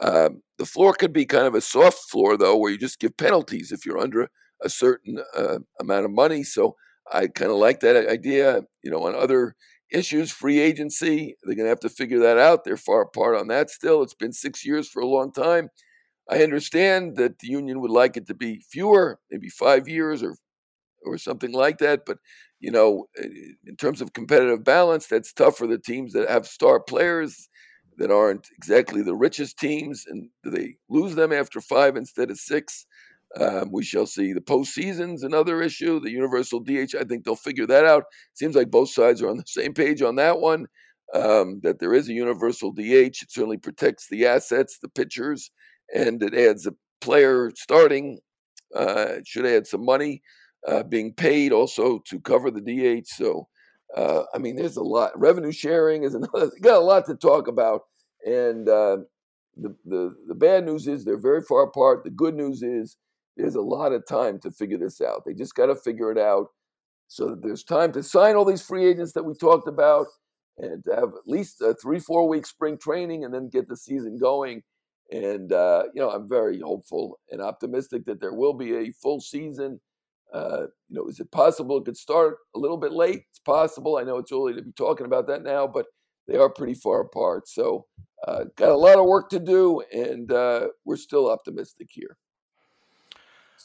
Um, 0.00 0.42
the 0.58 0.66
floor 0.66 0.92
could 0.92 1.12
be 1.12 1.24
kind 1.24 1.46
of 1.46 1.54
a 1.54 1.60
soft 1.60 2.10
floor, 2.10 2.36
though, 2.36 2.56
where 2.56 2.70
you 2.70 2.78
just 2.78 3.00
give 3.00 3.16
penalties 3.16 3.72
if 3.72 3.84
you're 3.86 3.98
under 3.98 4.28
a 4.62 4.68
certain 4.68 5.18
uh, 5.36 5.58
amount 5.80 6.04
of 6.04 6.10
money. 6.10 6.42
So 6.42 6.76
I 7.12 7.28
kind 7.28 7.50
of 7.50 7.56
like 7.56 7.80
that 7.80 8.08
idea. 8.08 8.62
You 8.82 8.90
know, 8.90 9.06
on 9.06 9.14
other 9.14 9.54
issues, 9.90 10.30
free 10.30 10.60
agency, 10.60 11.36
they're 11.42 11.54
going 11.54 11.66
to 11.66 11.70
have 11.70 11.80
to 11.80 11.88
figure 11.88 12.18
that 12.20 12.38
out. 12.38 12.64
They're 12.64 12.76
far 12.76 13.02
apart 13.02 13.36
on 13.36 13.48
that 13.48 13.70
still. 13.70 14.02
It's 14.02 14.14
been 14.14 14.32
six 14.32 14.64
years 14.64 14.88
for 14.88 15.00
a 15.00 15.06
long 15.06 15.32
time. 15.32 15.68
I 16.30 16.42
understand 16.42 17.16
that 17.16 17.38
the 17.38 17.48
union 17.48 17.80
would 17.80 17.90
like 17.90 18.16
it 18.16 18.26
to 18.26 18.34
be 18.34 18.60
fewer, 18.70 19.18
maybe 19.30 19.48
five 19.48 19.88
years 19.88 20.22
or 20.22 20.36
or 21.04 21.18
something 21.18 21.52
like 21.52 21.78
that. 21.78 22.04
But 22.06 22.18
you 22.60 22.70
know, 22.70 23.06
in 23.16 23.76
terms 23.76 24.00
of 24.00 24.12
competitive 24.12 24.64
balance, 24.64 25.06
that's 25.06 25.32
tough 25.32 25.56
for 25.56 25.66
the 25.66 25.78
teams 25.78 26.12
that 26.12 26.28
have 26.28 26.46
star 26.46 26.80
players 26.80 27.48
that 27.98 28.10
aren't 28.10 28.48
exactly 28.56 29.02
the 29.02 29.14
richest 29.14 29.58
teams, 29.58 30.04
and 30.06 30.28
they 30.44 30.76
lose 30.88 31.14
them 31.14 31.32
after 31.32 31.60
five 31.60 31.96
instead 31.96 32.30
of 32.30 32.38
six? 32.38 32.86
Um, 33.38 33.70
we 33.72 33.84
shall 33.84 34.06
see. 34.06 34.32
The 34.32 34.40
postseason's 34.40 35.22
another 35.22 35.60
issue. 35.60 36.00
The 36.00 36.10
universal 36.10 36.60
DH, 36.60 36.94
I 36.98 37.04
think 37.04 37.24
they'll 37.24 37.36
figure 37.36 37.66
that 37.66 37.84
out. 37.84 38.04
Seems 38.34 38.56
like 38.56 38.70
both 38.70 38.90
sides 38.90 39.20
are 39.20 39.28
on 39.28 39.36
the 39.36 39.44
same 39.46 39.74
page 39.74 40.00
on 40.02 40.16
that 40.16 40.40
one. 40.40 40.66
Um, 41.14 41.60
that 41.62 41.78
there 41.78 41.94
is 41.94 42.08
a 42.08 42.12
universal 42.12 42.70
DH. 42.72 43.22
It 43.22 43.30
certainly 43.30 43.56
protects 43.56 44.08
the 44.08 44.26
assets, 44.26 44.78
the 44.80 44.90
pitchers, 44.90 45.50
and 45.94 46.22
it 46.22 46.34
adds 46.34 46.66
a 46.66 46.74
player 47.00 47.50
starting. 47.56 48.18
Uh, 48.74 49.06
it 49.18 49.26
should 49.26 49.46
add 49.46 49.66
some 49.66 49.84
money 49.84 50.22
uh, 50.66 50.82
being 50.82 51.12
paid 51.12 51.52
also 51.52 52.00
to 52.06 52.20
cover 52.20 52.50
the 52.50 52.60
DH. 52.60 53.06
So, 53.06 53.48
uh, 53.96 54.22
I 54.34 54.38
mean, 54.38 54.56
there's 54.56 54.76
a 54.76 54.82
lot. 54.82 55.18
Revenue 55.18 55.52
sharing 55.52 56.04
is 56.04 56.14
another. 56.14 56.50
Got 56.60 56.78
a 56.78 56.84
lot 56.84 57.06
to 57.06 57.14
talk 57.14 57.48
about, 57.48 57.82
and 58.24 58.68
uh, 58.68 58.98
the, 59.56 59.74
the 59.84 60.14
the 60.28 60.34
bad 60.34 60.64
news 60.64 60.86
is 60.86 61.04
they're 61.04 61.18
very 61.18 61.42
far 61.42 61.62
apart. 61.62 62.04
The 62.04 62.10
good 62.10 62.34
news 62.34 62.62
is 62.62 62.96
there's 63.36 63.54
a 63.54 63.60
lot 63.60 63.92
of 63.92 64.06
time 64.06 64.38
to 64.40 64.50
figure 64.50 64.78
this 64.78 65.00
out. 65.00 65.22
They 65.24 65.34
just 65.34 65.54
got 65.54 65.66
to 65.66 65.76
figure 65.76 66.10
it 66.10 66.18
out 66.18 66.48
so 67.06 67.28
that 67.28 67.42
there's 67.42 67.64
time 67.64 67.92
to 67.92 68.02
sign 68.02 68.36
all 68.36 68.44
these 68.44 68.62
free 68.62 68.86
agents 68.86 69.12
that 69.12 69.24
we 69.24 69.34
talked 69.34 69.68
about 69.68 70.06
and 70.58 70.84
to 70.84 70.94
have 70.94 71.10
at 71.10 71.26
least 71.26 71.62
a 71.62 71.74
three, 71.74 72.00
four 72.00 72.28
week 72.28 72.44
spring 72.44 72.76
training 72.76 73.24
and 73.24 73.32
then 73.32 73.48
get 73.48 73.68
the 73.68 73.76
season 73.76 74.18
going. 74.18 74.62
And, 75.10 75.52
uh, 75.52 75.84
you 75.94 76.02
know, 76.02 76.10
I'm 76.10 76.28
very 76.28 76.60
hopeful 76.60 77.18
and 77.30 77.40
optimistic 77.40 78.04
that 78.06 78.20
there 78.20 78.34
will 78.34 78.52
be 78.52 78.74
a 78.76 78.92
full 78.92 79.20
season. 79.20 79.80
Uh, 80.32 80.66
you 80.88 80.96
know, 80.96 81.08
is 81.08 81.20
it 81.20 81.30
possible 81.30 81.78
it 81.78 81.86
could 81.86 81.96
start 81.96 82.36
a 82.54 82.58
little 82.58 82.76
bit 82.76 82.92
late? 82.92 83.22
It's 83.30 83.38
possible. 83.38 83.96
I 83.96 84.04
know 84.04 84.18
it's 84.18 84.32
early 84.32 84.54
to 84.54 84.62
be 84.62 84.72
talking 84.72 85.06
about 85.06 85.26
that 85.28 85.42
now, 85.42 85.66
but 85.66 85.86
they 86.26 86.36
are 86.36 86.50
pretty 86.50 86.74
far 86.74 87.00
apart. 87.00 87.48
So, 87.48 87.86
uh, 88.26 88.44
got 88.56 88.70
a 88.70 88.76
lot 88.76 88.98
of 88.98 89.06
work 89.06 89.30
to 89.30 89.38
do, 89.38 89.82
and 89.92 90.30
uh, 90.30 90.68
we're 90.84 90.96
still 90.96 91.30
optimistic 91.30 91.88
here. 91.90 92.16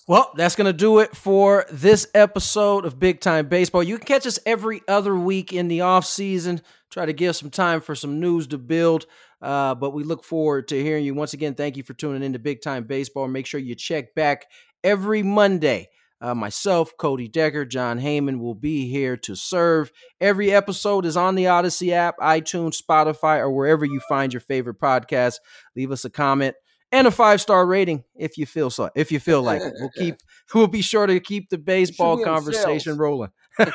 Well, 0.07 0.31
that's 0.35 0.55
going 0.55 0.65
to 0.65 0.73
do 0.73 0.99
it 0.99 1.15
for 1.15 1.65
this 1.71 2.07
episode 2.13 2.85
of 2.85 2.99
Big 2.99 3.21
Time 3.21 3.47
Baseball. 3.47 3.83
You 3.83 3.97
can 3.97 4.05
catch 4.05 4.27
us 4.27 4.39
every 4.45 4.81
other 4.87 5.15
week 5.15 5.53
in 5.53 5.69
the 5.69 5.81
off 5.81 6.05
season. 6.05 6.61
Try 6.91 7.05
to 7.05 7.13
give 7.13 7.35
some 7.35 7.49
time 7.49 7.79
for 7.79 7.95
some 7.95 8.19
news 8.19 8.47
to 8.47 8.57
build. 8.57 9.05
Uh, 9.41 9.75
but 9.75 9.91
we 9.91 10.03
look 10.03 10.23
forward 10.23 10.67
to 10.69 10.81
hearing 10.81 11.05
you. 11.05 11.13
Once 11.13 11.33
again, 11.33 11.53
thank 11.55 11.77
you 11.77 11.83
for 11.83 11.93
tuning 11.93 12.23
in 12.23 12.33
to 12.33 12.39
Big 12.39 12.61
Time 12.61 12.83
Baseball. 12.83 13.27
Make 13.27 13.45
sure 13.45 13.59
you 13.59 13.75
check 13.75 14.13
back 14.13 14.47
every 14.83 15.23
Monday 15.23 15.89
Uh, 16.21 16.33
myself, 16.33 16.93
Cody 16.97 17.27
Decker, 17.27 17.65
Jon 17.65 17.99
Heyman 17.99 18.39
will 18.39 18.55
be 18.55 18.87
here 18.87 19.17
to 19.17 19.35
serve. 19.35 19.91
Every 20.21 20.53
episode 20.53 21.05
is 21.05 21.17
on 21.17 21.35
the 21.35 21.45
Audacy 21.45 21.91
app, 21.91 22.17
iTunes, 22.19 22.81
Spotify, 22.81 23.39
or 23.39 23.51
wherever 23.51 23.83
you 23.83 23.99
find 24.07 24.31
your 24.31 24.39
favorite 24.39 24.79
podcast. 24.79 25.39
Leave 25.75 25.91
us 25.91 26.05
a 26.05 26.09
comment 26.09 26.55
and 26.93 27.07
a 27.07 27.11
five 27.11 27.41
star 27.41 27.65
rating 27.65 28.03
if 28.15 28.37
you 28.37 28.45
feel 28.45 28.69
so. 28.69 28.89
If 28.95 29.11
you 29.11 29.19
feel 29.19 29.41
like 29.41 29.61
it, 29.61 29.73
we'll 29.79 29.89
keep. 29.97 30.15
We'll 30.53 30.67
be 30.67 30.81
sure 30.81 31.07
to 31.07 31.19
keep 31.19 31.49
the 31.49 31.57
baseball 31.57 32.23
conversation 32.23 32.97
rolling. 32.97 33.31
you 33.59 33.65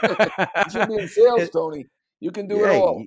should 0.70 0.88
be 0.88 0.94
in 0.94 1.08
sales, 1.08 1.50
Tony. 1.52 1.86
You 2.20 2.30
can 2.30 2.46
do 2.46 2.58
yeah, 2.58 2.72
it 2.72 2.76
all. 2.76 3.04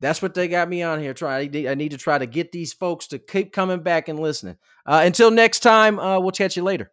That's 0.00 0.20
what 0.20 0.34
they 0.34 0.46
got 0.46 0.68
me 0.68 0.82
on 0.82 1.00
here. 1.00 1.14
Trying, 1.14 1.66
I 1.66 1.74
need 1.74 1.92
to 1.92 1.96
try 1.96 2.18
to 2.18 2.26
get 2.26 2.52
these 2.52 2.74
folks 2.74 3.06
to 3.08 3.18
keep 3.18 3.52
coming 3.52 3.80
back 3.80 4.08
and 4.08 4.20
listening. 4.20 4.58
Uh, 4.84 5.02
until 5.04 5.30
next 5.30 5.60
time, 5.60 5.98
uh, 5.98 6.20
we'll 6.20 6.32
catch 6.32 6.56
you 6.56 6.62
later. 6.62 6.92